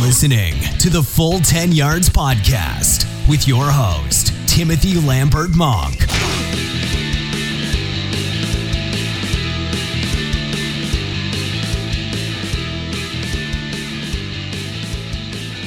[0.00, 6.00] listening to the Full 10 Yards Podcast with your host, Timothy Lambert Monk.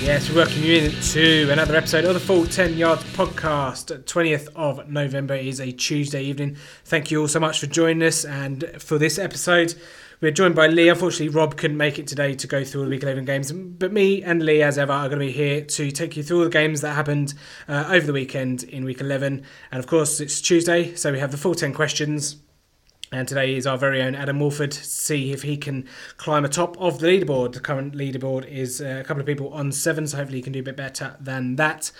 [0.01, 4.03] Yes, we welcome you into another episode of the Full 10 Yards Podcast.
[4.03, 6.57] 20th of November is a Tuesday evening.
[6.85, 8.25] Thank you all so much for joining us.
[8.25, 9.75] And for this episode,
[10.23, 10.87] we're joined by Lee.
[10.87, 13.51] Unfortunately, Rob couldn't make it today to go through all the Week 11 games.
[13.51, 16.37] But me and Lee, as ever, are going to be here to take you through
[16.37, 17.33] all the games that happened
[17.67, 19.43] uh, over the weekend in Week 11.
[19.69, 22.37] And of course, it's Tuesday, so we have the full 10 questions.
[23.11, 26.77] And today is our very own Adam Wolford to see if he can climb atop
[26.79, 27.51] of the leaderboard.
[27.51, 30.53] The current leaderboard is uh, a couple of people on seven, so hopefully he can
[30.53, 31.91] do a bit better than that.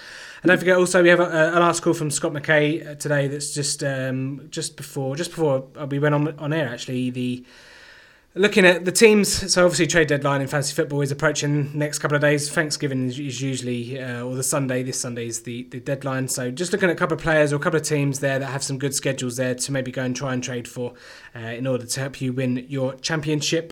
[0.41, 3.53] And don't forget, also we have a, an article from Scott McKay uh, today that's
[3.53, 6.69] just um, just before just before we went on on air.
[6.69, 7.45] Actually, the
[8.35, 12.15] Looking at the teams, so obviously trade deadline in fantasy football is approaching next couple
[12.15, 12.49] of days.
[12.49, 16.27] Thanksgiving is usually, uh, or the Sunday, this Sunday is the, the deadline.
[16.27, 18.47] So just looking at a couple of players or a couple of teams there that
[18.47, 20.95] have some good schedules there to maybe go and try and trade for
[21.35, 23.71] uh, in order to help you win your championship.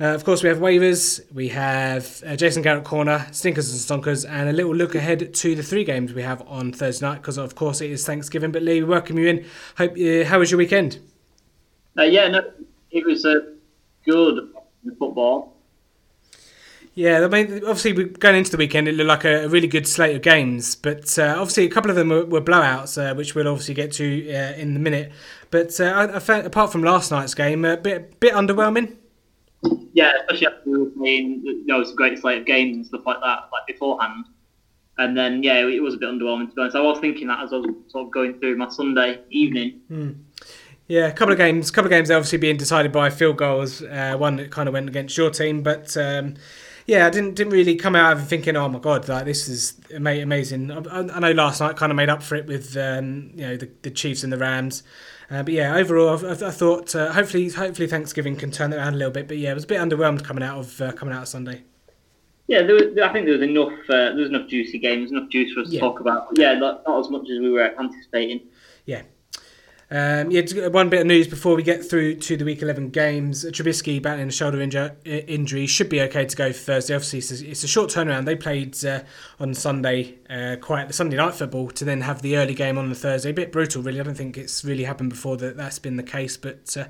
[0.00, 4.26] Uh, of course, we have waivers, we have uh, Jason Garrett corner, stinkers and stonkers,
[4.26, 7.36] and a little look ahead to the three games we have on Thursday night because,
[7.36, 8.50] of course, it is Thanksgiving.
[8.50, 9.44] But Lee, we welcome you in.
[9.76, 11.00] Hope uh, how was your weekend?
[11.98, 12.50] Uh, yeah, no,
[12.90, 13.26] it was
[14.04, 14.50] good
[14.84, 15.56] in football.
[16.94, 20.16] Yeah, I mean, obviously, going into the weekend, it looked like a, really good slate
[20.16, 23.46] of games, but uh, obviously, a couple of them were, were blowouts, uh, which we'll
[23.46, 25.12] obviously get to uh, in the minute.
[25.50, 28.96] But uh, I, I found, apart from last night's game, a bit bit underwhelming.
[29.92, 32.86] Yeah, especially after we were playing, you know, it's a great slate of games and
[32.86, 34.26] stuff like that, like beforehand.
[34.98, 36.76] And then, yeah, it was a bit underwhelming to be honest.
[36.76, 39.80] I was thinking that as I was sort of going through my Sunday evening.
[39.90, 40.16] Mm.
[40.90, 43.80] Yeah, a couple of games, couple of games obviously being decided by field goals.
[43.80, 46.34] Uh, one that kind of went against your team, but um,
[46.84, 49.80] yeah, I didn't didn't really come out of thinking, oh my god, like this is
[49.94, 50.72] amazing.
[50.72, 53.56] I, I know last night kind of made up for it with um, you know
[53.56, 54.82] the, the Chiefs and the Rams.
[55.30, 58.94] Uh, but yeah, overall, I, I thought uh, hopefully hopefully Thanksgiving can turn it around
[58.94, 59.28] a little bit.
[59.28, 61.62] But yeah, it was a bit underwhelmed coming out of uh, coming out of Sunday.
[62.48, 65.28] Yeah, there was, I think there was enough uh, there was enough juicy games, enough
[65.28, 65.78] juice for us yeah.
[65.78, 66.30] to talk about.
[66.34, 68.40] yeah, not, not as much as we were anticipating.
[68.86, 69.02] Yeah,
[69.92, 73.44] um, yeah, one bit of news before we get through to the Week 11 games.
[73.44, 76.94] Trubisky battling a shoulder inju- injury should be okay to go for Thursday.
[76.94, 78.24] Obviously, it's a, it's a short turnaround.
[78.24, 79.00] They played uh,
[79.40, 82.88] on Sunday, uh, quite the Sunday night football, to then have the early game on
[82.88, 83.30] the Thursday.
[83.30, 83.98] A bit brutal, really.
[83.98, 86.84] I don't think it's really happened before that that's been the case, but uh,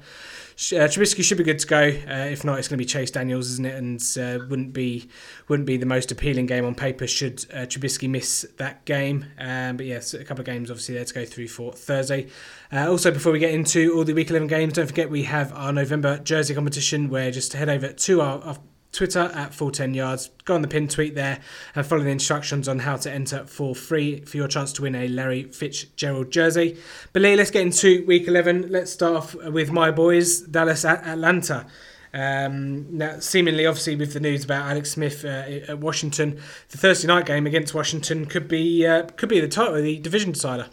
[0.60, 1.80] uh, Trubisky should be good to go.
[1.80, 3.74] Uh, if not, it's going to be Chase Daniels, isn't it?
[3.76, 5.08] And uh, wouldn't be
[5.48, 9.24] wouldn't be the most appealing game on paper should uh, Trubisky miss that game.
[9.38, 12.28] Um, but yes, a couple of games obviously there to go through for Thursday.
[12.70, 15.50] Uh, also, before we get into all the Week 11 games, don't forget we have
[15.54, 18.58] our November jersey competition where just head over to our, our
[18.92, 20.30] Twitter at full 10 yards.
[20.44, 21.40] Go on the pin tweet there
[21.74, 24.94] and follow the instructions on how to enter for free for your chance to win
[24.94, 26.76] a Larry Fitzgerald jersey.
[27.12, 28.70] But Lee, let's get into week 11.
[28.70, 31.66] Let's start off with my boys, Dallas at Atlanta.
[32.12, 36.40] Um, now, seemingly, obviously, with the news about Alex Smith uh, at Washington,
[36.70, 40.32] the Thursday night game against Washington could be uh, could be the title, the division
[40.32, 40.66] decider.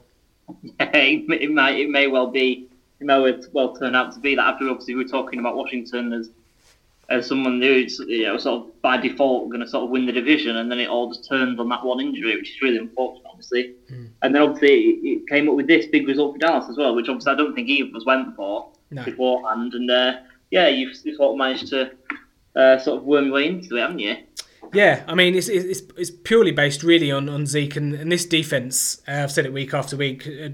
[0.79, 2.67] it, might, it may well be,
[2.99, 4.53] it may well turn out to be that.
[4.53, 6.31] After obviously we're talking about Washington as
[7.09, 10.11] as someone who's you know sort of by default going to sort of win the
[10.11, 13.27] division, and then it all just turns on that one injury, which is really unfortunate,
[13.29, 13.75] obviously.
[13.91, 14.09] Mm.
[14.21, 17.07] And then obviously it came up with this big result for Dallas as well, which
[17.07, 19.03] obviously I don't think either of us went for no.
[19.03, 19.73] beforehand.
[19.73, 20.13] And uh,
[20.51, 21.91] yeah, you've, you've, sort of managed to
[22.55, 24.17] uh, sort of worm your way into it, haven't you?
[24.73, 28.25] Yeah, I mean it's, it's, it's purely based really on, on Zeke and, and this
[28.25, 29.01] defense.
[29.07, 30.51] Uh, I've said it week after week, a,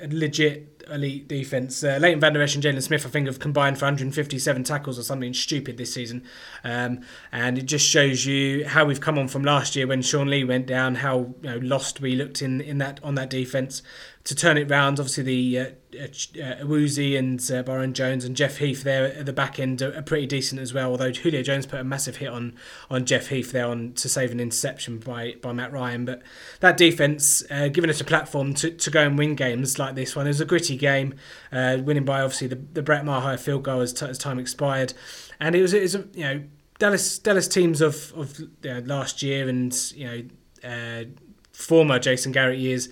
[0.00, 1.82] a, a legit elite defense.
[1.82, 5.02] Uh, Leighton Vander Esch and Jaylon Smith, I think, have combined for 157 tackles or
[5.02, 6.24] something stupid this season.
[6.62, 7.00] Um,
[7.32, 10.44] and it just shows you how we've come on from last year when Sean Lee
[10.44, 13.82] went down, how you know, lost we looked in, in that on that defense
[14.24, 14.98] to turn it round.
[14.98, 16.02] Obviously, the uh,
[16.42, 19.94] uh, Woozy and uh, Byron Jones and Jeff Heath there at the back end are,
[19.94, 20.90] are, pretty decent as well.
[20.90, 22.54] Although Julio Jones put a massive hit on
[22.90, 26.06] on Jeff Heath there on to save an interception by by Matt Ryan.
[26.06, 26.22] But
[26.60, 30.16] that defense uh, giving us a platform to, to go and win games like this
[30.16, 30.26] one.
[30.26, 31.14] It was a gritty game,
[31.52, 34.94] uh, winning by obviously the, the Brett Maher field goal as, t- as time expired,
[35.38, 36.42] and it was it was a, you know
[36.78, 40.22] Dallas Dallas teams of of you know, last year and you know
[40.66, 41.04] uh,
[41.52, 42.88] former Jason Garrett years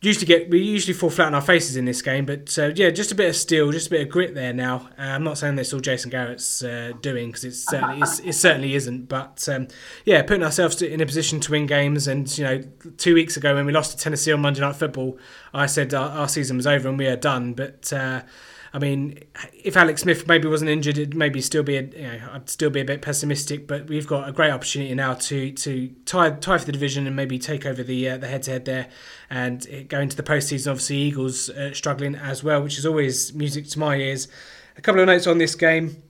[0.00, 2.90] usually get we usually fall flat on our faces in this game, but uh, yeah,
[2.90, 4.52] just a bit of steel, just a bit of grit there.
[4.52, 8.34] Now, uh, I'm not saying that's all Jason Garrett's uh, doing because it certainly it
[8.34, 9.08] certainly isn't.
[9.08, 9.68] But um,
[10.04, 12.62] yeah, putting ourselves in a position to win games, and you know,
[12.96, 15.18] two weeks ago when we lost to Tennessee on Monday Night Football,
[15.52, 17.54] I said our, our season was over and we are done.
[17.54, 18.22] But uh,
[18.72, 19.18] I mean,
[19.52, 22.70] if Alex Smith maybe wasn't injured, it'd maybe still be a, you know, I'd still
[22.70, 23.66] be a bit pessimistic.
[23.66, 27.16] But we've got a great opportunity now to to tie tie for the division and
[27.16, 28.88] maybe take over the uh, the head to head there,
[29.30, 30.70] and go into the postseason.
[30.70, 34.28] Obviously, Eagles uh, struggling as well, which is always music to my ears.
[34.76, 36.02] A couple of notes on this game.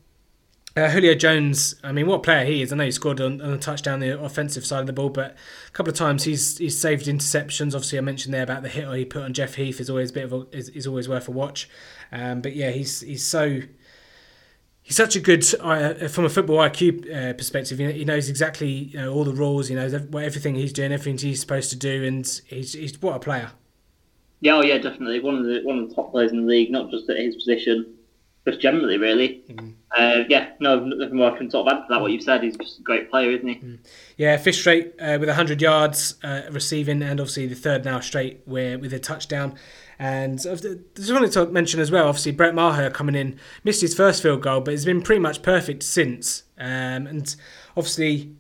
[0.78, 2.72] Uh, Julio Jones, I mean, what player he is.
[2.72, 5.36] I know he scored on, on, a touchdown the offensive side of the ball, but
[5.66, 7.74] a couple of times he's he's saved interceptions.
[7.74, 10.12] Obviously, I mentioned there about the hit he put on Jeff Heath is always a
[10.12, 11.68] bit of a, is, is always worth a watch.
[12.12, 13.60] Um, but yeah, he's he's so
[14.82, 17.80] he's such a good uh, from a football IQ uh, perspective.
[17.80, 19.66] You know, he knows exactly you know, all the rules.
[19.66, 23.20] He knows everything he's doing, everything he's supposed to do, and he's he's what a
[23.20, 23.50] player.
[24.40, 26.70] Yeah, oh yeah, definitely one of the one of the top players in the league,
[26.70, 27.97] not just at his position
[28.48, 29.42] just generally, really.
[29.48, 29.74] Mm.
[29.96, 32.00] Uh, yeah, no, nothing more I can sort of add to that.
[32.00, 33.54] What you've said, he's just a great player, isn't he?
[33.56, 33.78] Mm.
[34.16, 38.40] Yeah, fifth straight uh, with 100 yards uh, receiving, and obviously the third now straight
[38.44, 39.54] where with a touchdown.
[39.98, 44.22] And just wanted to mention as well, obviously Brett Maher coming in missed his first
[44.22, 46.44] field goal, but it's been pretty much perfect since.
[46.56, 47.34] Um, and
[47.76, 48.36] obviously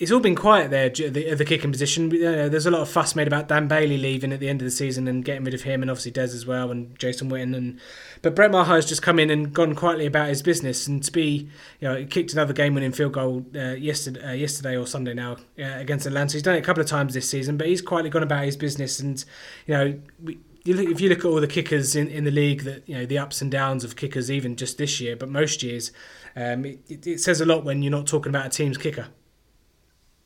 [0.00, 2.10] it's all been quiet there the, the kicking position.
[2.10, 4.62] You know, there's a lot of fuss made about Dan Bailey leaving at the end
[4.62, 7.30] of the season and getting rid of him, and obviously Dez as well, and Jason
[7.30, 7.54] Witten.
[7.54, 7.78] And
[8.22, 11.12] but Brett Maher has just come in and gone quietly about his business, and to
[11.12, 11.50] be,
[11.80, 15.64] you know, kicked another game-winning field goal uh, yesterday, uh, yesterday or Sunday now uh,
[15.76, 16.32] against Atlanta.
[16.32, 18.56] He's done it a couple of times this season, but he's quietly gone about his
[18.56, 19.22] business, and
[19.66, 20.00] you know.
[20.22, 22.86] We, you look, if you look at all the kickers in, in the league, that
[22.86, 25.90] you know the ups and downs of kickers, even just this year, but most years,
[26.36, 29.08] um, it, it says a lot when you're not talking about a team's kicker.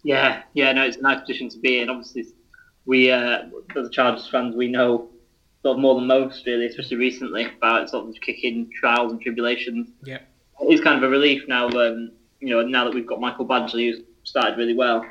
[0.05, 1.89] Yeah, yeah, no, it's a nice position to be in.
[1.89, 2.27] Obviously,
[2.85, 3.45] we uh,
[3.77, 5.09] as Chargers fans, we know
[5.63, 9.89] sort of more than most, really, especially recently, about sort of kicking trials and tribulations.
[10.05, 10.19] Yeah,
[10.61, 11.69] it's kind of a relief now.
[11.69, 15.11] Um, you know, now that we've got Michael Badgley, who's started really well, mm.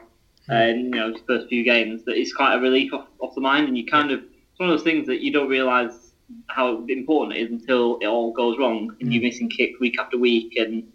[0.49, 3.41] and you know, his first few games, that it's quite a relief off, off the
[3.41, 4.17] mind, and you kind yeah.
[4.17, 6.11] of it's one of those things that you don't realise
[6.47, 9.13] how important it is until it all goes wrong, and mm.
[9.13, 10.87] you're missing kicks week after week, and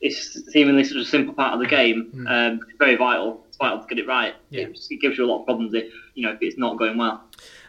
[0.00, 2.10] it's seemingly such a simple part of the game.
[2.14, 2.30] Mm.
[2.30, 3.44] Um, very vital.
[3.58, 4.34] Vital to get it right.
[4.50, 4.62] Yeah.
[4.62, 6.96] It, it, gives you a lot of problems if you know if it's not going
[6.96, 7.24] well.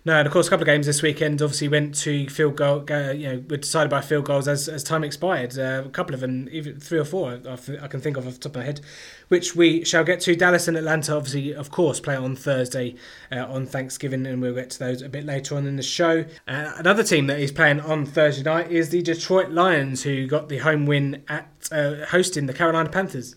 [0.06, 2.86] No, and of course, a couple of games this weekend obviously went to field goal.
[2.90, 5.58] Uh, you know, were decided by field goals as, as time expired.
[5.58, 7.40] Uh, a couple of them, even three or four,
[7.82, 8.82] I, can think of off the top of my head,
[9.28, 10.36] which we shall get to.
[10.36, 12.96] Dallas and Atlanta, obviously, of course, play on Thursday
[13.32, 16.24] uh, on Thanksgiving, and we'll get to those a bit later on in the show.
[16.48, 20.50] Uh, another team that is playing on Thursday night is the Detroit Lions, who got
[20.50, 23.36] the home win at uh, hosting the Carolina Panthers.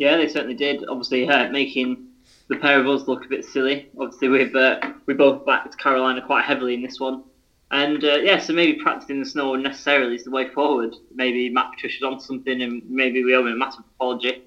[0.00, 0.82] Yeah, they certainly did.
[0.88, 2.08] Obviously, uh, making
[2.48, 3.90] the pair of us look a bit silly.
[4.00, 7.22] Obviously, we've uh, we both backed Carolina quite heavily in this one,
[7.70, 10.96] and uh, yeah, so maybe practicing the snow unnecessarily is the way forward.
[11.14, 14.42] Maybe Matt Patricia's on something, and maybe we owe him a massive apology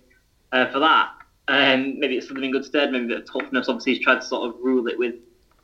[0.51, 1.11] uh, for that.
[1.47, 2.91] Um, maybe it's something in good stead.
[2.91, 3.69] Maybe a bit of toughness.
[3.69, 5.13] Obviously, he's tried to sort of rule it with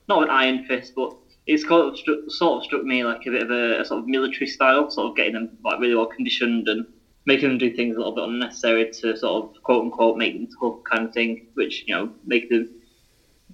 [0.07, 1.15] not an iron fist, but
[1.47, 4.01] it's sort of struck, sort of struck me like a bit of a, a sort
[4.01, 6.85] of military style, sort of getting them like really well conditioned and
[7.25, 10.47] making them do things a little bit unnecessary to sort of quote unquote make them
[10.59, 12.69] tough kind of thing, which you know make them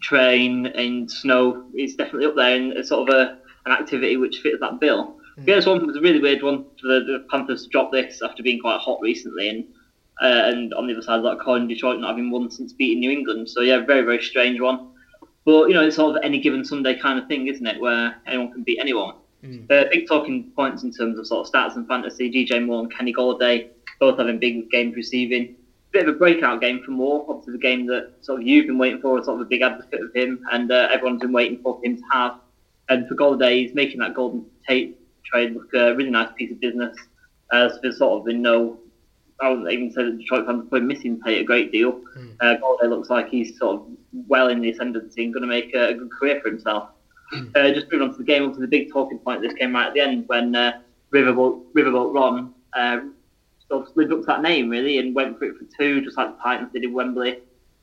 [0.01, 4.59] train in snow is definitely up there and sort of a an activity which fits
[4.59, 5.17] that bill.
[5.37, 5.47] Mm.
[5.47, 8.21] Yeah, this one was a really weird one for the, the, Panthers to drop this
[8.21, 9.65] after being quite hot recently, and
[10.21, 13.11] uh, and on the other side, like calling Detroit not having won since beating New
[13.11, 13.49] England.
[13.49, 14.91] So yeah, very very strange one.
[15.45, 17.79] But you know, it's sort of any given Sunday kind of thing, isn't it?
[17.79, 19.15] Where anyone can beat anyone.
[19.43, 19.69] Mm.
[19.69, 22.31] Uh, big talking points in terms of sort of stats and fantasy.
[22.31, 23.69] DJ Moore and Kenny Golladay
[23.99, 25.55] both having big games receiving.
[25.91, 27.25] Bit of a breakout game for Moore.
[27.29, 30.01] Obviously, the game that sort of you've been waiting for, sort of a big advocate
[30.01, 32.35] of him, and uh, everyone's been waiting for him to have.
[32.89, 36.59] And for Golladay, he's making that Golden Tate trade look a really nice piece of
[36.59, 36.95] business.
[37.51, 38.79] Uh, so there's sort of been no
[39.41, 42.01] I wouldn't even say that Detroit fans are probably missing Tate a great deal.
[42.17, 42.35] Mm.
[42.39, 43.87] Uh, Golladay looks like he's sort of
[44.27, 46.89] well in the ascendancy and going to make a, a good career for himself.
[47.55, 49.41] Uh, just moving on to the game, up to the big talking point.
[49.41, 50.79] This came right at the end when uh,
[51.13, 52.99] Riverboat, Riverboat Ron uh,
[53.67, 56.17] sort of lived up to that name really and went for it for two, just
[56.17, 57.39] like the Titans did in Wembley,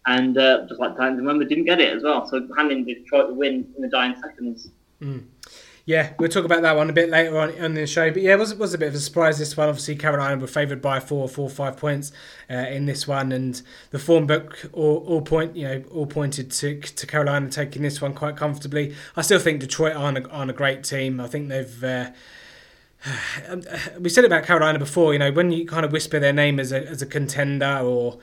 [0.07, 2.27] and uh, just like the Titans in Wembley didn't get it as well.
[2.29, 4.69] So handing Detroit the win in the dying seconds.
[5.01, 5.25] Mm.
[5.85, 8.09] Yeah, we'll talk about that one a bit later on in the show.
[8.13, 9.69] But yeah, it was, was a bit of a surprise this one.
[9.69, 12.13] Obviously, Carolina were favoured by four, four, five points
[12.49, 13.61] uh, in this one, and
[13.91, 18.01] the form book all, all point, you know, all pointed to to Carolina taking this
[18.01, 18.95] one quite comfortably.
[19.17, 21.21] I still think Detroit aren't a, aren't a great team.
[21.21, 21.83] I think they've.
[21.83, 22.11] Uh,
[23.99, 26.71] we said about Carolina before, you know, when you kind of whisper their name as
[26.71, 28.21] a, as a contender or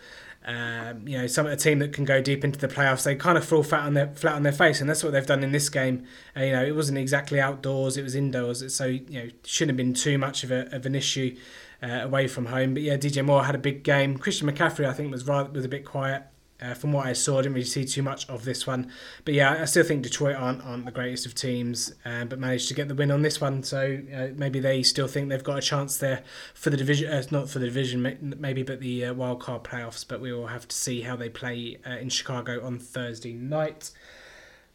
[0.50, 3.38] um, you know, some a team that can go deep into the playoffs, they kind
[3.38, 5.52] of fall flat on their flat on their face, and that's what they've done in
[5.52, 6.06] this game.
[6.36, 9.78] Uh, you know, it wasn't exactly outdoors; it was indoors, so you know, shouldn't have
[9.78, 11.38] been too much of, a, of an issue
[11.84, 12.74] uh, away from home.
[12.74, 14.18] But yeah, DJ Moore had a big game.
[14.18, 16.24] Christian McCaffrey, I think, was rather was a bit quiet.
[16.62, 18.92] Uh, from what I saw, I didn't really see too much of this one,
[19.24, 22.68] but yeah, I still think Detroit aren't aren't the greatest of teams, uh, but managed
[22.68, 23.64] to get the win on this one.
[23.64, 26.24] So uh, maybe they still think they've got a chance there
[26.54, 30.06] for the division, uh, not for the division maybe, but the uh, wild card playoffs.
[30.06, 33.92] But we will have to see how they play uh, in Chicago on Thursday night.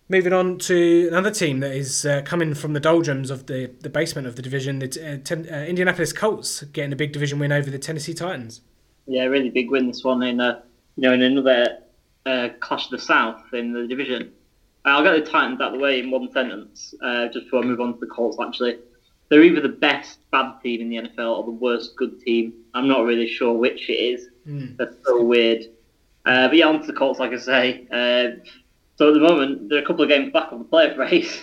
[0.08, 3.88] Moving on to another team that is uh, coming from the doldrums of the, the
[3.88, 7.52] basement of the division, the uh, ten, uh, Indianapolis Colts getting a big division win
[7.52, 8.60] over the Tennessee Titans.
[9.06, 10.40] Yeah, really big win this one in
[10.96, 11.78] you know in another
[12.26, 14.32] uh, clash of the South in the division.
[14.84, 17.62] Uh, I'll get the Titans out of the way in one sentence uh, just before
[17.62, 18.38] I move on to the Colts.
[18.40, 18.78] Actually,
[19.28, 22.52] they're either the best bad team in the NFL or the worst good team.
[22.74, 24.28] I'm not really sure which it is.
[24.46, 24.76] Mm.
[24.76, 25.64] That's so weird.
[26.26, 27.86] Uh, but yeah, on to the Colts, like I say.
[27.90, 28.44] Uh,
[28.96, 31.42] so at the moment, they're a couple of games back on the playoff race.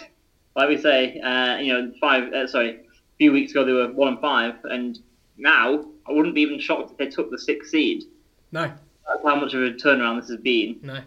[0.56, 2.32] like we say, uh, you know, five.
[2.32, 5.00] Uh, sorry, a few weeks ago they were one and five, and
[5.38, 8.04] now I wouldn't be even shocked if they took the sixth seed.
[8.52, 8.72] No.
[9.08, 10.80] That's how much of a turnaround this has been.
[10.82, 11.02] No.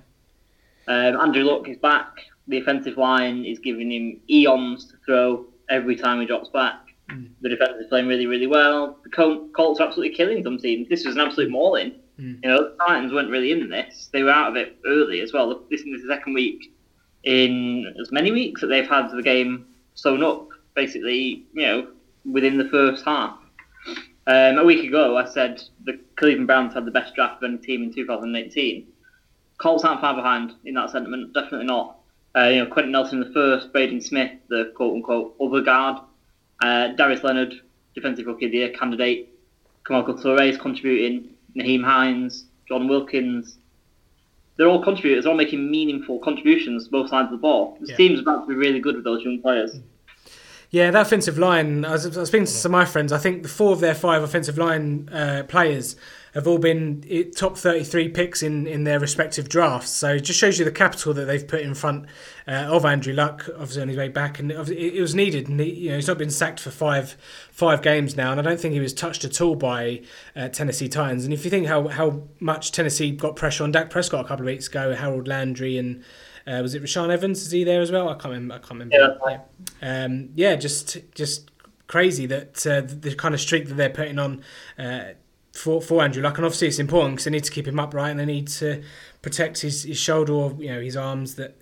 [0.87, 2.09] Um, Andrew Luck is back.
[2.49, 6.81] The offensive line is giving him eons to throw every time he drops back.
[7.11, 7.31] Mm.
[7.41, 8.99] The defense is playing really, really well.
[9.05, 9.11] The
[9.55, 10.89] Colts are absolutely killing some teams.
[10.89, 11.93] This was an absolute mauling.
[12.19, 12.41] Mm.
[12.43, 14.11] You know, the Titans weren't really in this.
[14.13, 15.63] They were out of it early as well.
[15.71, 16.73] This is the second week
[17.25, 21.89] in as many weeks that they've had the game sewn up, basically, you know,
[22.31, 23.39] within the first half.
[24.27, 27.59] Um, a week ago, I said the Cleveland Browns had the best draft of any
[27.59, 28.87] team in 2018.
[29.59, 31.99] Colts aren't far behind in that sentiment, definitely not.
[32.37, 36.03] Uh, you know, Quenton Nelson the first, Braden Smith, the quote unquote other guard,
[36.63, 37.55] uh, Darius Leonard,
[37.95, 39.29] defensive rookie of the year candidate,
[39.85, 43.59] Kemoko Turay is contributing, Nyheim Hines, John Wilkins.
[44.57, 47.77] They're all contributors, all making meaningful contributions to both sides of the ball.
[47.81, 47.97] The yeah.
[47.97, 49.79] team's about to be really good with those young players.
[50.75, 53.19] Yeah, that offensive line, I was, I was speaking to some of my friends, I
[53.19, 55.95] think the four of their five offensive line uh, players
[56.35, 59.91] have all been top 33 picks in, in their respective drafts.
[59.91, 62.07] So it just shows you the capital that they've put in front
[62.49, 65.49] uh, of Andrew Luck, obviously on his way back, and it, was needed.
[65.49, 67.17] And he, you know, he's not been sacked for five
[67.53, 70.01] five games now, and I don't think he was touched at all by
[70.35, 71.25] uh, Tennessee Titans.
[71.25, 74.45] And if you think how how much Tennessee got pressure on Dak Prescott a couple
[74.45, 76.03] of weeks ago, Harold Landry and
[76.47, 77.43] uh, was it Rashaan Evans?
[77.43, 78.09] Is he there as well?
[78.09, 78.55] I can't remember.
[78.55, 78.97] I can't remember.
[78.97, 79.39] Yeah,
[79.83, 80.05] yeah.
[80.05, 81.51] Um, yeah just just
[81.87, 84.43] crazy that uh, the kind of streak that they're putting on
[84.79, 85.13] uh,
[85.53, 88.11] for for Andrew Luck, and obviously it's important because they need to keep him upright
[88.11, 88.83] and they need to
[89.23, 91.57] protect his, his shoulder or you know his arms that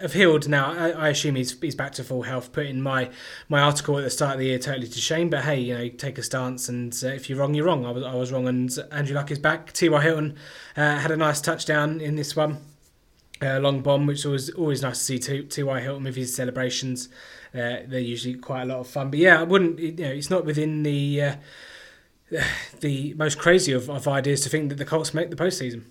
[0.00, 0.72] have healed now.
[0.72, 2.52] I, I, assume he's he's back to full health.
[2.52, 3.10] Putting my
[3.48, 5.88] my article at the start of the year totally to shame, but hey, you know,
[5.88, 7.84] take a stance, and uh, if you're wrong, you're wrong.
[7.84, 9.72] I was I was wrong, and Andrew Luck is back.
[9.72, 10.02] T.Y.
[10.02, 10.36] Hilton
[10.76, 12.58] uh, had a nice touchdown in this one.
[13.40, 15.18] Uh, long bomb, which was always nice to see.
[15.18, 15.42] T.
[15.42, 15.80] T.Y.
[15.80, 17.08] Hilton with his celebrations,
[17.54, 19.10] uh, they're usually quite a lot of fun.
[19.10, 19.78] But yeah, I wouldn't.
[19.78, 21.34] You know, it's not within the uh,
[22.80, 25.84] the most crazy of, of ideas to think that the Colts make the postseason.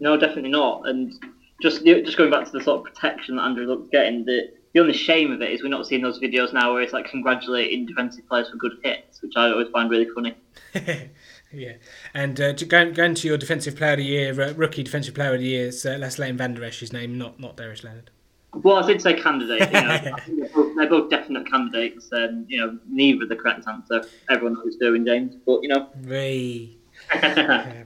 [0.00, 0.88] No, definitely not.
[0.88, 1.12] And
[1.60, 4.80] just just going back to the sort of protection that Andrew Luck's getting, the the
[4.80, 7.86] only shame of it is we're not seeing those videos now where it's like congratulating
[7.86, 10.34] defensive players for good hits, which I always find really funny.
[11.54, 11.74] yeah,
[12.12, 15.34] and uh, going, going to your defensive player of the year, uh, rookie defensive player
[15.34, 18.10] of the year uh, Les Leighton Vander Esch, his name, not not Darius Leonard.
[18.54, 19.72] Well, I did say candidate.
[19.72, 24.04] You know, they're, both, they're, both, definite candidates, and you know, neither the correct answer.
[24.30, 25.88] Everyone knows Derwin James, but you know.
[26.02, 26.76] Ray.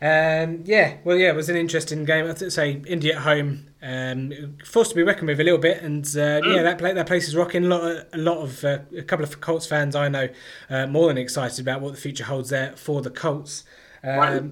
[0.00, 2.26] um, yeah, well, yeah, it was an interesting game.
[2.26, 6.04] I'd say India at home, um, forced to be reckoned with a little bit, and
[6.04, 6.54] uh, mm.
[6.54, 7.64] yeah, that play, that place is rocking.
[7.64, 10.28] A lot, of, a lot of uh, a couple of Colts fans I know
[10.70, 13.64] uh, more than excited about what the future holds there for the Colts.
[14.02, 14.42] Um, right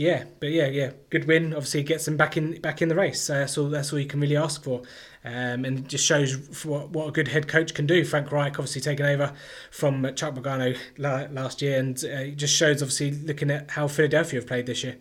[0.00, 1.52] yeah, but yeah, yeah, good win.
[1.52, 3.28] Obviously, gets them back in back in the race.
[3.28, 4.82] Uh, so that's all you can really ask for,
[5.24, 8.04] um, and it just shows what, what a good head coach can do.
[8.04, 9.32] Frank Reich obviously taking over
[9.70, 14.40] from Chuck Pagano last year, and uh, it just shows obviously looking at how Philadelphia
[14.40, 14.96] have played this year.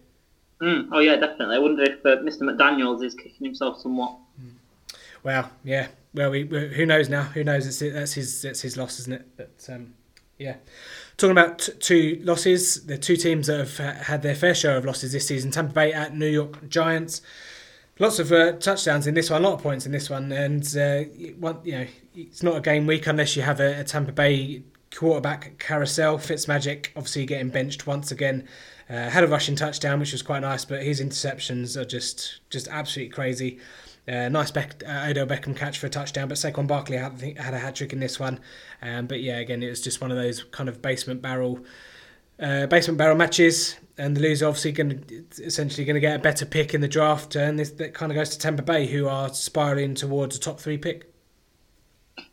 [0.61, 1.55] Mm, oh yeah, definitely.
[1.55, 2.41] I wonder if uh, Mr.
[2.41, 4.17] McDaniels is kicking himself somewhat.
[4.41, 4.55] Mm.
[5.23, 5.87] Well, yeah.
[6.13, 7.23] Well, we, we, who knows now?
[7.23, 7.65] Who knows?
[7.65, 9.37] It's, that's his that's his loss, isn't it?
[9.37, 9.93] But um,
[10.37, 10.55] yeah.
[11.15, 14.83] Talking about t- two losses, the two teams that have had their fair share of
[14.83, 17.21] losses this season: Tampa Bay at New York Giants.
[18.01, 20.63] Lots of uh, touchdowns in this one, a lot of points in this one, and
[20.77, 24.63] uh, you know it's not a game week unless you have a, a Tampa Bay
[24.95, 26.17] quarterback carousel.
[26.17, 28.47] Fitzmagic obviously getting benched once again.
[28.89, 32.69] Uh, had a rushing touchdown, which was quite nice, but his interceptions are just just
[32.69, 33.59] absolutely crazy.
[34.07, 37.53] Uh, nice Beck, uh, Odell Beckham catch for a touchdown, but Saquon Barkley had, had
[37.53, 38.39] a hat trick in this one.
[38.81, 41.59] Um, but yeah, again, it was just one of those kind of basement barrel,
[42.41, 43.75] uh, basement barrel matches.
[43.97, 45.03] And the loser obviously going
[45.39, 48.15] essentially going to get a better pick in the draft, and this that kind of
[48.15, 51.13] goes to Tampa Bay, who are spiraling towards a top three pick.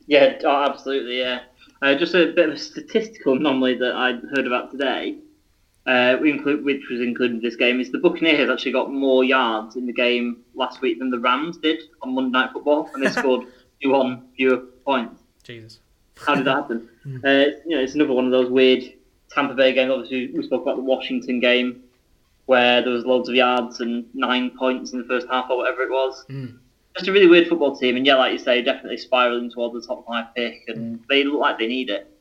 [0.07, 1.19] Yeah, oh, absolutely.
[1.19, 1.41] Yeah,
[1.83, 5.19] uh, just a bit of a statistical anomaly that I heard about today.
[5.87, 9.25] uh, we include, which was included in this game, is the Buccaneers actually got more
[9.25, 13.05] yards in the game last week than the Rams did on Monday Night Football, and
[13.05, 13.47] they scored
[13.81, 15.21] few on fewer points.
[15.43, 15.81] Jesus.
[16.17, 16.89] How did that happen?
[17.25, 18.93] uh, you know, it's another one of those weird
[19.31, 21.83] Tampa Bay game, Obviously, we spoke about the Washington game
[22.47, 25.83] where there was loads of yards and nine points in the first half or whatever
[25.83, 26.25] it was.
[26.31, 26.59] Mm.
[26.97, 29.87] Just a really weird football team, and yeah, like you say, definitely spiraling towards the
[29.87, 32.16] top five pick, and they look like they need it.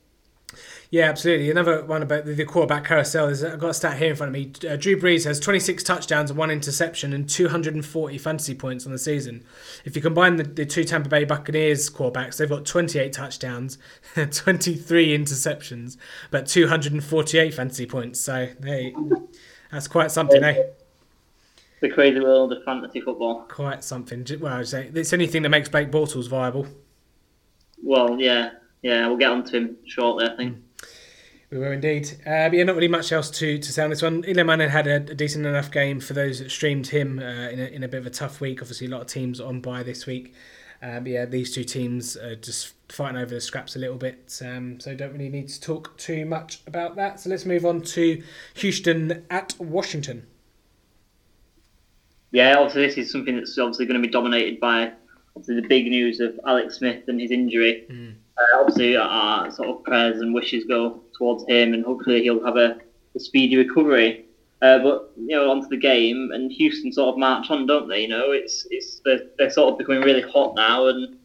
[0.92, 1.50] Yeah, absolutely.
[1.50, 4.30] Another one about the, the quarterback carousel is I've got a stat here in front
[4.30, 4.51] of me.
[4.70, 9.44] Uh, Drew Brees has 26 touchdowns one interception and 240 fantasy points on the season.
[9.84, 13.77] If you combine the, the two Tampa Bay Buccaneers quarterbacks, they've got 28 touchdowns,
[14.15, 15.98] 23 interceptions,
[16.32, 18.20] but 248 fantasy points.
[18.20, 18.96] So hey,
[19.72, 20.63] that's quite something, eh?
[21.82, 23.46] The crazy world of fantasy football.
[23.50, 24.25] Quite something.
[24.39, 26.68] Well, I'd say it's anything that makes Blake Bortles viable.
[27.84, 28.51] Well, yeah,
[28.82, 30.58] yeah, we'll get on to him shortly, I think.
[31.56, 32.12] We were indeed.
[32.26, 34.26] Uh, but yeah, not really much else to, to say on this one.
[34.28, 37.66] Manning had a, a decent enough game for those that streamed him uh, in, a,
[37.68, 38.62] in a bit of a tough week.
[38.62, 40.34] Obviously, a lot of teams on by this week.
[40.84, 44.42] Uh, but yeah, these two teams are just fighting over the scraps a little bit.
[44.46, 47.22] Um, so don't really need to talk too much about that.
[47.22, 48.22] So let's move on to
[48.56, 50.28] Houston at Washington.
[52.32, 54.92] Yeah, obviously this is something that's obviously going to be dominated by
[55.38, 57.86] obviously the big news of Alex Smith and his injury.
[58.38, 62.57] Uh, obviously, our sort of prayers and wishes go towards him, and hopefully he'll have
[62.57, 62.77] a,
[63.15, 64.25] a speedy recovery.
[64.62, 68.01] Uh, but you know, onto the game, and Houston sort of march on, don't they?
[68.01, 71.17] You know, it's it's they're, they're sort of becoming really hot now, and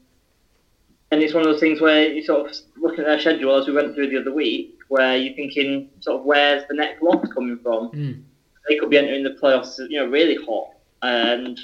[1.10, 3.66] and it's one of those things where you sort of look at their schedule as
[3.66, 7.26] we went through the other week, where you're thinking sort of where's the next loss
[7.32, 7.90] coming from?
[7.92, 8.22] Mm.
[8.68, 11.58] They could be entering the playoffs, you know, really hot, and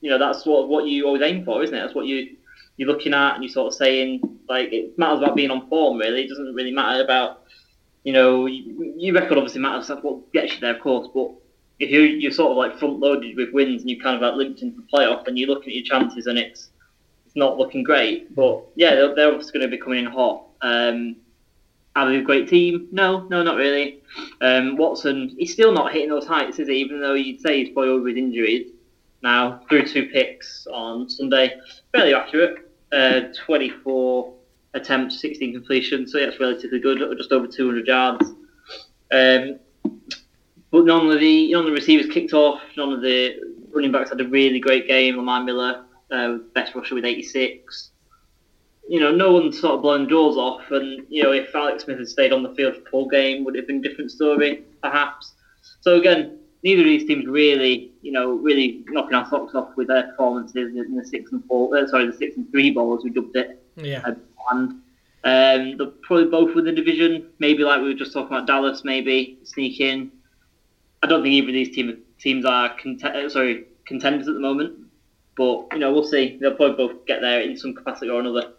[0.00, 1.80] you know that's what what you always aim for, isn't it?
[1.80, 2.36] That's what you
[2.76, 5.98] you're looking at, and you're sort of saying like it matters about being on form.
[5.98, 7.42] Really, it doesn't really matter about
[8.04, 9.88] you know you, your record obviously matters.
[9.88, 11.08] That's what gets you there, of course.
[11.12, 11.32] But
[11.78, 14.34] if you you're sort of like front loaded with wins and you kind of like
[14.34, 16.70] limped into the playoff, and you look at your chances and it's
[17.26, 18.34] it's not looking great.
[18.34, 20.46] But yeah, they're, they're obviously going to be coming in hot.
[20.62, 21.16] Um,
[21.96, 22.88] are they a great team?
[22.92, 24.02] No, no, not really.
[24.40, 26.74] Um, Watson, he's still not hitting those heights, is he?
[26.74, 28.68] Even though you'd say he's spoiled with injuries.
[29.22, 31.56] Now, threw two picks on Sunday,
[31.92, 32.70] fairly accurate.
[32.92, 34.34] Uh, 24
[34.74, 38.30] attempts, 16 completions, so that's relatively good, just over 200 yards.
[39.12, 39.58] Um,
[40.70, 42.60] but none of the none of the receivers kicked off.
[42.76, 43.36] None of the
[43.72, 45.16] running backs had a really great game.
[45.16, 47.90] Lamar Miller, uh, best rusher with 86.
[48.88, 50.62] You know, no one sort of blown doors off.
[50.70, 53.44] And you know, if Alex Smith had stayed on the field for the whole game,
[53.44, 55.34] would it have been a different story, perhaps?
[55.80, 59.88] So again, neither of these teams really, you know, really knocking our socks off with
[59.88, 61.76] their performances in the six and four.
[61.76, 63.62] Uh, sorry, the six and three ball as we dubbed it.
[63.76, 64.02] Yeah.
[64.04, 64.14] Uh,
[64.50, 64.80] and
[65.22, 67.30] um, they're probably both within the division.
[67.38, 70.10] Maybe like we were just talking about Dallas, maybe sneak in.
[71.02, 74.78] I don't think either of these team, teams are uh, sorry contenders at the moment.
[75.36, 76.38] But you know, we'll see.
[76.40, 78.52] They'll probably both get there in some capacity or another.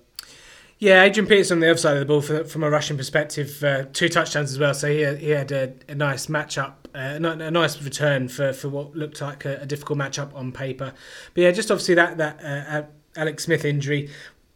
[0.80, 3.64] Yeah, Adrian Peterson on the other side of the ball from, from a rushing perspective,
[3.64, 4.74] uh, two touchdowns as well.
[4.74, 8.70] So he he had a, a nice matchup, uh, a a nice return for, for
[8.70, 10.94] what looked like a, a difficult matchup on paper.
[11.36, 12.84] But yeah, just obviously that that uh,
[13.16, 14.10] Alex Smith injury.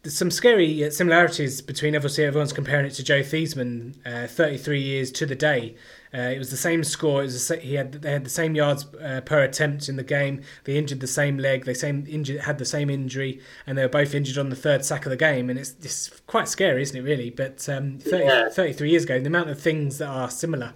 [0.05, 4.79] There's some scary uh, similarities between obviously everyone's comparing it to Joe Theismann, uh, 33
[4.79, 5.75] years to the day.
[6.13, 7.21] Uh, it was the same score.
[7.21, 10.43] It was he had they had the same yards uh, per attempt in the game.
[10.65, 11.65] They injured the same leg.
[11.65, 14.85] They same injured had the same injury, and they were both injured on the third
[14.85, 15.49] sack of the game.
[15.49, 17.01] And it's, it's quite scary, isn't it?
[17.01, 18.49] Really, but um, 30, Yeah.
[18.49, 20.73] 33 years ago, the amount of things that are similar.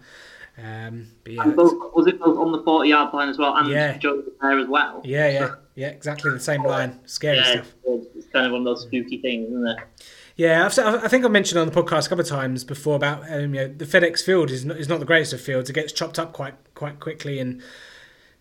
[0.58, 3.70] Um, yeah, And both, was it both on the 40 yard line as well, and
[3.70, 3.96] Yeah.
[3.98, 5.02] Joe there as well?
[5.06, 7.00] yeah, yeah, yeah, exactly the same line.
[7.06, 7.74] Scary Yeah, stuff.
[7.86, 9.78] it's, kind of one of those spooky things, isn't it?
[10.36, 13.24] Yeah, I've, I think I've mentioned on the podcast a couple of times before about
[13.32, 15.70] um, you know the FedEx field is not, is not the greatest of fields.
[15.70, 17.62] It gets chopped up quite quite quickly, and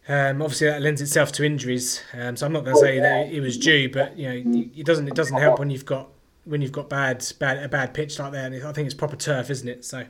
[0.08, 2.02] um, obviously that lends itself to injuries.
[2.12, 4.84] Um, so I'm not going to say that it was due, but you know it
[4.84, 6.08] doesn't it doesn't help when you've got
[6.44, 8.52] when you've got bad bad a bad pitch like that.
[8.52, 9.84] And I think it's proper turf, isn't it?
[9.84, 10.04] So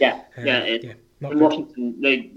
[0.00, 0.64] Yeah, uh, yeah.
[0.64, 1.38] Yeah, not in.
[1.38, 2.32] Washington, they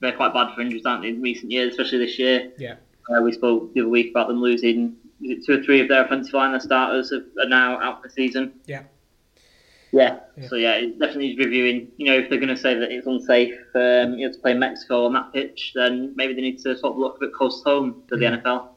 [0.00, 1.08] they're quite bad for injuries, aren't they?
[1.08, 2.52] In recent years, especially this year.
[2.58, 2.76] Yeah,
[3.08, 5.88] Uh, we spoke the other week about them losing is it two or three of
[5.88, 8.52] their offensive line starters are, now out for the season.
[8.66, 8.82] yeah,
[9.92, 10.20] Yeah.
[10.36, 10.48] Yeah.
[10.48, 11.88] So yeah, it definitely needs reviewing.
[11.96, 14.54] You know, if they're going to say that it's unsafe, um, you know, to play
[14.54, 17.62] Mexico on that pitch, then maybe they need to sort of look a bit close
[17.62, 18.42] to home to the Mm.
[18.42, 18.68] NFL.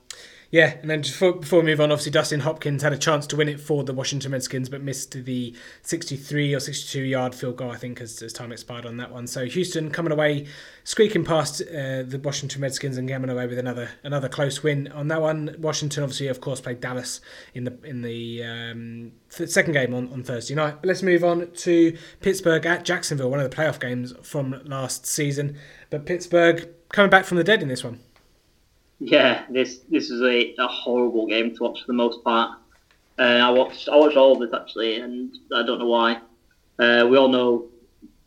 [0.52, 3.26] Yeah, and then just before, before we move on, obviously Dustin Hopkins had a chance
[3.28, 7.56] to win it for the Washington Redskins, but missed the 63 or 62 yard field
[7.56, 9.28] goal, I think, as, as time expired on that one.
[9.28, 10.48] So Houston coming away,
[10.84, 15.08] squeaking past uh, the Washington Redskins and coming away with another another close win on
[15.08, 15.56] that one.
[15.58, 17.22] Washington, obviously, of course, played Dallas
[17.54, 20.82] in the in the um, second game on, on Thursday night.
[20.82, 25.06] But let's move on to Pittsburgh at Jacksonville, one of the playoff games from last
[25.06, 25.58] season.
[25.90, 28.02] But Pittsburgh coming back from the dead in this one.
[29.04, 32.60] Yeah, this this is a, a horrible game to watch for the most part.
[33.18, 36.20] Uh, I watched I watched all of this actually, and I don't know why.
[36.78, 37.66] Uh, we all know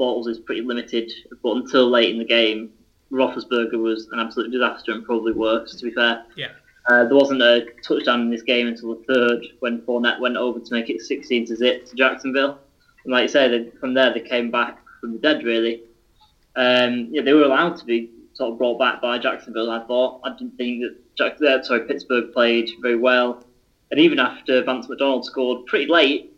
[0.00, 1.12] Bortles is pretty limited,
[1.44, 2.70] but until late in the game,
[3.12, 5.76] Roethlisberger was an absolute disaster and probably worse.
[5.76, 6.48] To be fair, yeah.
[6.87, 10.58] Uh, there wasn't a touchdown in this game until the third when Fournette went over
[10.58, 12.58] to make it 16 to zip to Jacksonville.
[13.04, 15.84] And like you said, from there they came back from the dead really.
[16.56, 19.70] Um, yeah, they were allowed to be sort of brought back by Jacksonville.
[19.70, 23.44] I thought I didn't think that Jack, uh, sorry Pittsburgh played very well,
[23.90, 26.33] and even after Vance McDonald scored pretty late,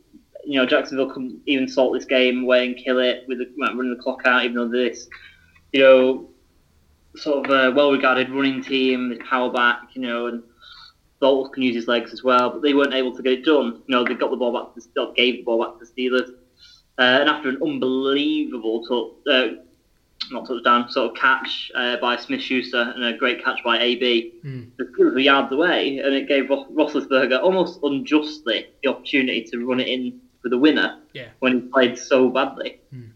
[0.44, 3.90] you know Jacksonville couldn't even sort this game away and kill it with the, running
[3.90, 4.44] the clock out.
[4.44, 5.08] Even though this,
[5.72, 6.30] you know,
[7.16, 10.42] sort of a well-regarded running team, the power back, you know, and
[11.20, 13.82] Bortles can use his legs as well, but they weren't able to get it done.
[13.86, 15.90] You know, they got the ball back to the gave the ball back to the
[15.90, 16.28] Steelers,
[16.98, 18.84] uh, and after an unbelievable
[19.30, 19.62] uh,
[20.30, 24.32] not touchdown, sort of catch uh, by Smith Schuster and a great catch by AB.
[24.44, 24.70] Mm.
[25.14, 30.20] The yards away, and it gave Roethlisberger almost unjustly the opportunity to run it in
[30.42, 31.28] for the winner yeah.
[31.40, 32.80] when he played so badly.
[32.94, 33.10] Mm.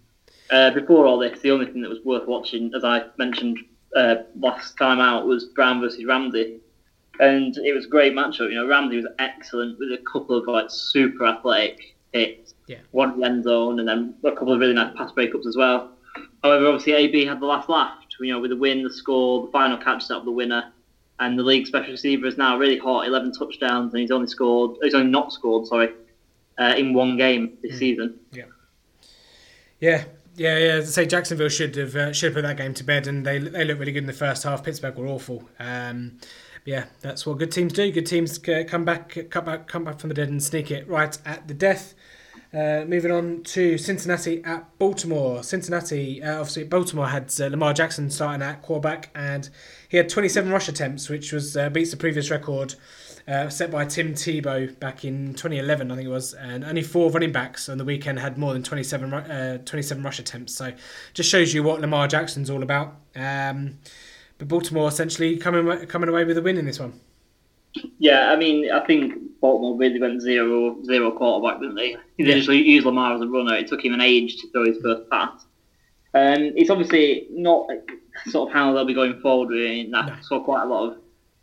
[0.51, 3.59] Uh, before all this, the only thing that was worth watching, as I mentioned
[3.97, 6.59] uh, last time out, was Brown versus Ramsey.
[7.21, 8.49] And it was a great matchup.
[8.51, 12.79] You know, Ramsey was excellent with a couple of like super athletic hits, yeah.
[12.91, 15.57] one in the end zone, and then a couple of really nice pass breakups as
[15.57, 15.93] well.
[16.43, 19.53] However, obviously AB had the last laugh, you know, with the win, the score, the
[19.53, 20.73] final catch set up the winner,
[21.19, 24.77] and the league special receiver is now really hot, 11 touchdowns, and he's only scored,
[24.83, 25.91] he's only not scored, sorry,
[26.59, 27.79] uh, in one game this mm.
[27.79, 28.19] season.
[28.33, 28.45] Yeah.
[29.81, 30.05] Yeah,
[30.37, 30.73] yeah, yeah.
[30.75, 33.27] As I say, Jacksonville should have uh, should have put that game to bed, and
[33.27, 34.63] they they looked really good in the first half.
[34.63, 35.49] Pittsburgh were awful.
[35.59, 36.19] Um,
[36.67, 37.91] yeah, that's what good teams do.
[37.91, 41.17] Good teams come back, come back, come back from the dead and sneak it right
[41.25, 41.95] at the death.
[42.53, 45.43] Uh, moving on to Cincinnati at Baltimore.
[45.45, 49.49] Cincinnati, uh, obviously, Baltimore had uh, Lamar Jackson starting at quarterback, and
[49.89, 52.75] he had 27 rush attempts, which was uh, beats the previous record
[53.29, 56.35] uh, set by Tim Tebow back in 2011, I think it was.
[56.35, 60.19] And only four running backs on the weekend had more than 27 uh, 27 rush
[60.19, 60.53] attempts.
[60.55, 60.73] So,
[61.15, 62.97] just shows you what Lamar Jackson's all about.
[63.15, 63.79] Um,
[64.39, 66.99] but Baltimore essentially coming coming away with a win in this one.
[67.99, 71.97] Yeah, I mean, I think Baltimore really went zero zero quarterback, didn't they?
[72.19, 72.35] They yeah.
[72.35, 73.55] just used Lamar as a runner.
[73.55, 75.47] It took him an age to throw his first pass.
[76.13, 77.69] Um, it's obviously not
[78.27, 79.95] sort of how they'll be going forward with it.
[79.95, 80.99] I saw quite a lot of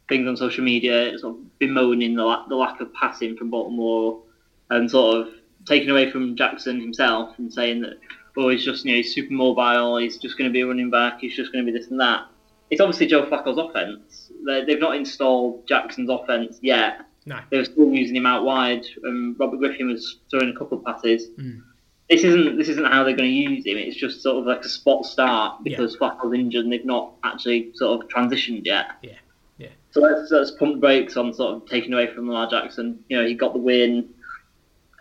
[0.10, 4.22] things on social media sort of bemoaning the, la- the lack of passing from Baltimore
[4.70, 5.34] and sort of
[5.66, 7.98] taking away from Jackson himself and saying that,
[8.38, 10.90] oh, he's just, you know, he's super mobile, he's just going to be a running
[10.90, 12.26] back, he's just going to be this and that.
[12.70, 14.32] It's obviously Joe Flacco's offense.
[14.46, 17.02] They've not installed Jackson's offense yet.
[17.28, 17.40] No.
[17.52, 18.86] They were still using him out wide.
[19.04, 21.30] and Robert Griffin was throwing a couple of passes.
[21.38, 21.62] Mm.
[22.10, 23.78] This isn't this isn't how they're going to use him.
[23.78, 26.08] It's just sort of like a spot start because yeah.
[26.10, 28.92] Flacco's injured and they've not actually sort of transitioned yet.
[29.02, 29.12] Yeah,
[29.58, 29.68] yeah.
[29.92, 33.04] So let's let's pump brakes on sort of taking away from Lamar Jackson.
[33.10, 34.08] You know, he got the win,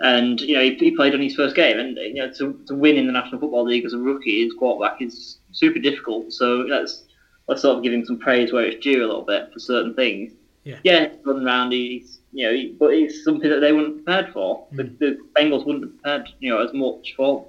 [0.01, 2.75] and you know he, he played on his first game, and you know to, to
[2.75, 6.33] win in the National Football League as a rookie, his quarterback is super difficult.
[6.33, 7.05] So let's
[7.47, 9.95] let's sort of give him some praise where it's due a little bit for certain
[9.95, 10.33] things.
[10.67, 14.33] Yeah, yeah, run around, he's you know, he, but it's something that they weren't prepared
[14.33, 14.67] for.
[14.75, 14.99] Mm.
[14.99, 17.49] The, the Bengals wouldn't have prepared, you know, as much for,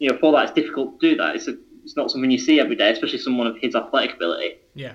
[0.00, 0.44] you know, for that.
[0.44, 1.36] It's difficult to do that.
[1.36, 4.56] It's a, it's not something you see every day, especially someone of his athletic ability.
[4.74, 4.94] Yeah.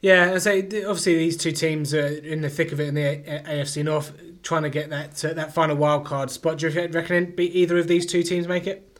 [0.00, 3.02] Yeah, I say obviously these two teams are in the thick of it in the
[3.02, 6.58] AFC North, trying to get that uh, that final wild card spot.
[6.58, 8.98] Do you reckon either of these two teams make it?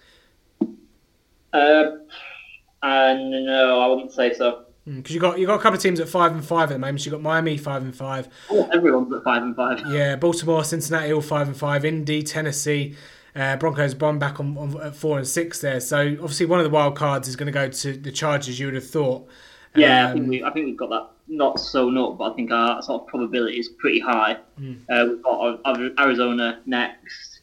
[1.52, 1.96] Uh,
[2.82, 4.66] uh, no, I wouldn't say so.
[4.84, 6.74] Because mm, you got you got a couple of teams at five and five at
[6.74, 7.04] the moment.
[7.06, 8.28] You got Miami five and five.
[8.50, 9.82] Oh, everyone's at five and five.
[9.86, 11.84] Yeah, Baltimore, Cincinnati all five and five.
[11.84, 12.96] Indy, Tennessee,
[13.36, 15.80] uh, Broncos bomb back on, on at four and six there.
[15.80, 18.58] So obviously one of the wild cards is going to go to the Chargers.
[18.58, 19.28] You would have thought.
[19.74, 22.34] Yeah, um, I think we I think we've got that not so not, but I
[22.34, 24.38] think our sort of probability is pretty high.
[24.60, 24.80] Mm.
[24.90, 27.40] Uh, we've got Arizona next.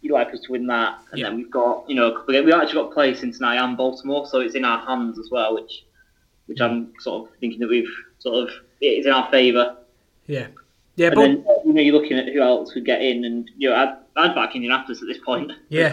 [0.00, 1.28] You'd like us to win that, and yeah.
[1.28, 4.40] then we've got you know a couple we've actually got play Cincinnati and Baltimore, so
[4.40, 5.84] it's in our hands as well, which
[6.48, 9.76] which I'm sort of thinking that we've sort of it's in our favour.
[10.26, 10.48] Yeah,
[10.96, 11.08] yeah.
[11.08, 13.70] And but then you know you're looking at who else would get in, and you
[13.70, 15.52] know I'd, I'd back Indianapolis at this point.
[15.68, 15.92] Yeah,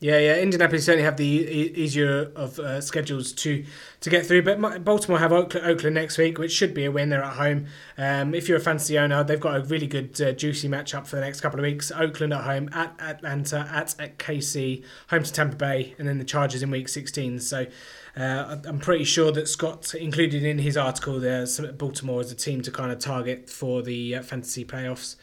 [0.00, 0.36] Yeah, yeah.
[0.36, 3.64] Indianapolis certainly have the easier of uh, schedules to
[4.00, 7.08] to get through, but Baltimore have Oakland, Oakland, next week, which should be a win.
[7.08, 7.68] They're at home.
[7.96, 11.16] Um, if you're a fantasy owner, they've got a really good uh, juicy matchup for
[11.16, 11.90] the next couple of weeks.
[11.90, 16.24] Oakland at home, at Atlanta, at, at KC, home to Tampa Bay, and then the
[16.24, 17.38] Chargers in Week 16.
[17.40, 17.66] So.
[18.16, 21.46] Uh, I'm pretty sure that Scott included in his article there
[21.76, 25.16] Baltimore as a team to kind of target for the uh, fantasy playoffs.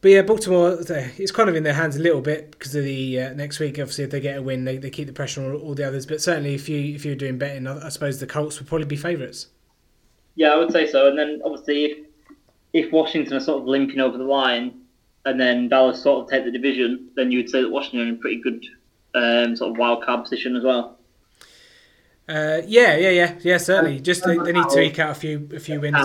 [0.00, 3.20] But yeah, Baltimore, it's kind of in their hands a little bit because of the
[3.20, 3.78] uh, next week.
[3.78, 6.04] Obviously, if they get a win, they, they keep the pressure on all the others.
[6.04, 8.86] But certainly, if you if you're doing betting, I, I suppose the Colts would probably
[8.86, 9.48] be favourites.
[10.34, 11.08] Yeah, I would say so.
[11.08, 12.06] And then obviously, if
[12.74, 14.82] if Washington are sort of limping over the line,
[15.24, 18.08] and then Dallas sort of take the division, then you would say that Washington are
[18.10, 18.62] in pretty good
[19.14, 20.98] um, sort of wild card position as well.
[22.28, 23.58] Uh, yeah, yeah, yeah, yeah.
[23.58, 25.96] Certainly, just they, they need to eke out a few a few wins.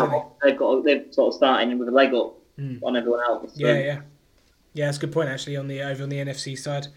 [0.43, 2.79] They've got they've sort of starting with a leg up mm.
[2.83, 3.53] on everyone else.
[3.53, 3.65] So.
[3.65, 4.01] Yeah, yeah,
[4.73, 4.85] yeah.
[4.85, 6.87] That's a good point actually on the over on the NFC side.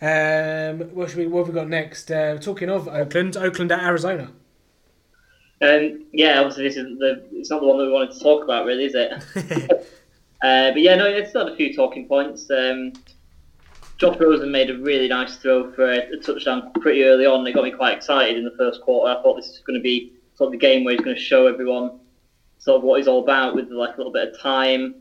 [0.00, 2.10] Um, what should we what have we got next?
[2.10, 4.32] Uh, talking of Oakland, Oakland at Arizona.
[5.60, 8.42] Um, yeah, obviously this is the it's not the one that we wanted to talk
[8.42, 9.12] about, really, is it?
[10.42, 12.50] uh, but yeah, no, it's got a few talking points.
[12.50, 12.94] Um,
[14.02, 17.46] Josh Rosen made a really nice throw for a, touchdown pretty early on.
[17.46, 19.16] It got me quite excited in the first quarter.
[19.16, 21.22] I thought this is going to be sort of the game where he's going to
[21.22, 22.00] show everyone
[22.58, 24.96] sort of what he's all about with like a little bit of time.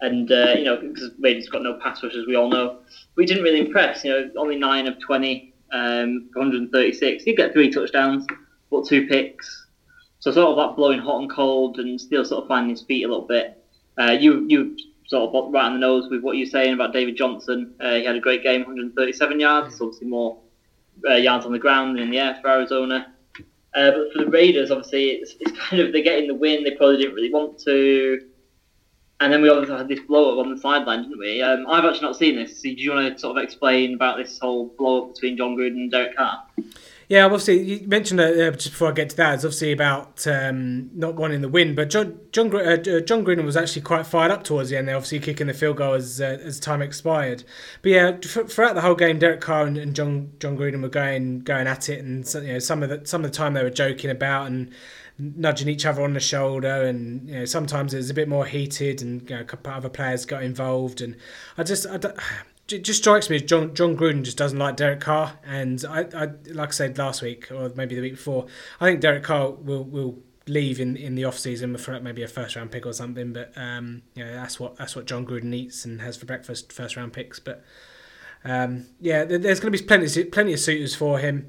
[0.00, 2.78] And uh, you know, because Raiders got no pass rush, as we all know,
[3.16, 4.02] we didn't really impress.
[4.02, 7.24] You know, only nine of twenty, um, 136.
[7.24, 8.26] He'd get three touchdowns,
[8.70, 9.66] but two picks.
[10.20, 13.04] So sort of like blowing hot and cold, and still sort of finding his feet
[13.04, 13.62] a little bit.
[14.00, 14.74] Uh, you you
[15.08, 17.74] sort of right on the nose with what you're saying about David Johnson.
[17.80, 20.38] Uh, he had a great game, 137 yards, obviously more
[21.08, 23.14] uh, yards on the ground than in the air for Arizona.
[23.74, 26.62] Uh, but for the Raiders, obviously, it's, it's kind of they're getting the win.
[26.62, 28.20] They probably didn't really want to.
[29.20, 31.42] And then we obviously had this blow up on the sideline, didn't we?
[31.42, 32.56] Um, I've actually not seen this.
[32.56, 35.56] So do you want to sort of explain about this whole blow up between Jon
[35.56, 36.44] Gruden and Derek Carr?
[37.08, 40.90] Yeah, obviously you mentioned uh, just before I get to that, it's obviously about um,
[40.94, 41.74] not wanting the win.
[41.74, 44.90] But John John, uh, Jon Gruden was actually quite fired up towards the end.
[44.90, 47.44] Obviously kicking the field goal as uh, as time expired.
[47.80, 51.40] But yeah, throughout the whole game, Derek Carr and, and John Jon Gruden were going
[51.40, 53.70] going at it, and you know some of the some of the time they were
[53.70, 54.70] joking about and
[55.18, 58.44] nudging each other on the shoulder, and you know sometimes it was a bit more
[58.44, 61.16] heated, and you know, a couple of other players got involved, and
[61.56, 61.98] I just I
[62.70, 66.00] it just strikes me as John Jon Gruden just doesn't like Derek Carr, and I,
[66.14, 68.46] I like I said last week or maybe the week before,
[68.80, 72.28] I think Derek Carr will will leave in, in the off season for maybe a
[72.28, 73.32] first round pick or something.
[73.32, 76.72] But um, you know that's what that's what Jon Gruden eats and has for breakfast,
[76.72, 77.38] first round picks.
[77.38, 77.64] But
[78.44, 81.48] um, yeah, there's going to be plenty plenty of suitors for him.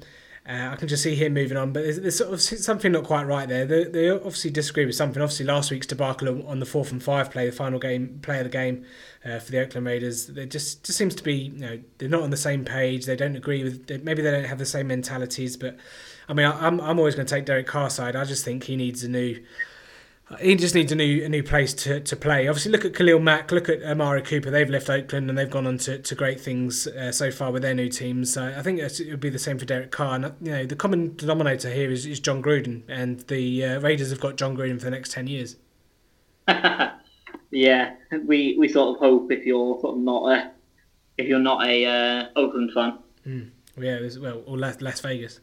[0.50, 3.04] Uh, I can just see him moving on, but there's, there's, sort of something not
[3.04, 3.64] quite right there.
[3.64, 5.22] They, they obviously disagree with something.
[5.22, 8.44] Obviously, last week's debacle on the fourth and five play, the final game play of
[8.44, 8.84] the game
[9.24, 12.22] uh, for the Oakland Raiders, there just just seems to be you know they're not
[12.22, 13.06] on the same page.
[13.06, 15.56] They don't agree with maybe they don't have the same mentalities.
[15.56, 15.76] But
[16.28, 18.16] I mean, I, I'm I'm always going to take Derek Carr side.
[18.16, 19.40] I just think he needs a new
[20.38, 22.46] he just needs a new a new place to, to play.
[22.46, 24.50] Obviously, look at Khalil Mack, look at Amari Cooper.
[24.50, 27.62] They've left Oakland and they've gone on to, to great things uh, so far with
[27.62, 28.32] their new teams.
[28.32, 30.14] So I think it would be the same for Derek Carr.
[30.14, 34.10] And, you know, the common denominator here is, is Jon Gruden, and the uh, Raiders
[34.10, 35.56] have got Jon Gruden for the next ten years.
[37.50, 40.50] yeah, we we sort of hope if you're sort of not a
[41.18, 42.98] if you're not a uh, Oakland fan.
[43.26, 43.50] Mm.
[43.76, 45.40] Yeah, well, or Las, Las Vegas.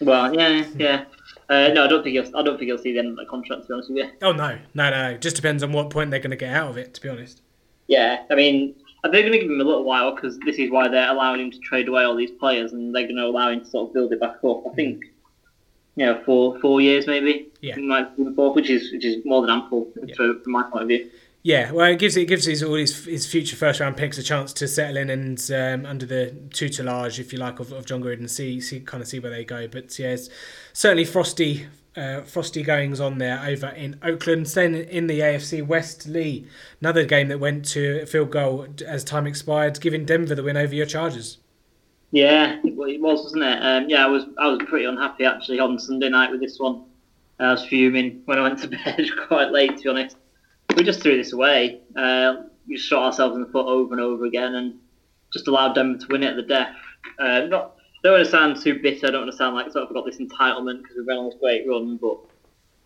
[0.00, 1.04] Well, yeah, yeah.
[1.48, 2.36] Uh, no, I don't think he'll.
[2.36, 3.62] I don't think he'll see the end of the contract.
[3.62, 4.10] To be honest with you.
[4.22, 5.10] Oh no, no, no.
[5.10, 6.94] It just depends on what point they're going to get out of it.
[6.94, 7.42] To be honest.
[7.86, 10.70] Yeah, I mean, are they're going to give him a little while because this is
[10.70, 13.50] why they're allowing him to trade away all these players, and they're going to allow
[13.50, 14.64] him to sort of build it back up.
[14.70, 15.04] I think,
[15.94, 17.48] you know, four four years maybe.
[17.60, 17.76] Yeah.
[17.76, 20.14] which is which is more than ample yeah.
[20.16, 21.10] for, from my point of view.
[21.46, 24.22] Yeah, well, it gives it gives his all his, his future first round picks a
[24.24, 28.02] chance to settle in and um, under the tutelage, if you like, of, of Jon
[28.02, 29.68] Gruden, see see kind of see where they go.
[29.68, 30.16] But yeah,
[30.72, 34.48] certainly frosty uh, frosty goings on there over in Oakland.
[34.48, 36.48] Staying in the AFC West, Lee,
[36.80, 40.74] another game that went to field goal as time expired, giving Denver the win over
[40.74, 41.38] your Chargers.
[42.10, 43.58] Yeah, it was, wasn't it?
[43.62, 46.86] Um, yeah, I was I was pretty unhappy actually on Sunday night with this one.
[47.38, 50.16] I was fuming when I went to bed quite late, to be honest
[50.74, 51.80] we just threw this away.
[51.96, 54.78] Uh, we shot ourselves in the foot over and over again, and
[55.32, 56.74] just allowed them to win it at the death.
[57.18, 59.08] Uh, not don't want to sound too bitter.
[59.08, 61.24] I don't want to sound like sort of got this entitlement because we've been on
[61.26, 61.96] this great run.
[61.96, 62.18] But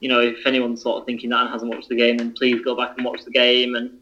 [0.00, 2.60] you know, if anyone's sort of thinking that and hasn't watched the game, then please
[2.64, 3.98] go back and watch the game and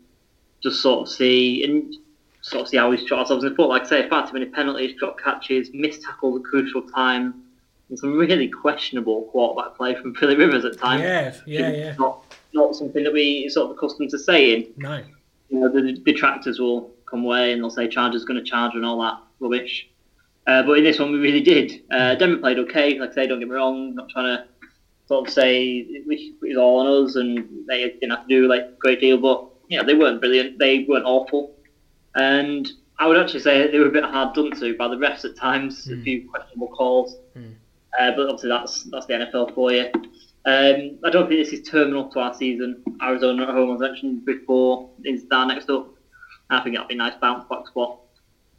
[0.62, 1.94] just sort of see and
[2.42, 3.68] sort of see how we shot ourselves in the foot.
[3.68, 7.42] Like I say, far too many penalties, drop catches, missed tackles at crucial time,
[7.88, 11.02] and some really questionable quarterback play from Philly Rivers at times.
[11.02, 11.94] Yeah, yeah, yeah.
[11.98, 12.27] Not,
[12.58, 14.66] not something that we sort of accustomed to saying.
[14.76, 15.02] No.
[15.48, 18.84] You know, the detractors will come away and they'll say Chargers going to charge and
[18.84, 19.88] all that rubbish.
[20.46, 21.82] Uh, but in this one, we really did.
[21.90, 22.98] Uh, Denver played okay.
[22.98, 23.94] Like I say, don't get me wrong.
[23.94, 24.44] Not trying to
[25.08, 28.62] sort of say it was all on us and they didn't have to do like
[28.62, 30.58] a great deal, but yeah, they weren't brilliant.
[30.58, 31.54] They weren't awful,
[32.14, 32.68] and
[32.98, 35.36] I would actually say they were a bit hard done to by the refs at
[35.36, 35.86] times.
[35.86, 36.00] Mm.
[36.00, 37.54] A few questionable calls, mm.
[37.98, 39.90] uh, but obviously that's that's the NFL for you.
[40.48, 42.82] Um, I don't think this is terminal to our season.
[43.02, 45.92] Arizona at home, as I mentioned before, is there next up.
[46.48, 47.98] I think that'll be a nice bounce back spot.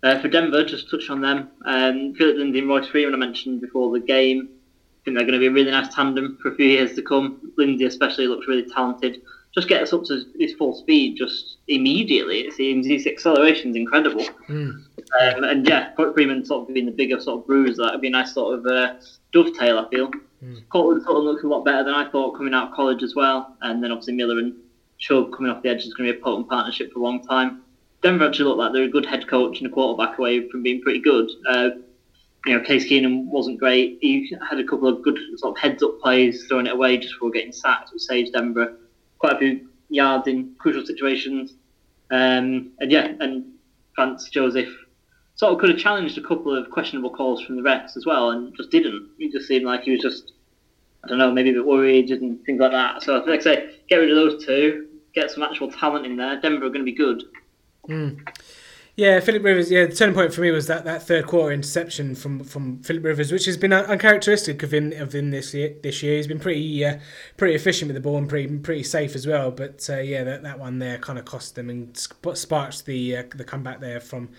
[0.04, 1.50] Uh, for Denver, just touch on them.
[1.66, 4.50] Um, Phillip Lindsay and Royce Freeman I mentioned before the game.
[4.52, 7.02] I think they're going to be a really nice tandem for a few years to
[7.02, 7.54] come.
[7.58, 9.24] Lindsay especially looks really talented.
[9.56, 12.42] Just get us up to his full speed just immediately.
[12.42, 14.26] It seems his acceleration is incredible.
[14.48, 14.84] Mm.
[15.22, 18.10] Um, and yeah, Freeman sort of being the bigger sort of bruiser, that would be
[18.10, 18.94] a nice sort of uh,
[19.34, 19.80] dovetail.
[19.80, 20.12] I feel.
[20.44, 20.68] Mm.
[20.70, 23.16] Courtland sort of looks a lot better than I thought coming out of college as
[23.16, 24.54] well, and then obviously Miller and
[24.98, 27.26] Chubb coming off the edge is going to be a potent partnership for a long
[27.26, 27.62] time.
[28.02, 30.82] Denver actually look like they're a good head coach and a quarterback away from being
[30.82, 31.30] pretty good.
[31.48, 31.70] Uh,
[32.46, 33.98] you know, Case Keenum wasn't great.
[34.02, 37.16] He had a couple of good sort of heads up plays, throwing it away just
[37.16, 38.78] before getting sacked, which saved Denver
[39.18, 41.54] quite a few yards in crucial situations.
[42.12, 43.46] Um, and yeah, and
[43.98, 44.74] Vance Joseph
[45.40, 48.32] sort of could have challenged a couple of questionable calls from the refs as well,
[48.32, 49.08] and just didn't.
[49.18, 50.34] He just seemed like he was just,
[51.06, 53.04] I don't know, maybe a bit worried and things like that.
[53.04, 56.42] So, like I say, get rid of those two, get some actual talent in there.
[56.42, 57.24] Denver are going to be good.
[57.88, 58.30] Mm.
[58.98, 59.72] Yeah, Philip Rivers.
[59.72, 63.06] Yeah, the turning point for me was that, that third quarter interception from, from Philip
[63.06, 65.74] Rivers, which has been uncharacteristic of him of him this year.
[65.82, 66.98] This year, he's been pretty uh,
[67.38, 69.52] pretty efficient with the ball and pretty pretty safe as well.
[69.52, 73.24] But uh, yeah, that, that one there kind of cost them and sparked the uh,
[73.34, 74.32] the comeback there from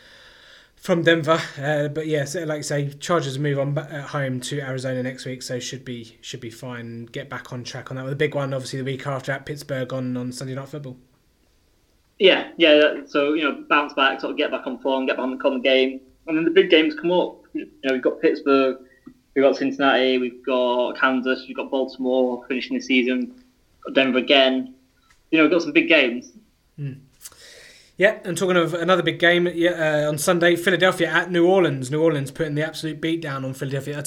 [0.81, 1.41] from Denver.
[1.59, 5.27] Uh, but yeah, so like I say, Chargers move on at home to Arizona next
[5.27, 7.07] week, so should be should be fine.
[7.07, 8.05] Get back on track on that.
[8.05, 10.97] With a big one, obviously the week after at Pittsburgh on on Sunday Night Football.
[12.19, 13.03] Yeah, yeah.
[13.07, 15.37] So you know, bounce back, sort of get back on form, get back on the
[15.37, 17.45] common game, and then the big games come up.
[17.53, 18.79] You know, we've got Pittsburgh,
[19.35, 23.43] we've got Cincinnati, we've got Kansas, we've got Baltimore finishing the season,
[23.85, 24.75] got Denver again.
[25.31, 26.33] You know, we've got some big games.
[26.79, 27.01] Mm.
[28.01, 31.91] Yeah, and talking of another big game uh, on Sunday, Philadelphia at New Orleans.
[31.91, 34.03] New Orleans putting the absolute beat down on Philadelphia.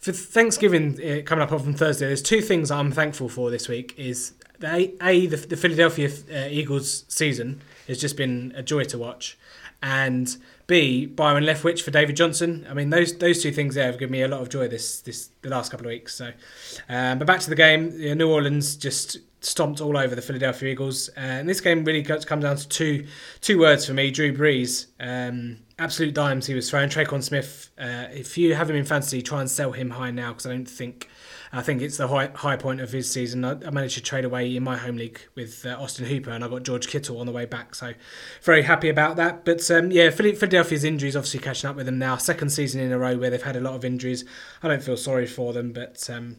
[0.00, 3.92] For Thanksgiving uh, coming up on Thursday, there's two things I'm thankful for this week.
[3.98, 8.96] Is a, a the, the Philadelphia uh, Eagles season has just been a joy to
[8.96, 9.36] watch,
[9.82, 12.66] and B Byron Leftwich for David Johnson.
[12.66, 15.02] I mean those those two things there have given me a lot of joy this
[15.02, 16.14] this the last couple of weeks.
[16.14, 16.32] So,
[16.88, 21.08] um, but back to the game, New Orleans just stomped all over the Philadelphia Eagles,
[21.16, 23.06] uh, and this game really comes down to two
[23.40, 24.86] two words for me: Drew Brees.
[25.00, 26.88] Um, absolute dimes he was throwing.
[26.88, 27.70] Tre'Quan Smith.
[27.78, 30.50] Uh, if you have him in fantasy, try and sell him high now because I
[30.50, 31.08] don't think
[31.54, 33.44] I think it's the high, high point of his season.
[33.44, 36.42] I, I managed to trade away in my home league with uh, Austin Hooper, and
[36.42, 37.76] I got George Kittle on the way back.
[37.76, 37.94] So
[38.42, 39.44] very happy about that.
[39.44, 42.16] But um, yeah, Philadelphia's injuries obviously catching up with them now.
[42.16, 44.24] Second season in a row where they've had a lot of injuries.
[44.64, 46.36] I don't feel sorry for them, but um,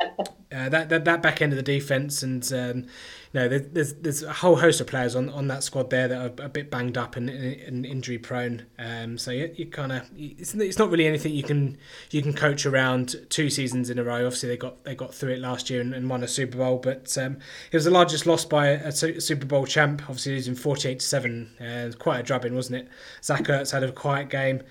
[0.00, 2.86] uh, that, that that back end of the defense and um,
[3.32, 6.40] you know there's there's a whole host of players on, on that squad there that
[6.40, 8.64] are a bit banged up and, and injury prone.
[8.78, 11.76] Um, so you, you kind of it's, it's not really anything you can
[12.10, 14.24] you can coach around two seasons in a row.
[14.24, 16.78] Obviously they got they got through it last year and, and won a Super Bowl,
[16.78, 17.38] but um,
[17.70, 20.02] it was the largest loss by a, a Super Bowl champ.
[20.02, 22.88] Obviously losing forty eight to seven, uh, quite a drubbing, wasn't it?
[23.22, 24.62] Zach Ertz had a quiet game.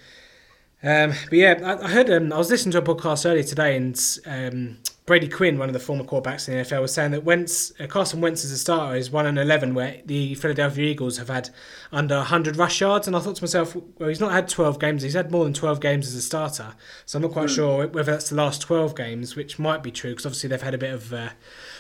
[0.82, 3.76] Um, but yeah, I, I heard um, I was listening to a podcast earlier today
[3.76, 4.20] and.
[4.26, 7.72] Um, Brady Quinn, one of the former quarterbacks in the NFL, was saying that Wentz,
[7.80, 11.30] uh, Carson Wentz as a starter is one and eleven, where the Philadelphia Eagles have
[11.30, 11.50] had
[11.94, 13.08] under hundred rush yards.
[13.08, 15.54] And I thought to myself, well, he's not had twelve games; he's had more than
[15.54, 16.76] twelve games as a starter.
[17.06, 17.56] So I'm not quite mm.
[17.56, 20.74] sure whether that's the last twelve games, which might be true because obviously they've had
[20.74, 21.30] a bit of uh,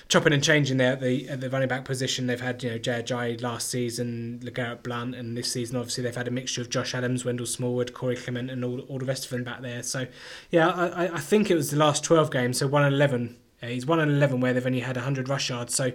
[0.09, 2.27] chopping and changing there at the at the running back position.
[2.27, 6.27] They've had you know Ajayi last season, LeGarrette Blunt, and this season obviously they've had
[6.27, 9.31] a mixture of Josh Adams, Wendell Smallwood, Corey Clement, and all, all the rest of
[9.31, 9.83] them back there.
[9.83, 10.07] So
[10.51, 13.85] yeah, I, I think it was the last twelve games, so one and eleven he's
[13.85, 15.73] one and eleven where they've only had hundred rush yards.
[15.73, 15.91] So,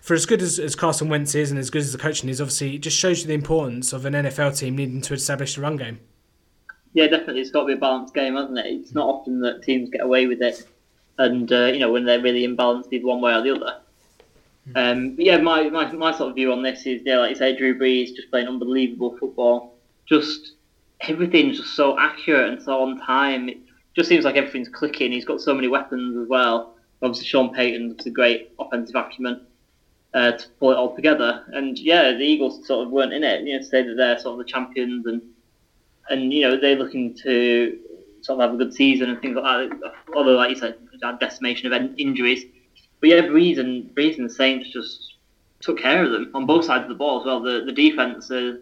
[0.00, 2.40] for as good as, as Carson Wentz is and as good as the coaching is,
[2.40, 5.62] obviously it just shows you the importance of an NFL team needing to establish the
[5.62, 6.00] run game.
[6.92, 8.66] Yeah, definitely, it's got to be a balanced game, hasn't it?
[8.66, 10.66] It's not often that teams get away with it,
[11.18, 13.80] and uh, you know when they're really imbalanced either one way or the other.
[14.64, 14.76] Hmm.
[14.76, 17.56] Um, yeah, my, my my sort of view on this is yeah, like you say,
[17.56, 19.74] Drew Brees just playing unbelievable football.
[20.06, 20.52] Just
[21.00, 23.48] everything's just so accurate and so on time.
[23.48, 23.58] It
[23.94, 25.12] just seems like everything's clicking.
[25.12, 29.46] He's got so many weapons as well obviously Sean Payton's a great offensive acumen
[30.14, 31.44] uh, to pull it all together.
[31.52, 33.42] And yeah, the Eagles sort of weren't in it.
[33.42, 35.22] You know, to say that they're sort of the champions and
[36.08, 37.78] and you know they're looking to
[38.22, 39.92] sort of have a good season and things like that.
[40.14, 40.78] Although, like you said,
[41.20, 42.44] decimation of injuries.
[43.00, 45.14] But yeah, Brees and Brees and the Saints just
[45.60, 47.40] took care of them on both sides of the ball as well.
[47.40, 48.56] The the defense, uh,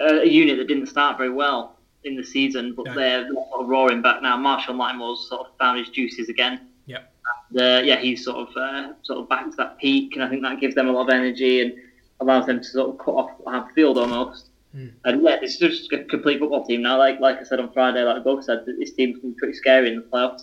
[0.00, 2.94] a unit that didn't start very well in the season, but Yeah.
[2.94, 4.36] they're sort of roaring back now.
[4.36, 6.60] Marshon Lattimore's sort of found his juices again.
[6.86, 7.12] Yep.
[7.58, 10.42] Uh, yeah, he's sort of uh, sort of back to that peak, and I think
[10.42, 11.74] that gives them a lot of energy and
[12.20, 14.50] allows them to sort of cut off half the field almost.
[14.74, 14.92] Mm.
[15.04, 16.98] And yeah, it's just a complete football team now.
[16.98, 19.88] Like like I said on Friday, like both said, this team can be pretty scary
[19.90, 20.42] in the playoffs.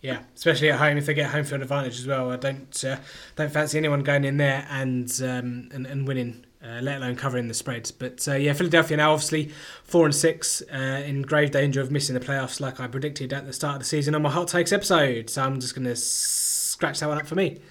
[0.00, 2.30] Yeah, especially at home if they get home field advantage as well.
[2.30, 2.98] I don't uh,
[3.34, 7.48] don't fancy anyone going in there and um, and, and winning, uh, let alone covering
[7.48, 7.90] the spread.
[7.98, 9.50] But uh, yeah, Philadelphia now obviously
[9.82, 13.44] four and six uh, in grave danger of missing the playoffs, like I predicted at
[13.46, 15.30] the start of the season on my hot takes episode.
[15.30, 17.58] So I'm just going to scratch that one up for me.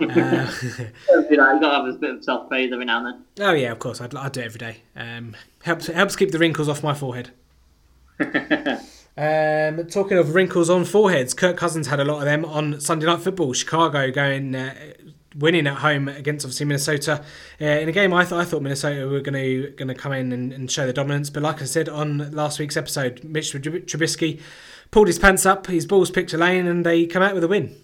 [0.00, 0.06] Uh,
[1.30, 3.48] You know, you got to have a bit of self praise every now and then.
[3.48, 4.76] oh yeah, of course, I'd, I'd do it every day.
[4.96, 7.30] Um, helps helps keep the wrinkles off my forehead.
[9.16, 13.06] Um, talking of wrinkles on foreheads, Kirk Cousins had a lot of them on Sunday
[13.06, 13.52] Night Football.
[13.52, 14.74] Chicago going uh,
[15.36, 17.24] winning at home against obviously Minnesota
[17.60, 18.12] uh, in a game.
[18.12, 20.86] I thought I thought Minnesota were going to going to come in and, and show
[20.86, 24.40] the dominance, but like I said on last week's episode, Mitch Trubisky
[24.90, 27.48] pulled his pants up, his balls picked a lane, and they come out with a
[27.48, 27.74] win.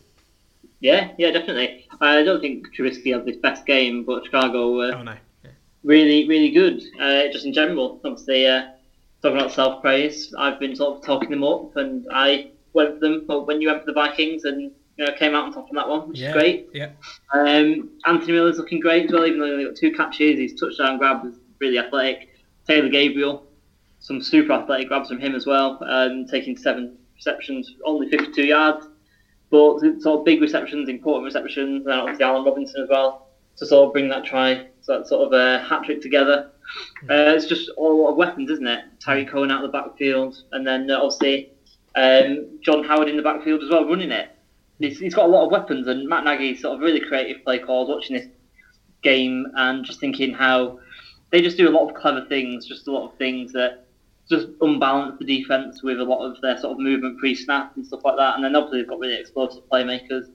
[0.81, 1.87] yeah, yeah, definitely.
[2.01, 5.15] I don't think Trubisky had his best game, but Chicago were Oh no,
[5.85, 6.83] really, really good.
[7.01, 8.69] Uh, just in general, obviously, uh,
[9.23, 13.01] talking about self praise, I've been sort of talking them up, and I went for
[13.01, 15.69] them well, when you went for the Vikings, and you know came out on top
[15.69, 16.69] on that one, which yeah, is great.
[16.73, 16.91] Yeah,
[17.33, 20.39] Um, Anthony Miller's looking great as well, even though he only got two catches.
[20.39, 22.29] His touchdown grab was really athletic.
[22.67, 23.47] Taylor Gabriel,
[23.99, 28.87] some super athletic grabs from him as well, um, taking seven receptions, only 52 yards.
[29.51, 33.89] But sort of big receptions, important receptions, and obviously Allen Robinson as well, to sort
[33.89, 36.53] of bring that try, so that sort of a hat trick together.
[37.09, 38.85] Uh, it's just all a lot of weapons, isn't it?
[39.01, 41.51] Tarik Cohen out of the backfield, and then uh, obviously
[41.97, 44.31] um, Jordan Howard in the backfield as well, running it.
[44.79, 47.59] He's, he's got a lot of weapons, and Matt Nagy sort of really creative play
[47.59, 47.89] calls.
[47.89, 48.27] Watching this
[49.03, 50.79] game and just thinking how
[51.31, 53.87] they just do a lot of clever things, just a lot of things that
[54.29, 58.05] just unbalance the defense with a lot of their sort of movement pre-snap and stuff
[58.05, 58.37] like that.
[58.37, 60.27] And then obviously they've got really explosive playmakers.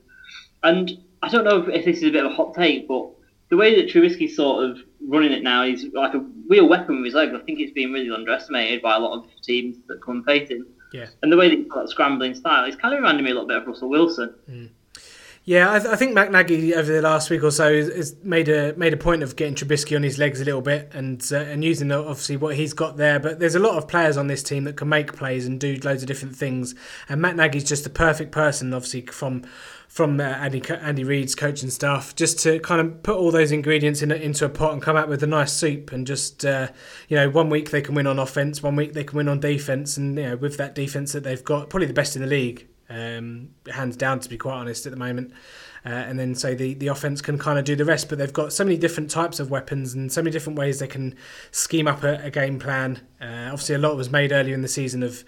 [0.64, 3.10] And I don't know if, if this is a bit of a hot take, but
[3.50, 7.06] the way that Trubisky's sort of running it now, he's like a real weapon with
[7.06, 7.34] his legs.
[7.36, 10.50] I think it's being really underestimated by a lot of teams that come and face
[10.50, 10.66] him.
[10.94, 11.08] yeah.
[11.22, 13.34] And the way that he's got that scrambling style, it's kind of reminding me a
[13.34, 14.36] little bit of Russell Wilson.
[15.48, 18.16] Yeah, I, th- I think Matt Nagy over the last week or so has, has
[18.24, 21.24] made a made a point of getting Trubisky on his legs a little bit and
[21.32, 23.20] uh, and using the- obviously what he's got there.
[23.20, 25.78] But there's a lot of players on this team that can make plays and do
[25.84, 26.74] loads of different things.
[27.10, 29.44] And Matt Nagy's just the perfect person, obviously from
[29.96, 34.02] from uh, Andy Andy Reid's coaching staff, just to kind of put all those ingredients
[34.02, 35.94] in into a pot and come out with a nice soup.
[35.94, 36.68] And just uh,
[37.08, 39.40] you know, one week they can win on offense, one week they can win on
[39.40, 42.28] defense, and you know, with that defense that they've got, probably the best in the
[42.28, 45.32] league um, hands down to be quite honest at the moment.
[45.86, 48.34] Uh, and then so the, the offense can kind of do the rest, but they've
[48.34, 51.16] got so many different types of weapons and so many different ways they can
[51.52, 53.00] scheme up a, a game plan.
[53.22, 55.24] Uh, obviously, a lot was made earlier in the season of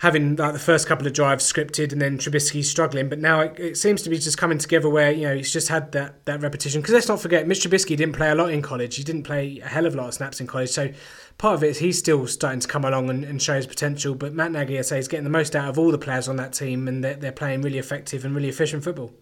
[0.00, 3.60] having like the first couple of drives scripted and then Trubisky struggling, but now it,
[3.60, 6.40] it seems to be just coming together where you know he's just had that that
[6.40, 6.80] repetition.
[6.80, 8.96] Because let's not forget, Mitch Trubisky didn't play a lot in college.
[8.96, 10.90] He didn't play a hell of a lot of snaps in college, so
[11.36, 14.14] part of it is he's still starting to come along and, and show his potential.
[14.14, 16.36] But Matt Nagy, I say, is getting the most out of all the players on
[16.36, 19.12] that team, and they're, they're playing really effective and really efficient football.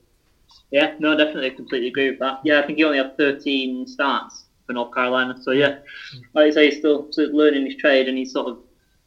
[0.71, 2.41] Yeah, no, definitely, completely agree with that.
[2.45, 5.37] Yeah, I think he only had 13 starts for North Carolina.
[5.43, 5.79] So yeah,
[6.15, 6.23] mm.
[6.35, 8.59] like I say, he's still, still learning his trade, and he's sort of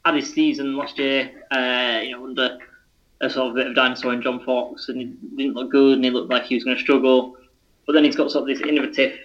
[0.05, 2.57] had his season last year, uh, you know, under
[3.21, 6.05] a sort of bit of dinosaur in John Fox, and he didn't look good, and
[6.05, 7.37] he looked like he was going to struggle.
[7.85, 9.17] But then he's got sort of this innovative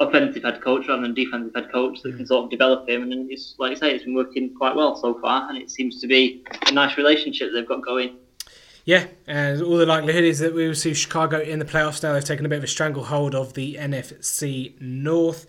[0.00, 3.30] offensive head coach rather than defensive head coach that can sort of develop him, and
[3.30, 6.06] it's like I say, it's been working quite well so far, and it seems to
[6.06, 8.16] be a nice relationship they've got going.
[8.84, 12.14] Yeah, and all the likelihood is that we will see Chicago in the playoffs now.
[12.14, 15.46] They've taken a bit of a stranglehold of the NFC North.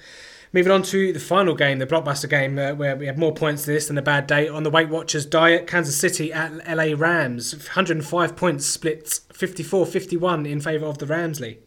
[0.53, 3.63] Moving on to the final game, the blockbuster game, uh, where we have more points
[3.63, 5.65] to this than a bad day on the Weight Watchers diet.
[5.65, 7.53] Kansas City at LA Rams.
[7.53, 11.59] 105 points split 54 51 in favour of the Ramsley.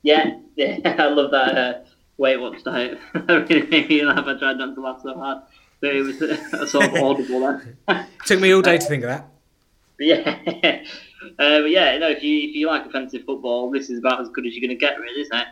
[0.00, 1.78] Yeah, yeah, I love that uh,
[2.16, 2.98] Weight Watch diet.
[3.14, 4.26] I really made me laugh.
[4.26, 5.42] I tried not to laugh so hard,
[5.80, 8.06] but it was uh, sort of audible there.
[8.24, 9.28] Took me all day to think of that.
[9.98, 10.38] yeah,
[11.38, 14.30] uh, but yeah, no, if you if you like offensive football, this is about as
[14.30, 15.48] good as you're going to get, really, isn't it?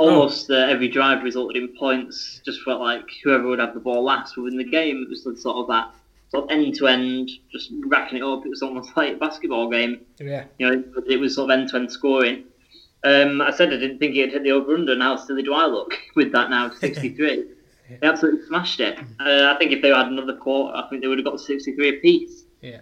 [0.00, 2.40] Almost uh, every drive resulted in points.
[2.44, 5.02] Just felt like whoever would have the ball last would win the game.
[5.02, 5.94] It was sort of that
[6.30, 8.46] sort of end to end, just racking it up.
[8.46, 10.00] It was almost like a basketball game.
[10.18, 10.44] Yeah.
[10.58, 12.44] You know, it was sort of end to end scoring.
[13.02, 15.54] Um, I said I didn't think it'd hit the over under, and how silly do
[15.54, 16.70] I look with that now?
[16.70, 17.44] 63.
[18.00, 18.98] they absolutely smashed it.
[18.98, 21.98] Uh, I think if they had another quarter, I think they would have got 63
[21.98, 22.44] apiece.
[22.60, 22.80] Yeah.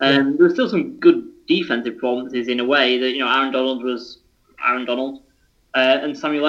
[0.00, 3.52] Um, there were still some good defensive performances in a way that, you know, Aaron
[3.52, 4.18] Donald was
[4.64, 5.22] Aaron Donald.
[5.74, 6.40] Uh, and Samson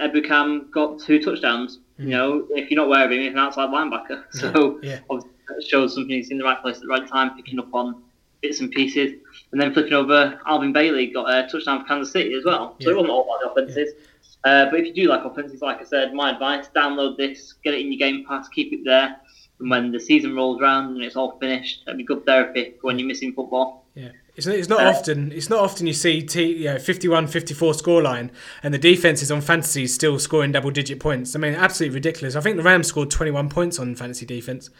[0.00, 1.78] Ebukam got two touchdowns.
[1.98, 4.24] You know, if you're not aware of him, he's an outside linebacker.
[4.32, 5.00] So Yeah.
[5.10, 7.72] obviously that shows something he's in the right place at the right time, picking up
[7.74, 8.02] on
[8.40, 9.12] bits and pieces.
[9.52, 12.76] And then flipping over, Allen Bailey got a touchdown for Kansas City as well.
[12.80, 12.92] So Yeah.
[12.94, 13.94] it wasn't all about the offenses.
[14.44, 17.74] Uh, but if you do like offenses, like I said, my advice: download this, get
[17.74, 19.16] it in your Game Pass, keep it there.
[19.58, 22.86] And when the season rolls around and it's all finished, that'd be good therapy for
[22.86, 23.84] when you're missing football.
[23.94, 24.12] Yeah.
[24.36, 27.72] It's, it's not Uh, often it's not often you see t, you know, 51 54
[27.74, 28.30] scoreline
[28.62, 31.34] and the defense is on fantasy still scoring double digit points.
[31.34, 32.36] I mean, absolutely ridiculous.
[32.36, 34.70] I think the Rams scored 21 points on fantasy defense.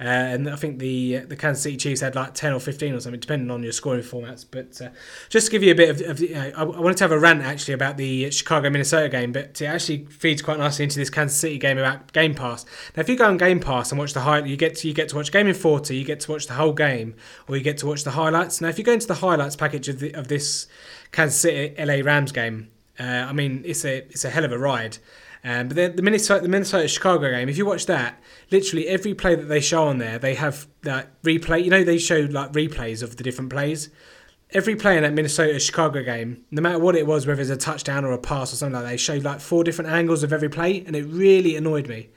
[0.00, 3.00] Uh, and I think the the Kansas City Chiefs had like 10 or 15 or
[3.00, 4.46] something, depending on your scoring formats.
[4.50, 4.88] But uh,
[5.28, 7.12] just to give you a bit of, of you know, I, I wanted to have
[7.12, 10.98] a rant actually about the Chicago Minnesota game, but it actually feeds quite nicely into
[10.98, 12.64] this Kansas City game about Game Pass.
[12.96, 14.94] Now, if you go on Game Pass and watch the highlight, you get to, you
[14.94, 17.14] get to watch game in 40, you get to watch the whole game,
[17.46, 18.62] or you get to watch the highlights.
[18.62, 20.66] Now, if you go into the highlights package of, the, of this
[21.12, 24.58] Kansas City LA Rams game, uh, I mean, it's a it's a hell of a
[24.58, 24.96] ride.
[25.42, 28.18] Um, but the, the Minnesota the Minnesota Chicago game, if you watch that,
[28.50, 31.64] literally every play that they show on there, they have that replay.
[31.64, 33.90] You know, they show like replays of the different plays.
[34.52, 37.56] Every play in that Minnesota Chicago game, no matter what it was, whether it's a
[37.56, 40.32] touchdown or a pass or something like that, they showed like four different angles of
[40.32, 42.08] every play, and it really annoyed me.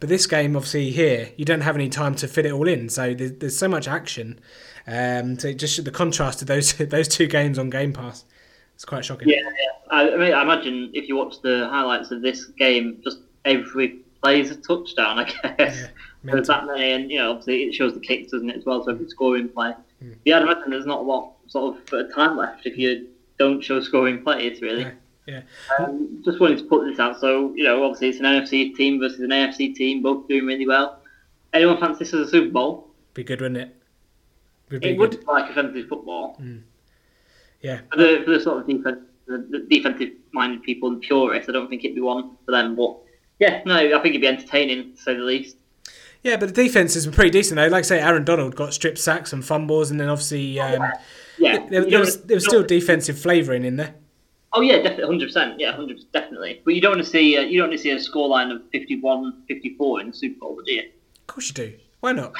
[0.00, 2.88] But this game, obviously, here you don't have any time to fit it all in,
[2.88, 4.40] so there's, there's so much action.
[4.86, 8.24] Um, so just the contrast of those those two games on Game Pass,
[8.74, 9.28] it's quite shocking.
[9.28, 9.96] Yeah, yeah.
[9.96, 14.00] I, I mean, I imagine if you watch the highlights of this game, just every
[14.22, 15.18] play is a touchdown.
[15.18, 15.86] I guess Yeah,
[16.24, 18.84] there's that many, and you know, obviously it shows the kicks, doesn't it, as well?
[18.84, 19.74] So every scoring play.
[20.00, 20.12] Hmm.
[20.24, 23.08] Yeah, I imagine there's not a lot sort of uh, time left if you
[23.38, 24.82] don't show scoring plays, really.
[24.82, 24.92] Yeah,
[25.26, 25.84] yeah.
[25.84, 27.20] Um, just wanted to put this out.
[27.20, 30.66] So you know, obviously it's an NFC team versus an AFC team, both doing really
[30.66, 31.00] well.
[31.52, 32.88] Anyone fancy this as a Super Bowl?
[33.14, 33.76] Be good, wouldn't it?
[34.70, 34.98] Would be It good.
[35.18, 36.34] would like a fantasy football.
[36.36, 36.58] Hmm.
[37.60, 37.80] Yeah.
[37.90, 41.68] For the, for the sort of defense, the, the defensive-minded people and purists, I don't
[41.68, 42.74] think it'd be one for them.
[42.74, 42.96] But
[43.42, 45.56] yeah, no, I think it'd be entertaining to say the least.
[46.22, 47.66] Yeah, but the defense has been pretty decent though.
[47.66, 50.84] Like I say, Aaron Donald got stripped sacks and fumbles, and then obviously um,
[51.38, 53.96] Yeah, there, there was there was still defensive flavouring in there.
[54.52, 55.58] Oh yeah, definitely, hundred percent.
[55.58, 56.60] Yeah, hundred definitely.
[56.64, 58.62] But you don't want to see uh, you don't want to see a scoreline of
[58.72, 60.82] 51-54 in the Super Bowl, do you?
[60.82, 61.72] Of course you do.
[61.98, 62.32] Why not?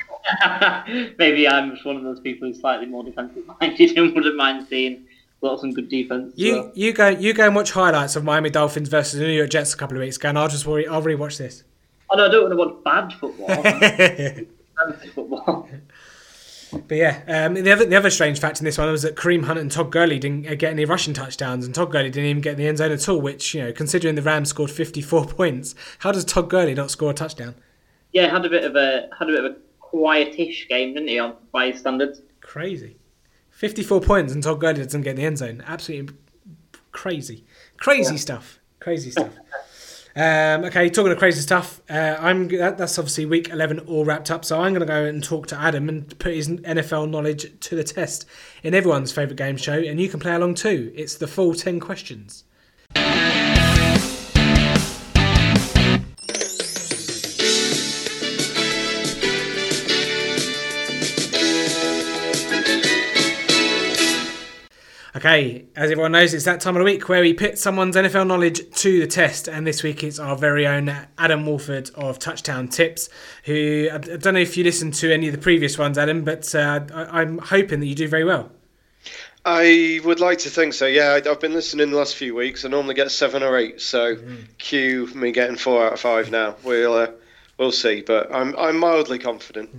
[1.18, 5.04] Maybe I'm just one of those people who's slightly more defensive-minded and wouldn't mind seeing
[5.42, 6.32] lots of good defense.
[6.36, 6.72] You so.
[6.74, 9.74] you go you go and watch highlights of Miami Dolphins versus the New York Jets
[9.74, 11.64] a couple of weeks ago, and I'll just worry, I'll rewatch this.
[12.10, 13.62] Oh no, I don't want to watch bad football.
[15.14, 15.68] football.
[16.88, 19.44] But yeah, um, the other the other strange fact in this one was that Kareem
[19.44, 22.52] Hunt and Todd Gurley didn't get any rushing touchdowns, and Todd Gurley didn't even get
[22.52, 23.20] in the end zone at all.
[23.20, 26.90] Which you know, considering the Rams scored fifty four points, how does Todd Gurley not
[26.90, 27.54] score a touchdown?
[28.12, 31.18] Yeah, had a bit of a had a bit of a quietish game, didn't he,
[31.18, 32.22] on by his standards?
[32.40, 32.96] Crazy,
[33.62, 35.62] fifty four points, and Todd Gurley doesn't get in the end zone.
[35.66, 36.14] Absolutely
[36.90, 37.44] crazy,
[37.76, 38.18] crazy Yeah.
[38.20, 39.30] stuff, crazy stuff.
[40.14, 44.30] Um, okay, talking of crazy stuff, uh, I'm that, that's obviously week eleven all wrapped
[44.30, 44.44] up.
[44.44, 47.76] So I'm going to go and talk to Adam and put his NFL knowledge to
[47.76, 48.26] the test
[48.64, 50.92] in everyone's favourite game show, and you can play along too.
[50.94, 52.44] It's the full ten questions.
[65.22, 68.26] Okay, as everyone knows, it's that time of the week where we put someone's NFL
[68.26, 72.66] knowledge to the test, and this week it's our very own Adam Wolford of Touchdown
[72.66, 73.08] Tips,
[73.44, 76.52] who I don't know if you listened to any of the previous ones, Adam, but
[76.56, 78.50] uh, I- I'm hoping that you do very well.
[79.44, 80.86] I would like to think so.
[80.86, 82.64] Yeah, I've been listening the last few weeks.
[82.64, 84.16] I normally get seven or eight, so
[84.58, 86.56] cue me getting four out of five now.
[86.64, 87.12] We'll uh,
[87.58, 89.70] we'll see, but I'm I'm mildly confident.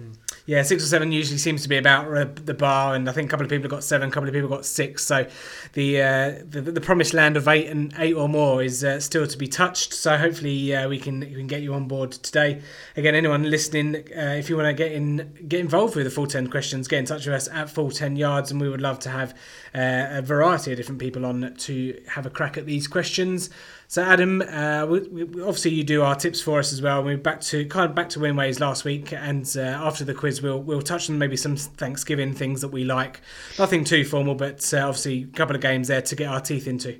[0.45, 3.31] Yeah, six or seven usually seems to be about the bar, and I think a
[3.31, 5.05] couple of people got seven, a couple of people got six.
[5.05, 5.25] So
[5.71, 9.25] the uh, the, the promised land of eight and eight or more is uh, still
[9.25, 9.93] to be touched.
[9.93, 12.61] So hopefully uh, we can we can get you on board today.
[12.97, 16.27] Again, anyone listening, uh, if you want to get in get involved with the full
[16.27, 18.99] ten questions, get in touch with us at full ten yards, and we would love
[18.99, 19.31] to have
[19.73, 23.49] uh, a variety of different people on to have a crack at these questions.
[23.87, 27.03] So Adam, uh, we, we, obviously you do our tips for us as well.
[27.03, 30.13] We're back to kind of back to win ways last week, and uh, after the
[30.13, 33.21] quiz, we'll we'll touch on maybe some Thanksgiving things that we like.
[33.59, 36.67] Nothing too formal, but uh, obviously a couple of games there to get our teeth
[36.67, 36.99] into.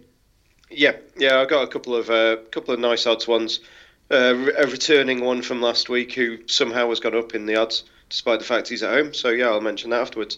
[0.69, 3.59] Yeah, yeah, I got a couple of uh, couple of nice odds ones.
[4.11, 7.83] Uh, a returning one from last week who somehow has gone up in the odds
[8.09, 9.13] despite the fact he's at home.
[9.13, 10.37] So yeah, I'll mention that afterwards.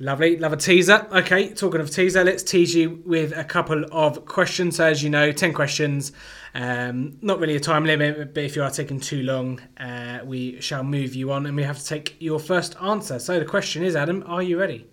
[0.00, 1.06] Lovely, love a teaser.
[1.12, 4.76] Okay, talking of teaser, let's tease you with a couple of questions.
[4.76, 6.10] So, as you know, 10 questions.
[6.52, 10.60] Um, not really a time limit, but if you are taking too long, uh, we
[10.60, 13.20] shall move you on and we have to take your first answer.
[13.20, 14.86] So, the question is, Adam, are you ready?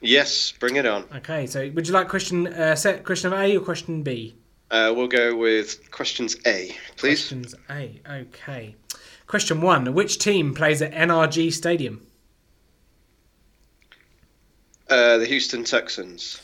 [0.00, 1.04] Yes, bring it on.
[1.16, 4.36] Okay, so would you like question uh, set question of A or question B?
[4.70, 7.28] Uh, we'll go with questions A, please.
[7.28, 8.00] Questions A.
[8.10, 8.74] Okay.
[9.26, 12.06] Question one: Which team plays at NRG Stadium?
[14.88, 16.40] Uh, the Houston Texans.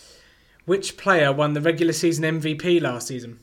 [0.64, 3.38] Which player won the regular season MVP last season?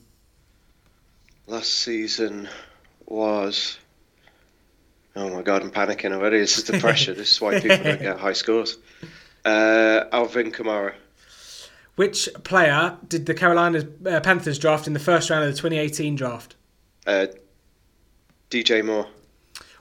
[1.46, 2.48] Last season
[3.06, 3.78] was.
[5.16, 6.38] Oh my god, I'm panicking already.
[6.38, 7.14] This is the pressure.
[7.14, 8.78] this is why people don't get high scores.
[9.44, 10.94] Uh, Alvin Kamara.
[11.96, 16.14] Which player did the Carolina uh, Panthers draft in the first round of the 2018
[16.14, 16.56] draft?
[17.06, 17.26] Uh,
[18.50, 19.06] DJ Moore.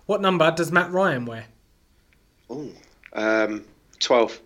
[0.05, 1.45] What number does Matt Ryan wear?
[2.49, 2.69] Oh,
[3.13, 3.63] um,
[3.99, 4.41] 12.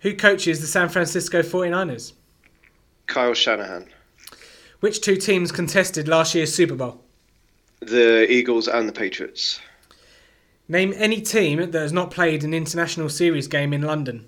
[0.00, 2.12] Who coaches the San Francisco 49ers?
[3.06, 3.88] Kyle Shanahan.
[4.80, 7.00] Which two teams contested last year's Super Bowl?
[7.80, 9.60] The Eagles and the Patriots.
[10.68, 14.26] Name any team that has not played an international series game in London.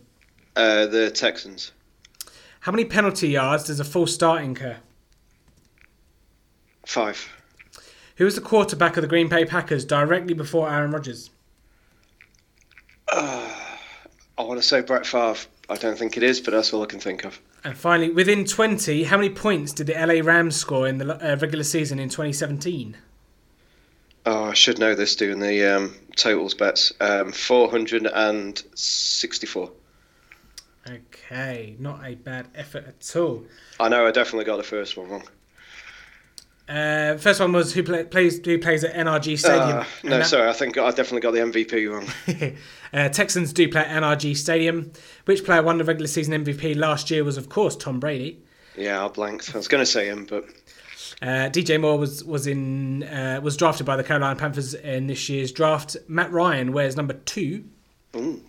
[0.56, 1.72] Uh, the Texans.
[2.60, 4.76] How many penalty yards does a false start incur?
[6.86, 7.28] Five.
[8.16, 11.30] Who was the quarterback of the Green Bay Packers directly before Aaron Rodgers?
[13.10, 13.52] I
[14.38, 15.36] want to say Brett Favre.
[15.68, 17.38] I don't think it is, but that's all I can think of.
[17.62, 21.36] And finally, within 20, how many points did the LA Rams score in the uh,
[21.36, 22.96] regular season in 2017?
[24.24, 26.92] Oh, I should know this doing the um, totals bets.
[27.00, 29.70] Um, 464.
[30.88, 33.44] Okay, not a bad effort at all.
[33.78, 35.24] I know I definitely got the first one wrong.
[36.68, 39.78] Uh, first one was who play, plays who plays at NRG Stadium.
[39.78, 42.56] Uh, no, that- sorry, I think I definitely got the MVP wrong.
[42.92, 44.92] uh, Texans do play at NRG Stadium.
[45.24, 48.42] Which player won the regular season MVP last year was, of course, Tom Brady.
[48.76, 49.50] Yeah, I blanked.
[49.54, 50.44] I was going to say him, but
[51.22, 55.28] Uh, DJ Moore was was in uh, was drafted by the Carolina Panthers in this
[55.28, 55.96] year's draft.
[56.06, 57.64] Matt Ryan wears number two.
[58.14, 58.42] Ooh.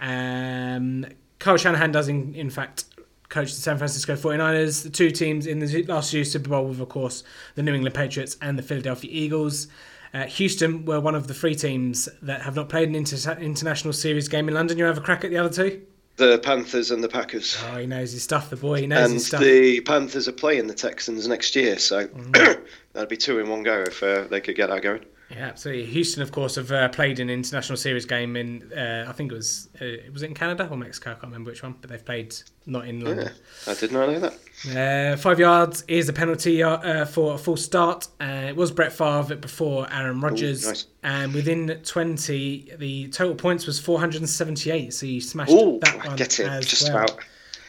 [0.00, 1.06] Um,
[1.38, 2.84] Kyle Shanahan does, in, in fact,
[3.30, 4.82] coach the San Francisco 49ers.
[4.82, 7.24] The two teams in the last year's Super Bowl were, of course,
[7.54, 9.68] the New England Patriots and the Philadelphia Eagles.
[10.12, 13.92] Uh, Houston were one of the three teams that have not played an inter- international
[13.92, 14.76] series game in London.
[14.76, 15.82] You have a crack at the other two?
[16.16, 17.56] the Panthers and the Packers.
[17.72, 18.80] Oh, he knows his stuff, the boy.
[18.82, 19.40] He knows and his stuff.
[19.40, 22.60] the Panthers are playing the Texans next year, so Mm.
[22.92, 25.02] that'd be two in one go if uh, they could get that going.
[25.30, 25.86] Yeah, absolutely.
[25.86, 29.34] Houston, of course, have uh, played an international series game in, uh, I think it
[29.36, 31.10] was, uh, was it in Canada or Mexico?
[31.10, 32.34] I can't remember which one, but they've played
[32.66, 33.30] not in London.
[33.66, 35.14] I did not know that.
[35.14, 38.08] Uh, five yards is a penalty uh, for a false start.
[38.20, 40.66] Uh, it was Brett Favre before Aaron Rodgers.
[40.66, 40.86] nice.
[41.04, 44.92] And within 20, the total points was 478.
[44.92, 47.04] So you smashed Ooh, that one get it, as just well.
[47.04, 47.18] about.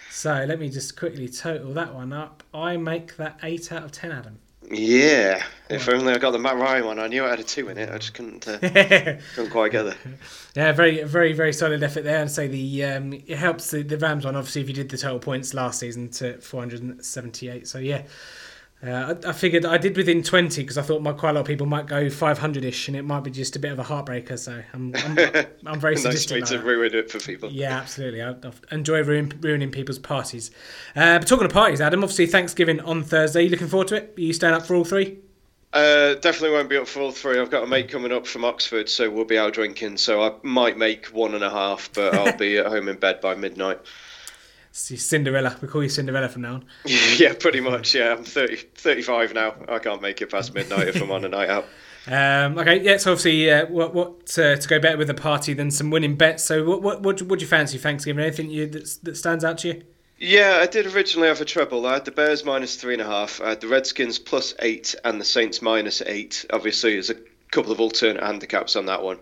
[0.10, 2.44] So let me just quickly total that one up.
[2.54, 4.40] I make that 8 out of 10, Adam.
[4.74, 7.00] Yeah, if only I got the Matt Ryan one.
[7.00, 7.90] I knew I had a two in it.
[7.90, 8.58] I just couldn't, uh,
[9.36, 9.98] couldn't quite get there.
[10.56, 12.22] Yeah, very, very, very solid effort there.
[12.22, 14.36] And say the um, it helps the, the Rams one.
[14.36, 17.68] Obviously, if you did the total points last season to 478.
[17.68, 18.04] So yeah,
[18.86, 21.42] uh, I, I figured I did within 20 because I thought my, quite a lot
[21.42, 23.84] of people might go 500 ish, and it might be just a bit of a
[23.84, 24.38] heartbreaker.
[24.40, 25.18] So I'm, I'm,
[25.66, 26.36] I'm very nice sadistic.
[26.36, 27.52] way like to ruin it for people.
[27.52, 28.24] Yeah, absolutely.
[28.24, 30.52] I, I enjoy ruin, ruining people's parties.
[30.96, 33.44] Uh, but talking of parties, Adam, obviously Thanksgiving on Thursday.
[33.44, 34.14] You looking forward to it?
[34.18, 35.20] Are you staying up for all three?
[35.74, 37.40] Uh, definitely won't be up for all three.
[37.40, 39.98] I've got a mate coming up from Oxford, so we'll be out drinking.
[39.98, 43.22] So I might make one and a half, but I'll be at home in bed
[43.22, 43.80] by midnight.
[44.72, 45.58] Cinderella.
[45.62, 46.66] We call you Cinderella from now on.
[46.86, 47.94] yeah, pretty much.
[47.94, 49.56] Yeah, I'm 30, 35 now.
[49.68, 51.66] I can't make it past midnight if I'm on a night out.
[52.08, 52.98] Um, okay, yeah.
[52.98, 56.16] So obviously, uh, what what uh, to go better with a party than some winning
[56.16, 56.44] bets?
[56.44, 58.24] So what what what would you fancy Thanksgiving?
[58.24, 59.84] Anything you that's, that stands out to you?
[60.18, 61.86] Yeah, I did originally have a treble.
[61.86, 63.42] I had the Bears minus three and a half.
[63.42, 66.46] I had the Redskins plus eight and the Saints minus eight.
[66.52, 67.16] Obviously, there's a
[67.52, 69.18] couple of alternate handicaps on that one.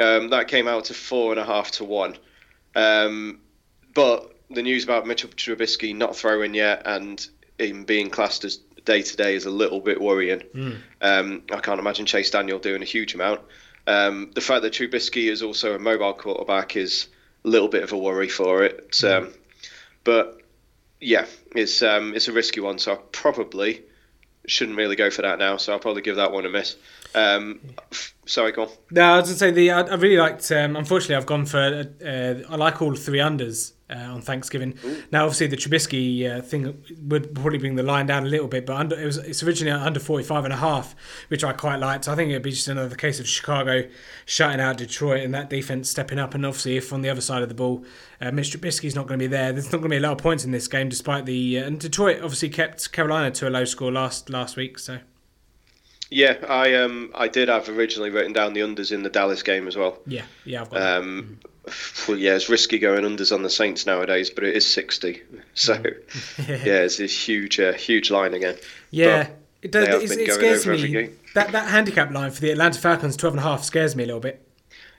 [0.00, 2.16] Um, that came out to four and a half to one.
[2.74, 3.40] Um,
[3.94, 7.26] but the news about Mitchell Trubisky not throwing yet and
[7.58, 10.42] him being classed as day to day is a little bit worrying.
[11.02, 13.40] Um, I can't imagine Chase Daniel doing a huge amount.
[13.86, 17.08] Um, the fact that Trubisky is also a mobile quarterback is
[17.44, 19.02] a little bit of a worry for it.
[19.04, 19.32] Um,
[20.04, 20.40] but
[21.00, 23.82] yeah, it's um, it's a risky one, so I probably
[24.46, 25.56] shouldn't really go for that now.
[25.58, 26.76] So I'll probably give that one a miss.
[27.14, 27.60] Um,
[27.92, 28.68] f- sorry, go on.
[28.90, 30.50] No, I was going to say the I, I really liked.
[30.50, 31.58] Um, unfortunately, I've gone for.
[32.04, 34.78] Uh, I like all three unders uh, on Thanksgiving.
[35.10, 38.66] Now, obviously, the Trubisky uh, thing would probably bring the line down a little bit,
[38.66, 40.94] but under, it was it's originally under 45 and a half,
[41.28, 42.04] which I quite liked.
[42.04, 43.84] So I think it'd be just another case of Chicago
[44.26, 46.34] shutting out Detroit and that defense stepping up.
[46.34, 47.84] And obviously, if on the other side of the ball,
[48.20, 50.12] uh, Mitch Trubisky's not going to be there, there's not going to be a lot
[50.12, 53.50] of points in this game, despite the uh, and Detroit obviously kept Carolina to a
[53.50, 54.78] low score last last week.
[54.78, 54.98] So
[56.10, 59.66] Yeah, I um I did have originally written down the unders in the Dallas game
[59.66, 59.98] as well.
[60.06, 60.78] yeah, yeah, I've got.
[60.78, 60.98] that.
[62.08, 65.22] Well, yeah, it's risky going unders on the Saints nowadays, but it is 60.
[65.54, 65.74] So,
[66.48, 68.56] yeah, it's this huge, uh, huge line again.
[68.90, 71.10] Yeah, But it, does, it, it scares me.
[71.34, 74.06] That that handicap line for the Atlanta Falcons, twelve and a half, scares me a
[74.06, 74.40] little bit.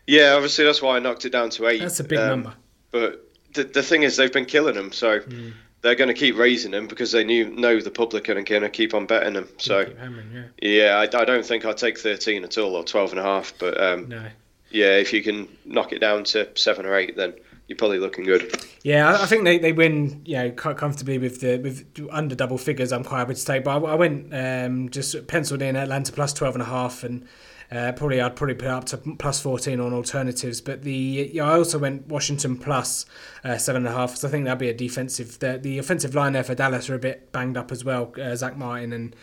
[0.08, 1.80] Yeah, obviously that's why I knocked it down to eight.
[1.80, 2.54] That's a big Um, number.
[2.92, 5.50] But the, the thing is, they've been killing them, so Hmm.
[5.82, 8.70] they're going to keep raising them because they knew know the public are going to
[8.70, 9.48] keep on betting them.
[9.58, 10.70] So, hammering, yeah.
[10.70, 13.54] yeah, I, I don't think I'd take 13 at all or 12 and a half.
[13.60, 14.26] But um, No.
[14.72, 17.34] Yeah, if you can knock it down to seven or eight, then
[17.68, 18.56] you're probably looking good.
[18.84, 22.58] Yeah, I- think they, they win, you know, quite comfortably with the with under double
[22.58, 22.92] figures.
[22.92, 26.34] I'm quite happy to take, but I, I went um, just penciled in Atlanta plus
[26.34, 27.28] twelve and a half, and
[27.72, 30.62] uh, probably I'd probably put up to plus fourteen on alternatives.
[30.62, 33.06] But the yeah, I also went Washington plus
[33.44, 35.38] uh, seven and a half, because I think that'd be a defensive.
[35.40, 38.14] The, the offensive line there for Dallas are a bit banged up as well.
[38.20, 39.16] Uh, Zack Martin and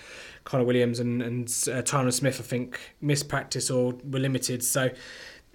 [0.44, 4.62] Connor Williams and and uh, Tyron Smith, I think, missed practice or were limited.
[4.62, 4.90] So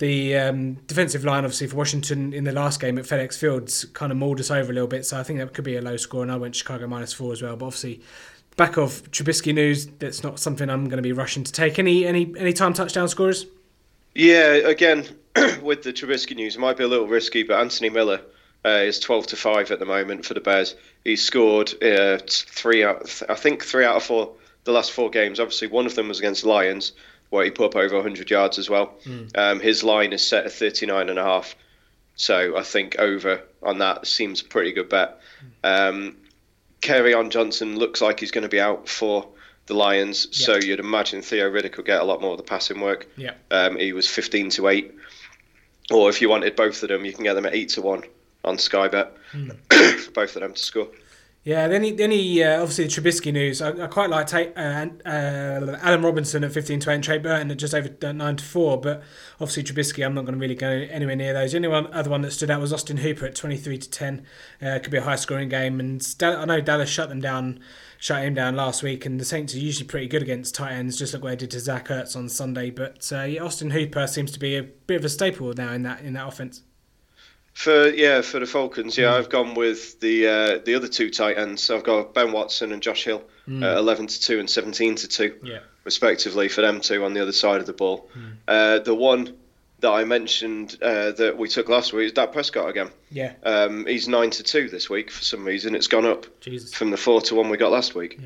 [0.01, 4.11] the um, defensive line, obviously, for Washington in the last game at FedEx Fields kind
[4.11, 5.05] of mauled us over a little bit.
[5.05, 6.23] So I think that could be a low score.
[6.23, 7.55] And I went Chicago minus four as well.
[7.55, 8.01] But obviously,
[8.57, 11.77] back of Trubisky news, that's not something I'm going to be rushing to take.
[11.77, 13.45] Any any any time touchdown scorers?
[14.15, 15.05] Yeah, again,
[15.61, 18.21] with the Trubisky news, it might be a little risky, but Anthony Miller
[18.65, 20.75] uh, is 12 to 5 at the moment for the Bears.
[21.03, 24.33] He's scored uh, three out, I think three out of four
[24.63, 25.39] the last four games.
[25.39, 26.91] Obviously, one of them was against Lions,
[27.31, 28.93] where he put up over 100 yards as well.
[29.35, 31.55] Um, his line is set at 39 and a half.
[32.15, 35.19] So I think over on that seems a pretty good bet.
[35.63, 36.17] Um,
[37.15, 39.27] on Johnson looks like he's going to be out for
[39.67, 42.81] the Lions, so you'd imagine Theo Riddick will get a lot more of the passing
[42.81, 43.07] work.
[43.15, 43.33] Yeah.
[43.49, 44.93] Um, he was 15 to 8.
[45.91, 48.03] Or if you wanted both of them, you can get them at 8 to 1
[48.43, 49.15] on Sky Bet.
[50.13, 50.87] both of them to score.
[51.43, 53.63] Yeah, then he, then he uh, obviously the Trubisky news.
[53.63, 57.17] I, I quite like take, uh, uh, Allen Robinson at fifteen to eight, and Trey
[57.17, 58.79] Burton at just over uh, nine to four.
[58.79, 59.01] But
[59.39, 61.53] obviously Trubisky, I'm not going to really go anywhere near those.
[61.53, 63.89] The only one other one that stood out was Austin Hooper at twenty three to
[63.89, 64.23] ten.
[64.61, 67.59] Uh, could be a high scoring game, and I know Dallas shut them down,
[67.97, 70.99] shut him down last week, and the Saints are usually pretty good against tight ends.
[70.99, 72.69] Just look what they did to Zach Ertz on Sunday.
[72.69, 75.81] But uh, yeah, Austin Hooper seems to be a bit of a staple now in
[75.81, 76.61] that in that offense.
[77.53, 79.01] For yeah, for the Falcons, Hmm.
[79.01, 81.69] yeah, I've gone with the uh, the other two tight ends.
[81.69, 85.35] I've got Ben Watson and Josh Hill, at 11 to two and 17 to two,
[85.41, 85.45] Hmm.
[85.45, 85.59] Yeah.
[85.83, 88.09] respectively, for them two on the other side of the ball.
[88.13, 88.25] Hmm.
[88.47, 89.35] Uh, the one
[89.79, 92.89] that I mentioned uh, that we took last week is Dak Prescott again.
[93.11, 95.75] Yeah, Um, he's nine to two this week for some reason.
[95.75, 96.71] It's gone up Jesus.
[96.73, 98.19] from the four to one we got last week.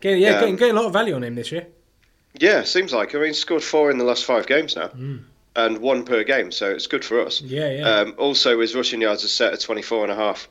[0.00, 1.66] Getting, yeah, Um, getting, getting a lot of value on him this year.
[2.38, 3.14] Yeah, seems like.
[3.14, 4.90] I mean, he's scored four in the last five games now,
[5.56, 7.40] and one per game, so it's good for us.
[7.40, 7.88] Yeah, yeah.
[7.88, 10.48] Um, also, his rushing yards are set at 24 and a half,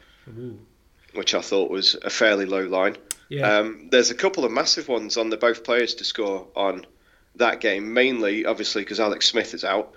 [1.14, 2.98] which I thought was a fairly low line.
[3.30, 3.58] yeah.
[3.60, 6.86] Um, there's a couple of massive ones on the both players to score on
[7.36, 9.94] that game, mainly, obviously, because Alex Smith is out.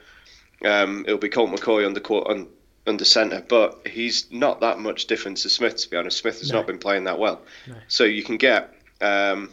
[0.64, 2.48] Um, it'll be Colt McCoy under court, on,
[2.86, 6.18] under centre, but he's not that much different to Smith, to be honest.
[6.18, 6.58] Smith has No.
[6.58, 7.40] not been playing that well.
[7.66, 7.74] No.
[7.88, 9.50] So you can get, um,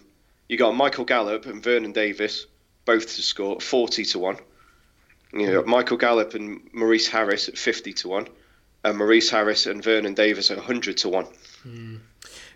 [0.50, 2.46] you got Michael Gallup and Vernon Davis
[2.86, 4.38] both to score 40 to 1.
[5.36, 8.28] You know, Michael Gallup and Maurice Harris at 50 to 1.
[8.86, 11.28] And Maurice Harris and Vernon Davis at 100 to 1.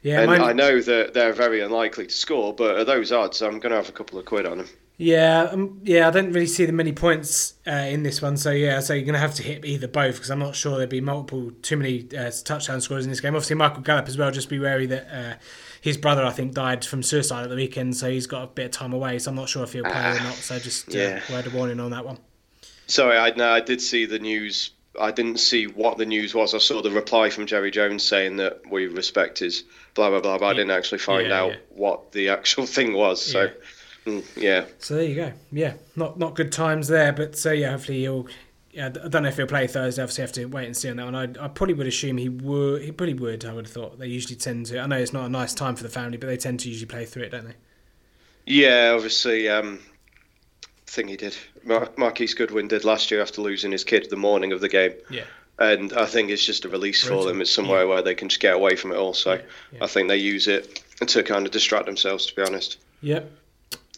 [0.02, 3.42] yeah, and mine- I know that they're very unlikely to score, but at those odds,
[3.42, 4.68] I'm going to have a couple of quid on them.
[5.02, 8.36] Yeah, um, yeah, I don't really see the many points uh, in this one.
[8.36, 10.76] So yeah, so you're going to have to hit either both because I'm not sure
[10.76, 13.34] there'd be multiple, too many uh, touchdown scores in this game.
[13.34, 14.30] Obviously, Michael Gallup as well.
[14.30, 15.36] Just be wary that uh,
[15.80, 18.66] his brother, I think, died from suicide at the weekend, so he's got a bit
[18.66, 19.20] of time away.
[19.20, 20.34] So I'm not sure if he'll play or not.
[20.34, 21.22] So just uh, yeah.
[21.32, 22.20] word of warning on that one.
[22.90, 24.72] Sorry, I, no, I did see the news.
[25.00, 26.54] I didn't see what the news was.
[26.54, 29.64] I saw the reply from Jerry Jones saying that we respect his
[29.94, 31.58] blah blah blah, but I didn't actually find Yeah, out yeah.
[31.70, 33.24] what the actual thing was.
[33.26, 33.54] So, Yeah.
[34.06, 34.66] mm, yeah.
[34.80, 35.34] So there you go.
[35.52, 38.28] Yeah, not not good times there, but so yeah, hopefully he'll.
[38.72, 40.02] Yeah, I don't know if he'll play Thursday.
[40.02, 41.16] Obviously, have to wait and see on that one.
[41.16, 42.84] I, I probably would assume he would.
[42.84, 43.44] He probably would.
[43.46, 44.80] I would have thought they usually tend to.
[44.80, 46.86] I know it's not a nice time for the family, but they tend to usually
[46.88, 47.56] play through it, don't they?
[48.46, 49.80] Yeah, obviously, um,
[50.88, 51.36] thing he did.
[51.64, 54.94] Mar- Marquise Goodwin did last year after losing his kid the morning of the game.
[55.10, 55.24] Yeah.
[55.60, 57.42] And I think it's just a release for them.
[57.42, 59.14] It's somewhere where they can just get away from it all.
[59.14, 59.42] So Yeah,
[59.74, 59.84] yeah.
[59.84, 62.78] I think they use it to kind of distract themselves, to be honest.
[63.02, 63.30] Yep.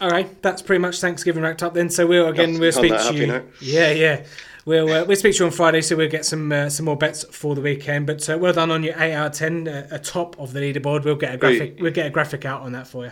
[0.02, 1.92] All right, that's pretty much Thanksgiving wrapped up then.
[1.92, 3.28] So we'll again we'll speak to you.
[3.28, 3.52] note.
[3.62, 4.26] Yeah, yeah.
[4.66, 6.98] We'll uh, we'll speak to you on Friday, so we'll get some uh, some more
[6.98, 8.08] bets for the weekend.
[8.08, 10.60] But uh, well done on your eight out of ten, uh, a top of the
[10.60, 11.04] leaderboard.
[11.04, 11.78] We'll get a graphic.
[11.80, 13.12] We'll get a graphic out on that for you.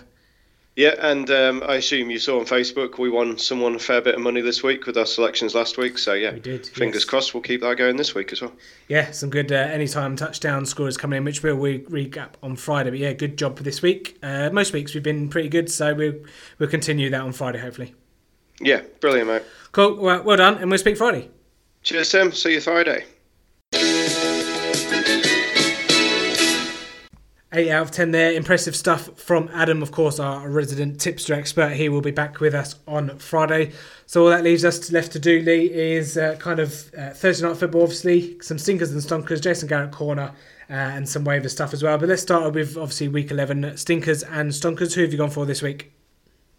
[0.80, 4.15] Yeah, and um, I assume you saw on Facebook we won someone a fair bit
[4.15, 5.97] of money this week with our selections last week.
[5.97, 7.03] So yeah, We did, Fingers yes.
[7.03, 8.53] crossed we'll keep that going this week as well.
[8.88, 12.91] Yeah, some good uh, anytime touchdown scores coming in, which we'll recap on Friday.
[12.91, 14.19] But yeah, good job for this week.
[14.23, 16.15] Uh, most weeks we've been pretty good, so we'll
[16.59, 17.93] we'll continue that on Friday hopefully.
[18.61, 19.43] Yeah, brilliant, mate.
[19.73, 19.97] Cool.
[19.97, 21.30] Well, well done, and we'll speak Friday.
[21.84, 22.32] Cheers, Tim.
[22.32, 23.03] See you Friday.
[27.51, 28.31] Eight out of ten there.
[28.31, 31.69] Impressive stuff from Adam, of course, our resident tipster expert.
[31.73, 33.71] He will be back with us on Friday.
[34.05, 37.47] So all that leaves us left to do, Lee, is uh, kind of uh, Thursday
[37.47, 37.81] night football.
[37.81, 39.41] Obviously, some stinkers and stonkers.
[39.41, 40.31] Jason Garrett corner.
[40.69, 41.97] Uh, and some waiver stuff as well.
[41.97, 44.93] But let's start with obviously week 11 stinkers and stonkers.
[44.93, 45.91] Who have you gone for this week?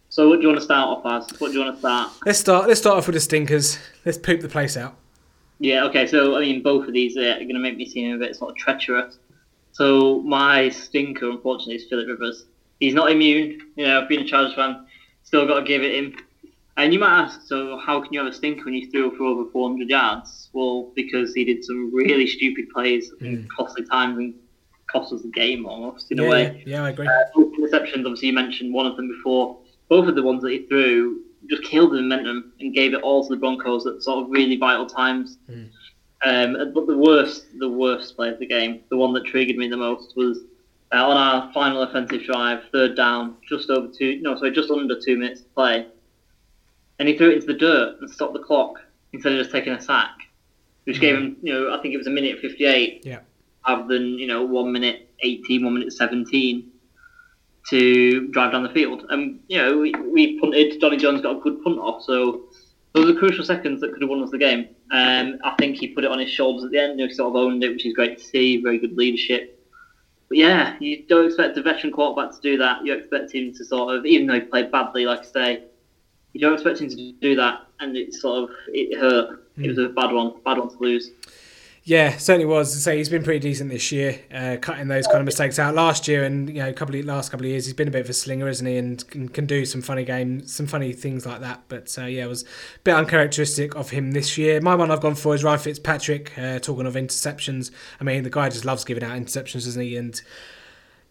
[0.08, 1.40] So, what do you want to start off as?
[1.40, 2.10] What do you want to start?
[2.26, 2.66] Let's start.
[2.66, 3.78] Let's start off with the stinkers.
[4.04, 4.96] Let's poop the place out.
[5.60, 5.84] Yeah.
[5.84, 6.08] Okay.
[6.08, 8.50] So, I mean, both of these are going to make me seem a bit sort
[8.50, 9.20] of treacherous.
[9.80, 12.44] So, my stinker, unfortunately, is Philip Rivers.
[12.80, 13.62] He's not immune.
[13.76, 14.84] You know, being a Chargers fan,
[15.22, 16.16] still got to give it him.
[16.76, 19.24] And you might ask, so how can you have a stinker when you threw for
[19.24, 20.50] over 400 yards?
[20.52, 24.34] Well, because he did some really stupid plays in costly times and
[24.92, 26.62] cost us the game almost in yeah, a way.
[26.66, 27.06] Yeah, yeah I agree.
[27.06, 29.60] Uh, both interceptions, obviously, you mentioned one of them before.
[29.88, 33.26] Both of the ones that he threw just killed the momentum and gave it all
[33.26, 35.38] to the Broncos at sort of really vital times.
[35.48, 35.70] Mm.
[36.24, 39.68] Um, but the worst, the worst play of the game, the one that triggered me
[39.68, 40.40] the most was
[40.92, 45.00] uh, on our final offensive drive, third down, just over two, no, sorry, just under
[45.00, 45.86] two minutes to play
[47.00, 48.78] and he threw it into the dirt and stopped the clock
[49.12, 50.14] instead of just taking a sack,
[50.84, 51.00] which mm-hmm.
[51.00, 53.20] gave him, you know, I think it was a minute 58 yeah.
[53.66, 56.70] rather than, you know, one minute 18, one minute 17
[57.70, 59.06] to drive down the field.
[59.08, 62.42] And, you know, we, we punted, Donnie Jones got a good punt off, so
[62.92, 64.68] those are crucial seconds that could have won us the game.
[64.90, 67.14] Um, I think he put it on his shoulders at the end, you know, he
[67.14, 69.56] sort of owned it, which is great to see, very good leadership.
[70.28, 72.84] But yeah, you don't expect a veteran quarterback to do that.
[72.84, 75.64] You expect him to sort of, even though he played badly, like I say,
[76.32, 79.56] you don't expect him to do that, and it sort of it hurt.
[79.56, 79.64] Mm.
[79.64, 81.10] It was a bad one, bad one to lose.
[81.82, 82.82] Yeah, certainly was.
[82.84, 85.74] So he's been pretty decent this year, uh, cutting those kind of mistakes out.
[85.74, 88.02] Last year and you know, couple of last couple of years, he's been a bit
[88.02, 88.76] of a slinger, isn't he?
[88.76, 91.62] And can, can do some funny games, some funny things like that.
[91.68, 94.60] But uh, yeah, it was a bit uncharacteristic of him this year.
[94.60, 96.36] My one I've gone for is Ryan Fitzpatrick.
[96.38, 99.96] Uh, talking of interceptions, I mean, the guy just loves giving out interceptions, doesn't he?
[99.96, 100.20] And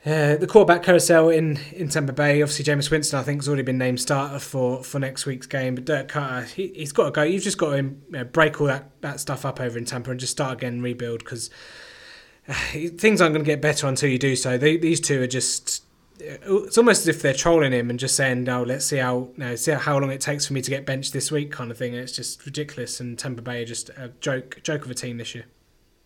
[0.05, 3.63] uh, the quarterback carousel in, in Tampa Bay, obviously Jameis Winston, I think, has already
[3.63, 5.75] been named starter for, for next week's game.
[5.75, 7.23] But Dirk Koetter, he, has got to go.
[7.23, 10.11] You've just got to you know, break all that, that stuff up over in Tampa
[10.11, 11.49] and just start again and rebuild because
[12.47, 12.53] uh,
[12.97, 14.57] things aren't going to get better until you do so.
[14.57, 15.83] They, these two are just.
[16.21, 19.37] It's almost as if they're trolling him and just saying, "No, let's see how, you
[19.37, 21.77] know, see how long it takes for me to get benched this week," kind of
[21.77, 21.93] thing.
[21.93, 22.99] And it's just ridiculous.
[22.99, 25.45] And Tampa Bay are just a joke, joke of a team this year.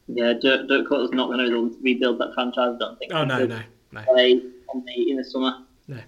[0.08, 2.76] Yeah, Dirk, Dirk not going to rebuild that franchise.
[2.76, 3.12] I don't think.
[3.12, 3.62] Oh no, no
[3.94, 4.04] no.
[4.04, 5.60] play on the, in the summer.
[5.88, 6.00] No,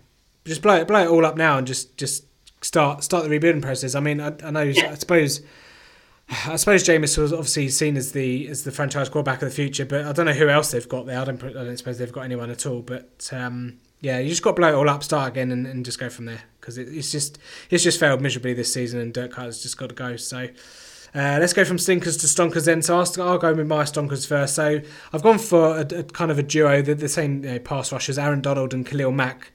[0.45, 2.25] just blow it, blow it all up now and just just
[2.61, 3.95] start start the rebuilding process.
[3.95, 4.61] I mean, I, I know.
[4.61, 4.91] Yeah.
[4.91, 5.41] I suppose.
[6.47, 9.85] I suppose Jameis was obviously seen as the as the franchise quarterback of the future,
[9.85, 11.19] but I don't know who else they've got there.
[11.19, 12.81] I don't I don't suppose they've got anyone at all.
[12.81, 15.85] But um, yeah, you just got to blow it all up, start again, and, and
[15.85, 17.37] just go from there because it, it's just
[17.69, 20.15] it's just failed miserably this season, and Dirk Koetter's just got to go.
[20.15, 20.47] So
[21.15, 22.81] uh, let's go from stinkers to stonkers then.
[22.81, 24.55] So I'll, I'll, go with my stonkers first.
[24.55, 24.81] So
[25.13, 28.19] I've gone for a, a kind of a duo, the, same you know, pass rushers,
[28.19, 29.51] Aaron Donald and Khalil Mack.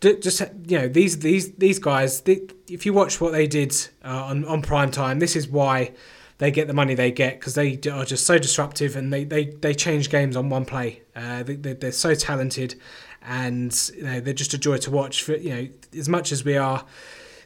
[0.00, 2.22] just you know these these these guys.
[2.22, 5.92] They, if you watch what they did uh, on on prime time, this is why
[6.38, 9.44] they get the money they get because they are just so disruptive and they, they,
[9.44, 11.00] they change games on one play.
[11.14, 12.74] Uh, they, they're so talented
[13.22, 15.22] and you know, they're just a joy to watch.
[15.22, 16.84] For you know, as much as we are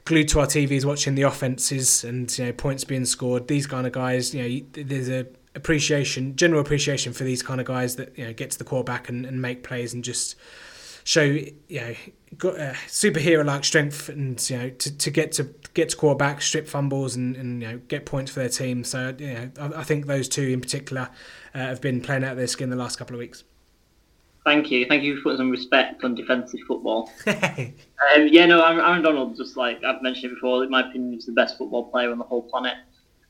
[0.07, 3.49] glued to our TVs watching the offenses and you know points being scored.
[3.49, 7.67] These kind of guys, you know, there's a appreciation, general appreciation for these kind of
[7.67, 10.37] guys that you know get to the quarterback and, and make plays and just
[11.05, 11.95] show you know
[12.43, 15.45] a superhero like strength and you know to, to get to
[15.75, 18.85] get to quarterback, strip fumbles and, and you know get points for their team.
[18.85, 21.11] So you know I, I think those two in particular
[21.55, 23.45] uh, have been playing out of their skin the last couple of weeks.
[24.47, 24.87] Thank you.
[24.87, 27.11] Thank you for putting some respect on defensive football.
[27.27, 31.33] um, yeah, no, Aaron Donald, just like I've mentioned before, in my opinion, is the
[31.33, 32.77] best football player on the whole planet.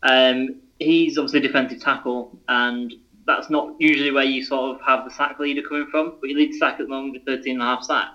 [0.02, 2.92] Um, he's obviously a defensive tackle, and
[3.26, 6.36] that's not usually where you sort of have the sack leader coming from, but he
[6.36, 8.12] leads sack at the moment with 13 and a half sacks.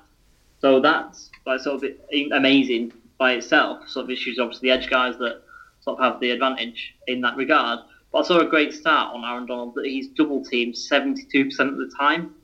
[0.59, 1.89] So that's like sort of
[2.33, 3.89] amazing by itself.
[3.89, 5.41] Sort of issues obviously the edge guys that
[5.79, 7.79] sort of have the advantage in that regard.
[8.11, 11.25] But I saw a great start on Aaron Donald that he's double teamed 72%
[11.61, 12.35] of the time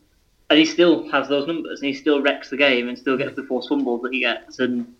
[0.50, 3.36] and he still has those numbers, and he still wrecks the game, and still gets
[3.36, 4.94] the forced fumbles that he gets, and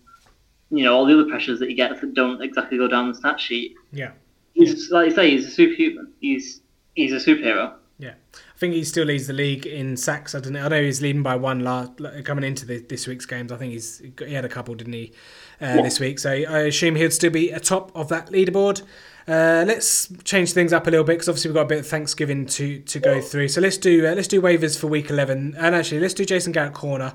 [0.70, 3.14] you know all the other pressures that he gets that don't exactly go down the
[3.14, 3.74] stat sheet.
[3.92, 4.12] Yeah,
[4.54, 6.12] he's like you say, he's a superhuman.
[6.20, 6.60] He's
[6.94, 7.74] he's a superhero.
[8.00, 10.34] Yeah, I think he still leads the league in sacks.
[10.34, 10.64] I don't know.
[10.64, 13.50] I know he's leading by one last, coming into the, this week's games.
[13.50, 15.12] I think he's he had a couple, didn't he,
[15.60, 15.82] uh, yeah.
[15.82, 16.20] this week?
[16.20, 18.82] So I assume he'll still be atop of that leaderboard.
[19.28, 21.86] Uh, let's change things up a little bit because obviously we've got a bit of
[21.86, 23.48] Thanksgiving to, to go through.
[23.48, 26.52] So let's do uh, let's do waivers for week eleven, and actually let's do Jason
[26.52, 27.12] Garrett corner,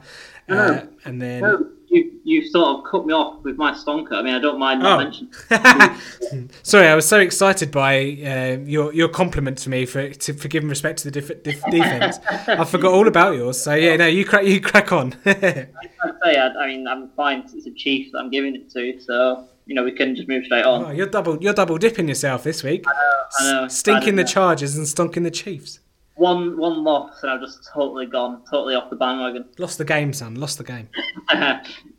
[0.48, 4.14] uh, no, and then no, you you sort of cut me off with my stonker.
[4.14, 5.04] I mean, I don't mind not Oh.
[5.04, 5.34] mentioning.
[6.64, 10.48] Sorry, I was so excited by uh, your your compliment to me for to, for
[10.50, 12.20] giving respect to the def- def- defense.
[12.48, 13.60] I forgot all about yours.
[13.60, 15.16] So yeah, no, you crack you crack on.
[15.26, 17.44] Say, I, I mean, I'm fine.
[17.54, 20.46] It's a chief that I'm giving it to, so you know we can just move
[20.46, 20.86] straight on.
[20.86, 22.86] oh, you're double you're double dipping yourself this week.
[22.88, 23.68] I know.
[23.68, 24.28] Stinking the know.
[24.28, 25.80] Chargers and stonking the Chiefs.
[26.16, 29.46] one one loss, and I've just totally gone, totally off the bandwagon.
[29.58, 30.36] Lost the game, son.
[30.36, 30.90] Lost the game.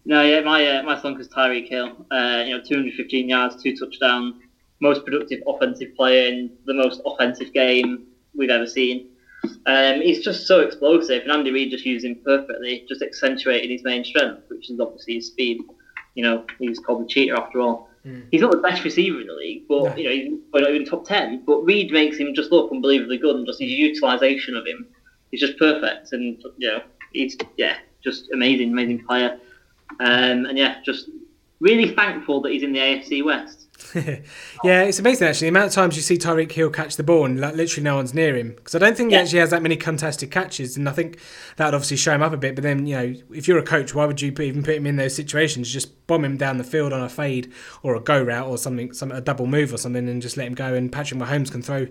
[0.04, 2.06] no, yeah, my uh, my stonker's Tyreek Hill.
[2.10, 4.36] Uh, you know, 215 yards, two touchdowns,
[4.80, 9.08] most productive offensive player in the most offensive game we've ever seen.
[9.66, 13.82] Um, he's just so explosive, and Andy Reid just used him perfectly, just accentuating his
[13.84, 15.60] main strength, which is obviously his speed.
[16.14, 17.88] You know, he's called the Cheetah after all.
[18.30, 19.96] He's not the best receiver in the league, but No.
[19.96, 21.42] you know, he's not even top ten.
[21.46, 24.86] But Reid makes him just look unbelievably good, and just his utilisation of him
[25.32, 26.12] is just perfect.
[26.12, 26.82] And you know,
[27.14, 29.38] he's yeah, just amazing, amazing player.
[30.00, 31.08] Um, and yeah, just
[31.61, 33.64] really thankful that he's in the AFC West.
[34.64, 35.46] yeah, it's amazing actually.
[35.46, 37.96] The amount of times you see Tyreek Hill catch the ball and like, literally no
[37.96, 40.88] one's near him because I don't think he actually has that many contested catches, and
[40.88, 41.18] I think
[41.57, 42.55] that would obviously show him up a bit.
[42.55, 44.96] But then you know, if you're a coach, why would you even put him in
[44.96, 45.72] those situations?
[45.72, 47.52] Just bomb him down the field on a fade
[47.82, 50.46] or a go route or something, some a double move or something, and just let
[50.46, 50.74] him go.
[50.74, 51.88] And Patrick Mahomes can throw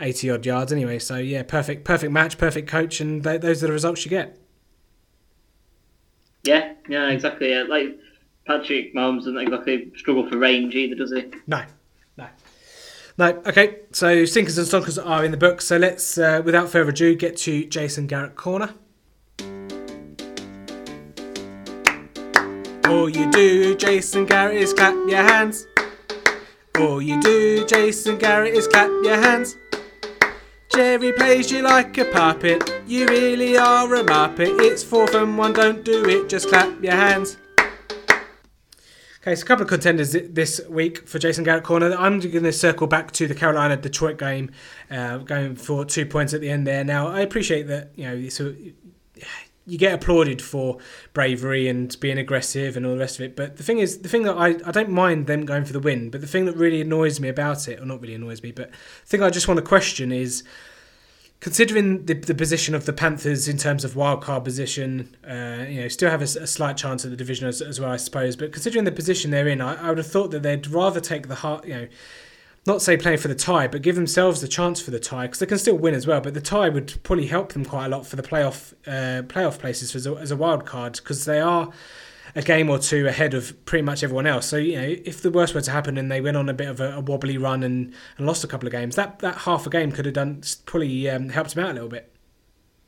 [0.00, 0.98] eighty odd yards anyway.
[0.98, 4.38] So yeah, perfect, perfect match, perfect coach, and th- those are the results you get.
[6.44, 7.50] Yeah, yeah, exactly.
[7.50, 7.64] Yeah.
[7.68, 7.98] Like
[8.46, 11.30] Patrick Mahomes doesn't exactly struggle for range either, does he?
[11.46, 11.64] No,
[12.16, 12.26] no,
[13.18, 13.42] no.
[13.46, 15.60] Okay, so sinkers and stonkers are in the book.
[15.60, 18.74] So let's, uh, without further ado, get to Jason Garrett corner.
[22.84, 25.66] All you do, Jason Garrett, is clap your hands.
[26.78, 29.56] All you do, Jason Garrett, is clap your hands.
[30.74, 32.82] Jerry plays you like a puppet.
[32.86, 34.58] You really are a muppet.
[34.60, 36.28] It's fourth and one, don't do it.
[36.28, 37.36] Just clap your hands.
[39.22, 41.94] Okay, so a couple of contenders this week for Jason Garrett Corner.
[41.96, 44.50] I'm going to circle back to the Carolina Detroit game,
[44.90, 46.82] uh, going for two points at the end there.
[46.82, 48.52] Now, I appreciate that you know so
[49.64, 50.78] you get applauded for
[51.12, 53.36] bravery and being aggressive and all the rest of it.
[53.36, 55.78] But the thing is, the thing that I, I don't mind them going for the
[55.78, 58.50] win, but the thing that really annoys me about it, or not really annoys me,
[58.50, 60.42] but the thing I just want to question is
[61.42, 65.80] considering the, the position of the Panthers in terms of wild card position, uh, you
[65.80, 68.36] know, still have a slight chance at the division as, as well, I suppose.
[68.36, 71.26] But considering the position they're in, I, I would have thought that they'd rather take
[71.26, 71.88] the heart, you know,
[72.64, 75.40] not say play for the tie, but give themselves the chance for the tie because
[75.40, 76.20] they can still win as well.
[76.20, 79.58] But the tie would probably help them quite a lot for the playoff uh, playoff
[79.58, 81.72] places as a, as a wild card because they are
[82.34, 84.46] a game or two ahead of pretty much everyone else.
[84.46, 86.68] So you know, if the worst were to happen and they went on a bit
[86.68, 89.66] of a, a wobbly run and, and lost a couple of games, that that half
[89.66, 92.12] a game could have done probably um, helped them out a little bit.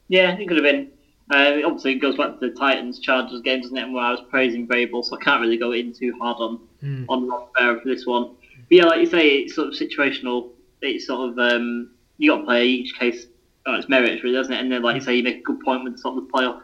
[0.08, 0.90] Yeah, it could have been.
[1.30, 3.90] Uh, obviously, it goes back to the Titans Chargers game, doesn't it?
[3.90, 7.04] Where I was praising Vrabel, so I can't really go in too hard on Hmm.
[7.08, 8.34] on Rivera for this one.
[8.68, 10.50] But yeah, like you say, it's sort of situational.
[10.82, 13.26] It's sort of um, you got to play each case
[13.66, 14.60] on its merits, really, doesn't it?
[14.60, 16.60] And then, like you say, you make a good point with sort of the playoff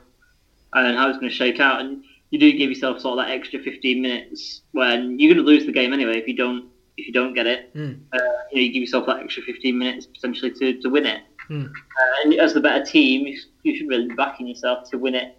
[0.74, 3.32] and how it's going to shake out, and you do give yourself sort of that
[3.32, 7.06] extra 15 minutes when you're going to lose the game anyway if you don't if
[7.06, 7.70] you don't get it.
[7.72, 7.92] Hmm.
[8.12, 8.18] Uh,
[8.50, 11.22] you know, you give yourself that extra 15 minutes potentially to, to win it.
[11.48, 11.66] Hmm.
[11.66, 15.14] Uh, and as the better team, you, you should really be backing yourself to win
[15.14, 15.36] it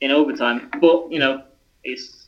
[0.00, 0.70] in overtime.
[0.80, 1.42] But you know,
[1.84, 2.24] it's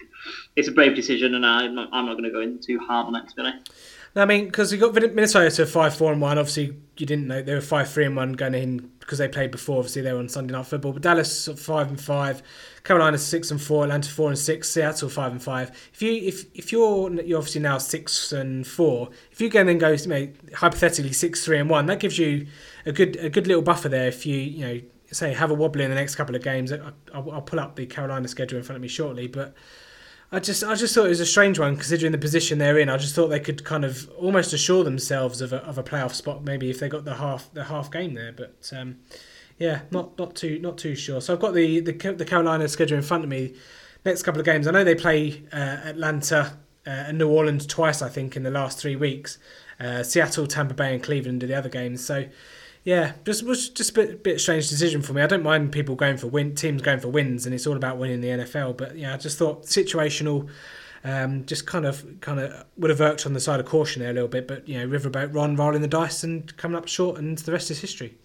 [0.57, 3.07] it's a brave decision, and I'm not, I'm not going to go in too hard
[3.07, 3.29] on it.
[3.29, 3.71] To be honest.
[4.15, 6.39] I mean, because you got Minnesota to five four and one.
[6.39, 9.51] Obviously, you didn't know they were five three and one going in because they played
[9.51, 9.79] before.
[9.79, 10.93] Obviously, they were on Sunday Night Football.
[10.93, 12.43] But Dallas five and five,
[12.85, 15.71] Carolina six and four, Atlanta four and six, Seattle five and five.
[15.95, 19.79] If you if if you're you're obviously now six and four, if you can then
[19.79, 22.47] go you know, hypothetically six three and one, that gives you
[22.85, 24.09] a good a good little buffer there.
[24.09, 24.81] If you you know
[25.13, 26.81] say have a wobble in the next couple of games, I-
[27.15, 29.55] I'll, I'll pull up the Carolina schedule in front of me shortly, but.
[30.35, 32.89] I just, I just thought it was a strange one considering the position they're in.
[32.89, 36.15] I just thought they could kind of almost assure themselves of a, of a playoff
[36.15, 38.33] spot, maybe if they got the half the half game there.
[38.33, 38.97] But um,
[39.59, 41.21] yeah, not not too not too sure.
[41.21, 43.55] So I've got the the, the Carolina schedule in front of me.
[44.05, 48.03] Next couple of games, I know they play uh, Atlanta uh, and New Orleans twice,
[48.03, 49.39] I think, in the last three weeks.
[49.79, 52.05] Uh, Seattle, Tampa Bay, and Cleveland are the other games.
[52.05, 52.27] So
[52.85, 55.23] yeah, just was just a bit, bit strange decision for me.
[55.23, 57.99] I don't mind people going for win teams going for wins, and it's all about
[57.99, 58.77] winning the NFL.
[58.77, 60.49] But yeah, I just thought situational.
[61.05, 64.13] Um, just kind of, kind of would have worked on the side of caution there
[64.13, 67.19] a little bit, but you know, Riverboat Ron rolling the dice and coming up short,
[67.19, 68.17] and the rest is history.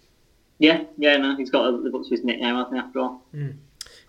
[0.58, 3.22] Yeah, yeah, no, he's got to live up to his nickname, I think, after all.
[3.32, 3.50] Hmm.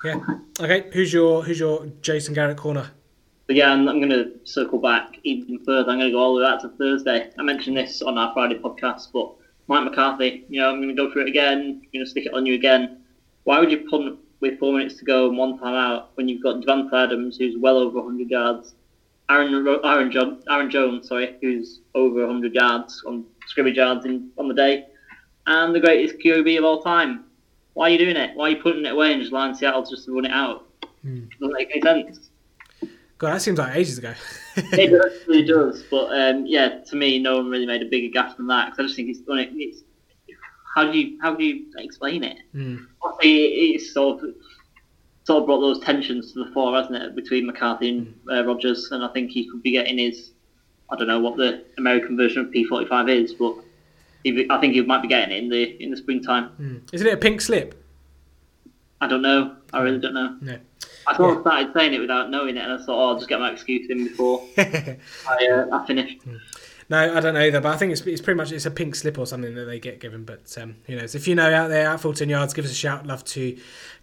[0.03, 0.19] Yeah.
[0.59, 2.91] Okay, who's your who's your Jason Garrett corner?
[3.47, 5.89] But yeah, I'm, I'm going to circle back even further.
[5.89, 7.31] I'm going to go all the way back to Thursday.
[7.37, 9.33] I mentioned this on our Friday podcast, but
[9.67, 11.81] Mike McCarthy, you know, I'm going to go through it again.
[11.91, 13.01] Going to stick it on you again.
[13.43, 16.43] Why would you punt with four minutes to go and one time out when you've
[16.43, 18.75] got Davante Adams, who's well over 100 yards,
[19.29, 24.47] Aaron Aaron, John, Aaron Jones, sorry, who's over 100 yards on scrimmage yards in, on
[24.47, 24.85] the day,
[25.47, 27.25] and the greatest QB of all time.
[27.73, 28.35] Why are you doing it?
[28.35, 30.67] Why are you putting it away and just allowing Seattle just to run it out?
[31.01, 31.25] Hmm.
[31.39, 32.29] Doesn't make any sense.
[33.19, 34.13] God, that seems like ages ago.
[34.55, 35.83] it really does.
[35.91, 38.79] But um, yeah, to me, no one really made a bigger gaffe than that because
[38.79, 39.83] I just think it's, it's
[40.73, 42.37] how do you how do you explain it?
[42.55, 42.85] Mm.
[43.21, 44.35] It's sort of
[45.25, 48.29] sort of brought those tensions to the fore, hasn't it, between McCarthy and hmm.
[48.29, 48.89] uh, Rodgers?
[48.91, 50.31] And I think he could be getting his
[50.89, 53.55] I don't know what the American version of P forty five is, but
[54.23, 56.51] he, I think he might be getting it in the in the springtime.
[56.59, 56.93] Mm.
[56.93, 57.75] Isn't it a pink slip?
[59.01, 59.55] I don't know.
[59.71, 60.37] I really don't know.
[60.41, 60.59] No.
[61.07, 63.29] I sort of started saying it without knowing it, and I thought, oh, I'll just
[63.29, 64.97] get my excuse in before I,
[65.51, 66.21] uh, I finished.
[66.23, 66.35] Hmm.
[66.89, 68.95] No, I don't know either, but I think it's, it's pretty much it's a pink
[68.95, 70.23] slip or something that they get given.
[70.23, 71.13] But um, who knows?
[71.13, 73.05] If you know out there at Full 10 Yards, give us a shout.
[73.05, 73.55] Love to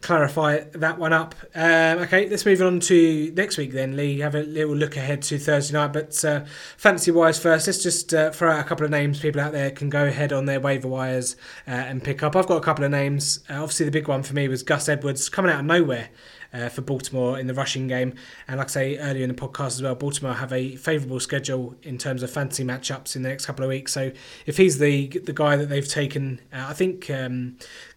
[0.02, 1.34] clarify that one up.
[1.52, 4.20] Um, okay, let's move on to next week then, Lee.
[4.20, 5.92] Have a little look ahead to Thursday night.
[5.92, 6.44] But uh,
[6.76, 9.72] fantasy wise, first, let's just uh, throw out a couple of names people out there
[9.72, 11.34] can go ahead on their waiver wires
[11.66, 12.36] uh, and pick up.
[12.36, 13.40] I've got a couple of names.
[13.50, 16.10] Uh, obviously, the big one for me was Gus Edwards coming out of nowhere
[16.52, 18.14] uh, for Baltimore in the rushing game.
[18.48, 21.74] And like I say earlier in the podcast as well, Baltimore have a favourable schedule
[21.82, 23.92] in terms of fantasy matchups in the next couple of weeks.
[23.92, 24.12] So
[24.46, 27.56] if he's the the guy that they've taken, uh, I think um,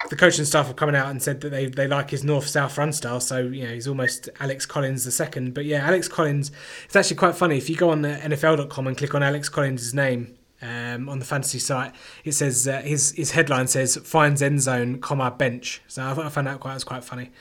[0.10, 2.78] the coaching staff have coming out and said that they, they like his north south
[2.78, 3.20] run style.
[3.20, 5.54] So you know he's almost Alex Collins the second.
[5.54, 6.52] But yeah, Alex Collins.
[6.86, 9.94] It's actually quite funny if you go on the NFL.com and click on Alex Collins'
[9.94, 11.94] name um, on the fantasy site,
[12.24, 15.82] it says uh, his his headline says finds end zone, comma bench.
[15.88, 17.32] So I, I found that quite was quite funny.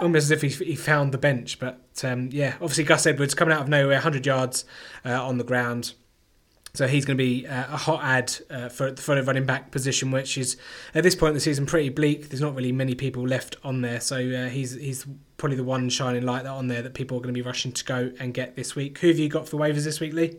[0.00, 3.54] almost as if he, he found the bench, but um, yeah, obviously Gus Edwards coming
[3.54, 4.64] out of nowhere, 100 yards
[5.04, 5.92] uh, on the ground.
[6.74, 9.70] So he's going to be uh, a hot ad uh, for for the running back
[9.70, 10.56] position, which is
[10.94, 12.30] at this point in the season pretty bleak.
[12.30, 15.90] There's not really many people left on there, so uh, he's he's probably the one
[15.90, 18.32] shining light that on there that people are going to be rushing to go and
[18.32, 18.98] get this week.
[18.98, 20.38] Who have you got for waivers this week, Lee?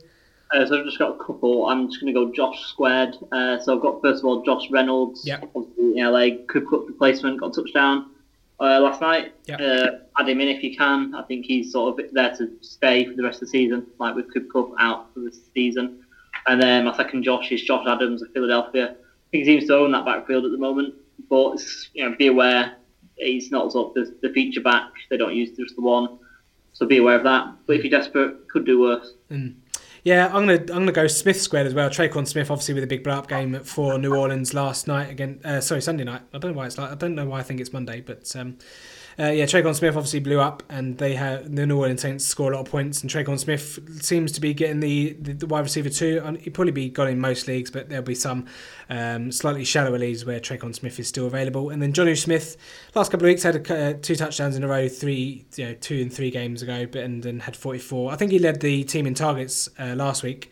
[0.54, 1.68] Uh, so I've just got a couple.
[1.68, 3.16] I'm just going to go Josh squared.
[3.32, 5.26] Uh, so I've got first of all Josh Reynolds.
[5.26, 5.42] Yeah.
[5.56, 8.12] Obviously in LA, Cooper Kupp replacement, got a touchdown
[8.60, 9.34] uh, last night.
[9.48, 9.60] Yep.
[9.60, 9.88] Uh,
[10.20, 11.16] add him in if you can.
[11.16, 14.16] I think he's sort of there to stay for the rest of the season, like
[14.16, 16.06] with Cooper Kupp out for the season.
[16.46, 18.96] And then my second Josh is Josh Adams of Philadelphia.
[19.32, 20.94] He seems to own that backfield at the moment,
[21.30, 21.60] but
[21.94, 22.76] you know, be aware
[23.18, 24.92] he's not sort of the, the feature back.
[25.10, 26.20] They don't use just the one,
[26.74, 27.54] so be aware of that.
[27.66, 29.14] But if you're desperate, could do worse.
[29.32, 29.56] Mm.
[30.04, 31.90] Yeah, I'm gonna I'm gonna go Smith squared as well.
[31.90, 35.40] Tre'Quan Smith, obviously with a big blow up game for New Orleans last night again.
[35.46, 36.22] Uh, sorry, Sunday night.
[36.34, 38.36] I don't know why it's like I don't know why I think it's Monday, but
[38.36, 38.58] um,
[39.20, 42.52] uh, yeah, Tre'Quan Smith obviously blew up, and they have the New Orleans Saints score
[42.52, 43.02] a lot of points.
[43.02, 46.22] And Tre'Quan Smith seems to be getting the, the, the wide receiver too.
[46.24, 48.46] And he'll probably be got in most leagues, but there'll be some
[48.90, 51.70] um, slightly shallower leagues where Tre'Quan Smith is still available.
[51.70, 52.58] And then Jonnu Smith,
[52.96, 55.74] last couple of weeks had a, uh, two touchdowns in a row, three you know
[55.76, 58.12] two and three games ago, but and then had 44.
[58.12, 60.52] I think he led the team in targets uh, last week.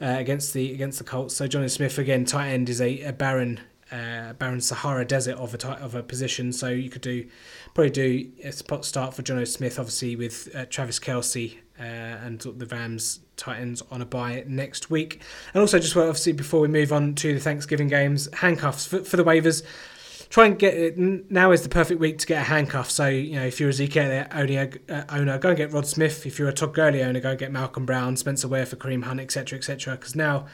[0.00, 3.12] Uh, against the against the Colts, so Jonnu Smith again, tight end is a, a
[3.12, 3.58] barren
[3.90, 6.52] uh, barren Sahara Desert of a type, of a position.
[6.52, 7.26] So you could do
[7.74, 12.40] probably do a spot start for Jonnu Smith, obviously with uh, Travis Kelce uh, and
[12.40, 15.22] the Rams Titans on a bye next week.
[15.54, 19.16] And also just obviously before we move on to the Thanksgiving games, handcuffs for, for
[19.16, 19.62] the waivers.
[20.28, 20.98] Try and get it.
[21.30, 22.90] Now is the perfect week to get a handcuff.
[22.90, 26.26] So you know, if you're a owner, uh, owner, go and get Rod Smith.
[26.26, 29.04] If you're a Todd Gurley owner, go and get Malcolm Brown, Spencer Ware for Kareem
[29.04, 29.94] Hunt, etc., etc.
[29.94, 30.44] Because now,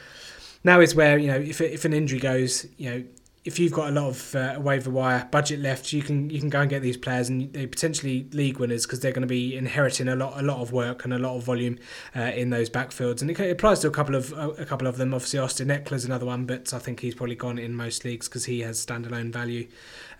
[0.62, 3.04] now is where you know if if an injury goes, you know
[3.44, 6.48] if you've got a lot of uh, waiver wire budget left, you can you can
[6.48, 9.54] go and get these players, and they potentially league winners because they're going to be
[9.54, 11.78] inheriting a lot a lot of work and a lot of volume
[12.16, 13.20] uh, in those backfields.
[13.20, 15.12] And it, applies to a couple of a couple of them.
[15.12, 18.46] Obviously, Austin Ekeler's another one, but I think he's probably gone in most leagues because
[18.46, 19.68] he has standalone value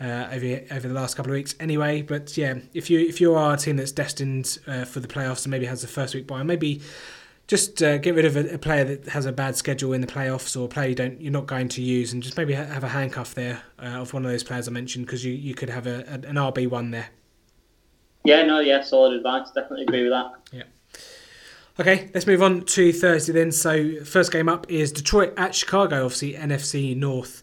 [0.00, 2.02] uh, over over the last couple of weeks anyway.
[2.02, 5.46] But yeah, if you if you are a team that's destined uh, for the playoffs
[5.46, 6.82] and maybe has the first week bye, maybe
[7.46, 10.06] just uh, get rid of a, a, player that has a bad schedule in the
[10.06, 12.84] playoffs or a player you don't you're not going to use, and just maybe have
[12.84, 15.70] a handcuff there uh, of one of those players I mentioned because you, you could
[15.70, 17.08] have a, an RB one there.
[18.24, 19.50] Yeah, no, yeah, solid advice.
[19.54, 20.32] Definitely agree with that.
[20.52, 20.62] Yeah.
[21.78, 23.52] Okay, let's move on to Thursday then.
[23.52, 26.04] So first game up is Detroit at Chicago.
[26.04, 27.42] Obviously, NFC North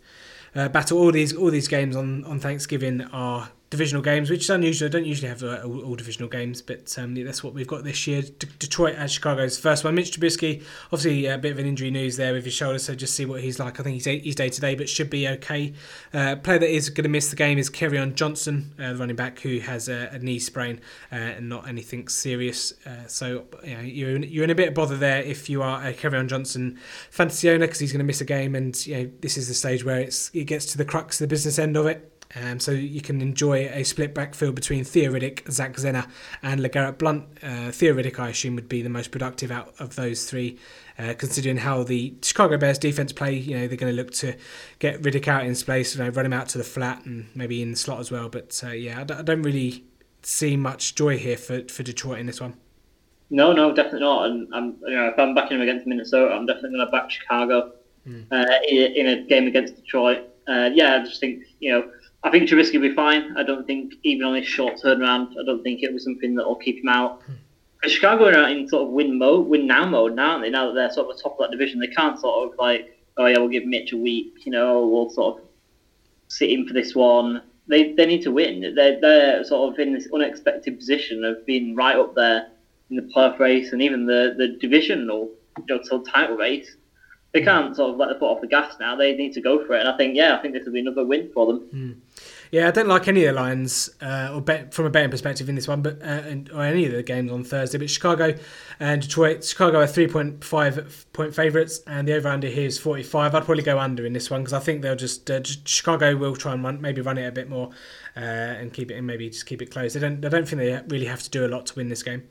[0.55, 0.97] uh, battle.
[0.97, 4.87] All these all these games on on Thanksgiving are divisional games, which is unusual.
[4.87, 7.85] I don't usually have uh, all, all, divisional games, but um, that's what we've got
[7.85, 8.21] this year.
[8.21, 9.95] D- Detroit at Chicago's first one.
[9.95, 13.15] Mitch Trubisky, obviously a bit of an injury news there with his shoulder, so just
[13.15, 13.79] see what he's like.
[13.79, 15.73] I think he's he's day to day, but should be okay.
[16.13, 19.15] Uh, player that is going to miss the game is Kerryon Johnson, uh, the running
[19.15, 20.81] back who has a, a knee sprain
[21.11, 22.73] uh, and not anything serious.
[22.85, 25.63] Uh, so you know, you're in, you're in a bit of bother there if you
[25.63, 26.77] are a Kerryon Johnson
[27.09, 29.53] fantasy owner because he's going to miss a game, and you know this is the
[29.53, 32.71] stage where it's it gets to the crux the business end of it Um, so
[32.71, 36.07] you can enjoy a split backfield between Theo Riddick, Zach Zenner,
[36.41, 37.25] and LeGarrette Blount.
[37.43, 40.57] Uh, Theo Riddick, I assume, would be the most productive out of those three,
[40.97, 43.33] uh, considering how the Chicago Bears defense play.
[43.35, 44.35] You know, they're going to look to
[44.79, 47.61] get Riddick out in space, you know, run him out to the flat, and maybe
[47.61, 48.29] in the slot as well.
[48.29, 49.83] But uh, yeah, I d- I don't really
[50.23, 52.53] see much joy here for, for Detroit in this one.
[53.29, 54.25] No, no, definitely not.
[54.29, 57.09] And I'm, you know, if I'm backing him against Minnesota, I'm definitely going to back
[57.11, 57.73] Chicago
[58.07, 58.25] Mm.
[58.31, 60.23] uh, in, in a game against Detroit.
[60.47, 61.91] Uh, yeah, I just think you know,
[62.23, 63.35] I think Trubisky will be fine.
[63.35, 66.45] I don't think even on his short turnaround, I don't think it was something that
[66.45, 67.21] will keep him out.
[67.23, 67.33] Hmm.
[67.81, 70.49] But Chicago are in sort of win mode, win now mode now, aren't they?
[70.51, 72.97] Now that they're sort of the top of that division, they can't sort of like,
[73.17, 75.47] oh yeah, we'll give Mitch a week, you know, we'll sort of
[76.27, 77.41] sit in for this one.
[77.67, 78.73] They, they need to win.
[78.75, 82.49] They're, they're sort of in this unexpected position of being right up there
[82.89, 86.75] in the playoff race and even the, the divisional you know, title race.
[87.33, 87.45] They hmm.
[87.45, 88.95] can't sort of let the foot off the gas now.
[88.95, 89.79] They need to go for it.
[89.79, 91.59] And I think, yeah, I think this will be another win for them.
[91.71, 91.91] Hmm.
[92.51, 95.47] Yeah, I don't like any of the lines, uh, or bet, from a betting perspective
[95.47, 97.77] in this one, but uh, and, or any of the games on Thursday.
[97.77, 98.35] But Chicago
[98.77, 102.77] and Detroit, Chicago are three point five point favourites, and the over under here is
[102.77, 103.33] forty five.
[103.33, 106.17] I'd probably go under in this one because I think they'll just, uh, just Chicago
[106.17, 107.69] will try and run, maybe run it a bit more,
[108.17, 109.93] uh, and keep it and maybe just keep it close.
[109.93, 112.03] They don't, I don't think they really have to do a lot to win this
[112.03, 112.27] game.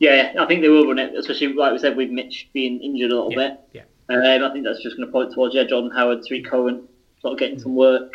[0.00, 3.10] Yeah, I think they will run it, especially like we said with Mitch being injured
[3.10, 3.84] a little Yeah, bit.
[4.10, 4.14] yeah.
[4.14, 6.86] Um, I think that's just going to point towards yeah, Jordan Howard, Tarik Cohen,
[7.20, 8.12] sort of getting some work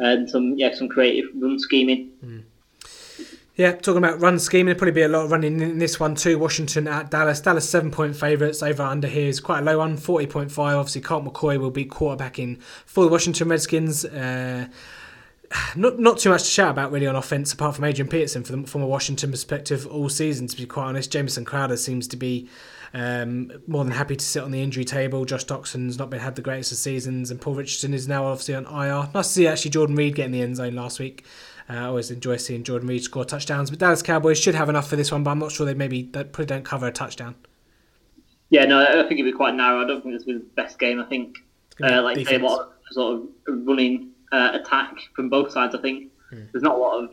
[0.00, 2.10] and some yeah some creative run scheming.
[3.56, 6.14] Yeah, talking about run scheme, there'll probably be a lot of running in this one
[6.14, 6.38] too.
[6.38, 7.40] Washington at Dallas.
[7.40, 8.62] Dallas seven point favourites.
[8.62, 10.58] Over under here is quite a low one, 40.5.
[10.58, 14.06] Obviously, Colt McCoy will be quarterbacking for the Washington Redskins.
[14.06, 14.68] Uh,
[15.76, 18.64] not not too much to shout about really on offense, apart from Adrian Peterson from,
[18.64, 20.46] from a Washington perspective all season.
[20.46, 22.48] To be quite honest, Jamison Crowder seems to be
[22.92, 25.24] um, more than happy to sit on the injury table.
[25.24, 28.54] Josh Doctson's not been had the greatest of seasons, and Paul Richardson is now obviously
[28.54, 29.10] on IR.
[29.14, 31.24] Nice to see actually Jordan Reed get in the end zone last week.
[31.68, 33.70] Uh, I always enjoy seeing Jordan Reed score touchdowns.
[33.70, 36.02] But Dallas Cowboys should have enough for this one, but I'm not sure they maybe
[36.02, 37.36] they probably don't cover a touchdown.
[38.48, 39.82] Yeah, no, I think it'd be quite narrow.
[39.82, 41.00] I don't think this will be the best game.
[41.00, 41.36] I think,
[41.82, 45.74] uh, like say, a lot of sort of running uh, attack from both sides.
[45.74, 47.10] I think there's not a lot of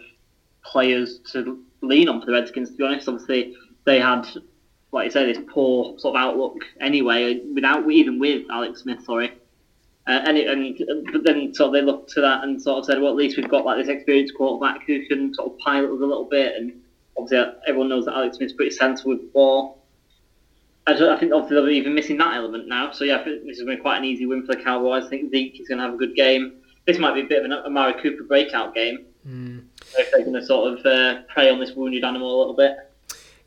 [0.64, 2.72] players to lean on for the Redskins.
[2.72, 3.56] To be honest, obviously
[3.86, 4.28] they had,
[4.91, 7.41] like you say, this poor sort of outlook anyway.
[7.53, 9.31] Without even with Alex Smith, sorry.
[10.07, 12.85] Uh, and, it, and but then sort of they looked to that and sort of
[12.85, 15.88] said, well, at least we've got like this experienced quarterback who can sort of pilot
[15.91, 16.55] us a little bit.
[16.55, 16.72] And
[17.18, 19.84] obviously, everyone knows that Alex Smith's pretty sensible with the ball.
[20.88, 22.91] I, don't- I think obviously they're even missing that element now.
[22.91, 25.03] So yeah, this is going to be quite an easy win for the Cowboys.
[25.05, 26.53] I think Zeke is going to have a good game.
[26.85, 29.05] This might be a bit of an Amari Cooper breakout game.
[29.97, 32.77] If they're going to sort of uh, prey on this wounded animal a little bit.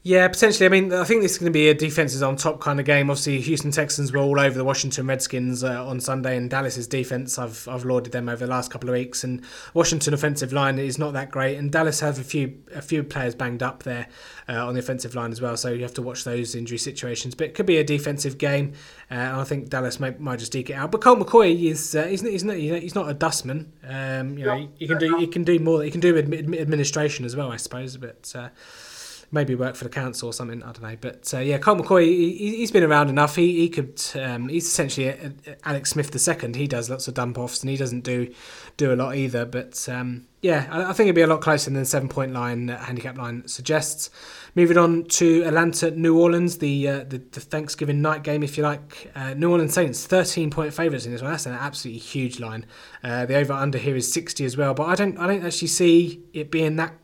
[0.03, 0.65] Yeah, potentially.
[0.65, 2.87] I mean, I think this is going to be a defenses on top kind of
[2.87, 3.11] game.
[3.11, 7.39] Obviously, Houston Texans were all over the Washington Redskins uh, on Sunday, and Dallas's defense,
[7.39, 9.25] I've I've lauded them over the last couple of weeks.
[9.25, 9.43] And
[9.75, 13.35] Washington offensive line is not that great, and Dallas have a few a few players
[13.35, 14.07] banged up there
[14.49, 15.55] uh, on the offensive line as well.
[15.59, 17.35] So you have to watch those injury situations.
[17.35, 18.73] But it could be a defensive game,
[19.11, 20.93] uh, and I think Dallas might, might just eke it out.
[20.93, 23.71] But Colt McCoy is uh, he's, not, he's not he's not a dustman.
[23.87, 25.83] Um, you know, he, he can do he can do more.
[25.83, 27.99] He can do administration as well, I suppose.
[27.99, 28.49] But uh,
[29.33, 30.63] maybe work for the council or something.
[30.63, 33.37] I don't know, but uh, yeah, Colt McCoy, he, he's been around enough.
[33.37, 34.03] He he could.
[34.15, 36.57] Um, he's essentially a, a Alex Smith the second.
[36.57, 38.33] He does lots of dump offs and he doesn't do
[38.77, 39.45] do a lot either.
[39.45, 42.33] But um, yeah, I, I think it'd be a lot closer than the seven point
[42.33, 44.11] line uh, handicap line suggests.
[44.57, 48.65] Moving on to Atlanta, New Orleans, the uh, the, the Thanksgiving night game, if you
[48.65, 49.13] like.
[49.15, 51.31] Uh, New Orleans Saints, thirteen point favourites in this one.
[51.31, 52.67] That's an absolutely huge line.
[53.05, 55.69] Uh, the over under here is sixty as well, but I don't I don't actually
[55.69, 56.95] see it being that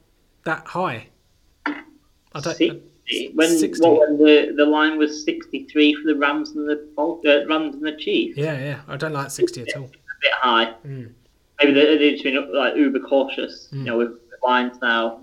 [0.45, 1.09] that high.
[2.37, 2.57] I don't.
[2.57, 3.31] 60.
[3.35, 3.87] When, 60.
[3.89, 7.85] what, when the, the line was 63 for the Rams and the uh, Rams and
[7.85, 8.37] the Chiefs.
[8.37, 8.81] Yeah, yeah.
[8.89, 9.85] I don't like 60 at all.
[9.85, 10.75] A bit high.
[10.87, 11.13] Mm.
[11.61, 15.21] Maybe they- they've just been like uber cautious, you know, with the lines now.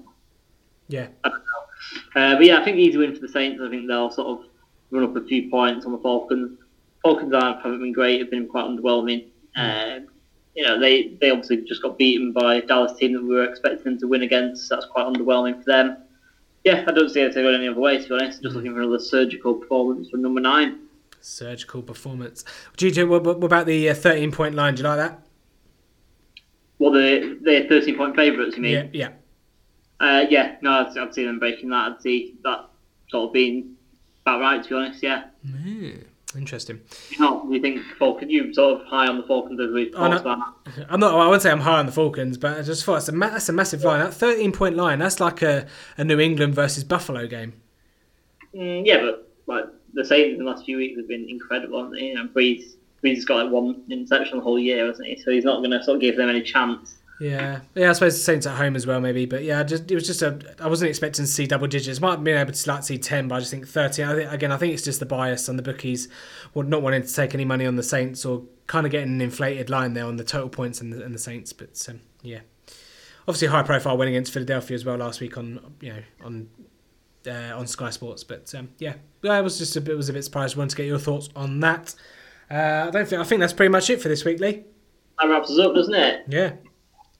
[0.87, 1.07] Yeah.
[1.23, 2.21] I don't know.
[2.21, 3.61] Uh, but yeah, I think easy win for the Saints.
[3.61, 4.45] I think they'll sort of
[4.91, 6.57] run up a few points on the Falcons.
[7.03, 8.19] Falcons aren't, haven't been great.
[8.21, 9.25] Have been quite underwhelming.
[9.55, 10.07] Um,
[10.55, 13.43] you know, they, they obviously just got beaten by a Dallas team that we were
[13.43, 14.67] expecting them to win against.
[14.67, 15.97] So that's quite underwhelming for them.
[16.63, 18.01] Yeah, I don't see it going any other way.
[18.01, 20.79] To be honest, just looking for another surgical performance from number nine.
[21.19, 22.43] Surgical performance.
[22.77, 24.75] GJ, what, what what about the uh, 13 point line?
[24.75, 25.23] Do you like that?
[26.79, 28.57] Well, the they're thirteen point favourites.
[28.57, 28.89] You mean?
[28.93, 29.09] Yeah, yeah.
[29.99, 31.91] Uh, yeah, no, I'd, I'd see them breaking that.
[31.91, 32.65] I'd see that
[33.09, 33.75] sort of being
[34.25, 35.25] about right, to be honest, yeah.
[35.47, 36.03] Mm,
[36.35, 36.81] interesting.
[37.09, 40.07] You know, you think Falcon, you sort of high on the Falcons as we Oh,
[40.07, 40.17] no.
[40.19, 40.87] talked about?
[40.89, 41.13] I'm not.
[41.13, 43.29] I wouldn't say I'm high on the Falcons, but I just thought it's a ma-
[43.29, 43.99] that's a massive line.
[43.99, 44.99] That 13 point line.
[44.99, 47.53] That's like a, a New England versus Buffalo game.
[48.55, 51.93] Mm, yeah, but like the Saints in the last few weeks have been incredible, haven't
[51.97, 52.05] they?
[52.05, 55.17] You know, Brees, Brees has got like one interception the whole year, hasn't he?
[55.21, 56.97] So he's not going to sort of give them any chance.
[57.23, 57.89] Yeah, yeah.
[57.89, 59.25] I suppose the Saints at home as well, maybe.
[59.25, 60.37] But yeah, just it was just a.
[60.59, 62.01] I wasn't expecting to see double digits.
[62.01, 64.03] Might have been able to like see ten, but I just think thirty.
[64.03, 66.09] I think, again, I think it's just the bias on the bookies,
[66.53, 69.21] well, not wanting to take any money on the Saints or kind of getting an
[69.21, 71.53] inflated line there on the total points and the, and the Saints.
[71.53, 72.41] But um, yeah,
[73.25, 76.49] obviously high profile win against Philadelphia as well last week on you know on
[77.25, 78.25] uh, on Sky Sports.
[78.25, 80.57] But um, yeah, I was just a bit was a bit surprised.
[80.57, 81.95] Wanted to get your thoughts on that.
[82.51, 84.65] Uh, I don't think I think that's pretty much it for this week, Lee.
[85.21, 86.25] That wraps us up, doesn't it?
[86.27, 86.53] Yeah.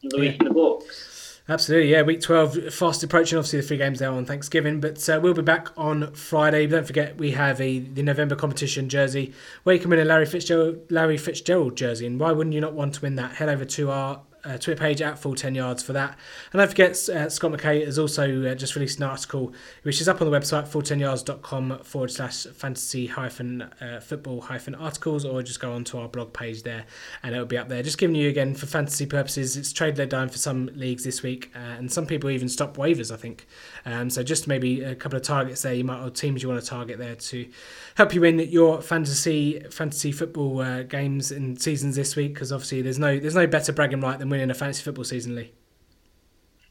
[0.04, 1.42] The week in the books.
[1.50, 2.02] Absolutely, yeah.
[2.04, 3.38] Week 12 fast approaching.
[3.38, 6.68] Obviously, the three games there on Thanksgiving, but uh, we'll be back on Friday.
[6.68, 10.26] Don't forget, we have a the November competition jersey where you can win a Larry
[10.26, 12.06] Fitzgerald, Larry Fitzgerald jersey.
[12.06, 13.34] And why wouldn't you not want to win that?
[13.34, 16.18] Head over to our uh, Twitter page at full 10 yards for that.
[16.52, 19.54] And don't forget, uh, Scott McKay has also uh, just released an article
[19.84, 25.26] which is up on the website, full10yards.com forward slash fantasy hyphen uh, football hyphen articles,
[25.26, 26.86] or just go onto our blog page there
[27.24, 27.84] and it'll be up there.
[27.84, 31.52] Just giving you again for fantasy purposes, it's trade deadline for some leagues this week,
[31.56, 33.48] uh, and some people even stop waivers, I think.
[33.86, 36.62] Um, so just maybe a couple of targets there, you might or teams you want
[36.62, 37.48] to target there to
[37.96, 42.82] help you win your fantasy fantasy football uh, games and seasons this week, because obviously
[42.82, 45.52] there's no there's no better bragging right than winning a fantasy football season, Lee.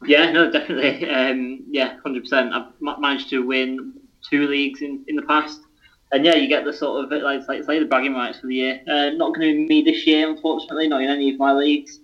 [0.04, 1.08] Yeah, no, definitely.
[1.08, 2.52] Um, yeah, hundred percent.
[2.52, 3.94] I've managed to win
[4.28, 5.60] two leagues in, in the past,
[6.10, 8.54] and yeah, you get the sort of like like say the bragging rights for the
[8.54, 8.80] year.
[8.88, 12.00] Uh, not going to be me this year, unfortunately, not in any of my leagues.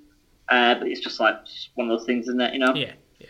[0.49, 2.55] Uh, but it's just like just one of those things, isn't it?
[2.55, 2.75] You know.
[2.75, 3.27] Yeah, yeah,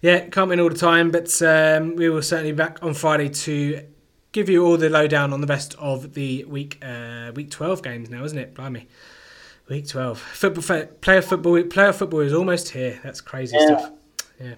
[0.00, 0.20] yeah.
[0.28, 3.82] Can't win all the time, but um, we will certainly be back on Friday to
[4.32, 8.10] give you all the lowdown on the rest of the week uh, week twelve games
[8.10, 8.54] now, isn't it?
[8.54, 8.88] Blimey.
[9.68, 10.20] Week twelve.
[10.20, 13.00] Football player football player football is almost here.
[13.02, 13.66] That's crazy yeah.
[13.66, 13.92] stuff.
[14.40, 14.54] Yeah.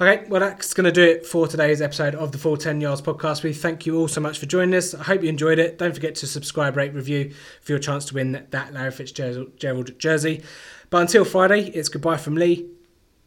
[0.00, 3.00] Okay, well that's going to do it for today's episode of the Full 10 Yards
[3.00, 3.42] podcast.
[3.42, 4.92] We thank you all so much for joining us.
[4.92, 5.78] I hope you enjoyed it.
[5.78, 7.32] Don't forget to subscribe, rate, review
[7.62, 10.42] for your chance to win that Larry Fitzgerald jersey.
[10.90, 12.68] But until Friday, it's goodbye from Lee.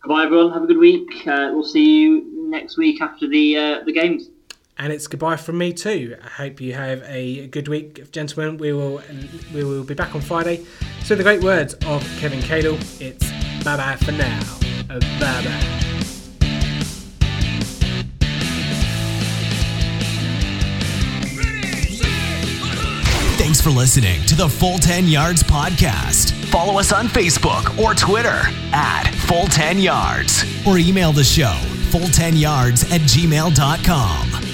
[0.01, 0.51] Goodbye, everyone.
[0.53, 1.25] Have a good week.
[1.25, 4.29] Uh, we'll see you next week after the uh, the games.
[4.79, 6.15] And it's goodbye from me too.
[6.23, 8.57] I hope you have a good week, gentlemen.
[8.57, 9.01] We will
[9.53, 10.65] we will be back on Friday.
[11.03, 13.29] So the great words of Kevin Cadle, it's
[13.63, 14.39] bye bye for now.
[14.87, 15.73] Bye bye.
[23.37, 26.31] Thanks for listening to the Full 10 Yards podcast.
[26.47, 28.41] Follow us on Facebook or Twitter
[28.73, 31.55] at Full 10 Yards or email the show
[31.87, 34.46] full10yards at gmail.com.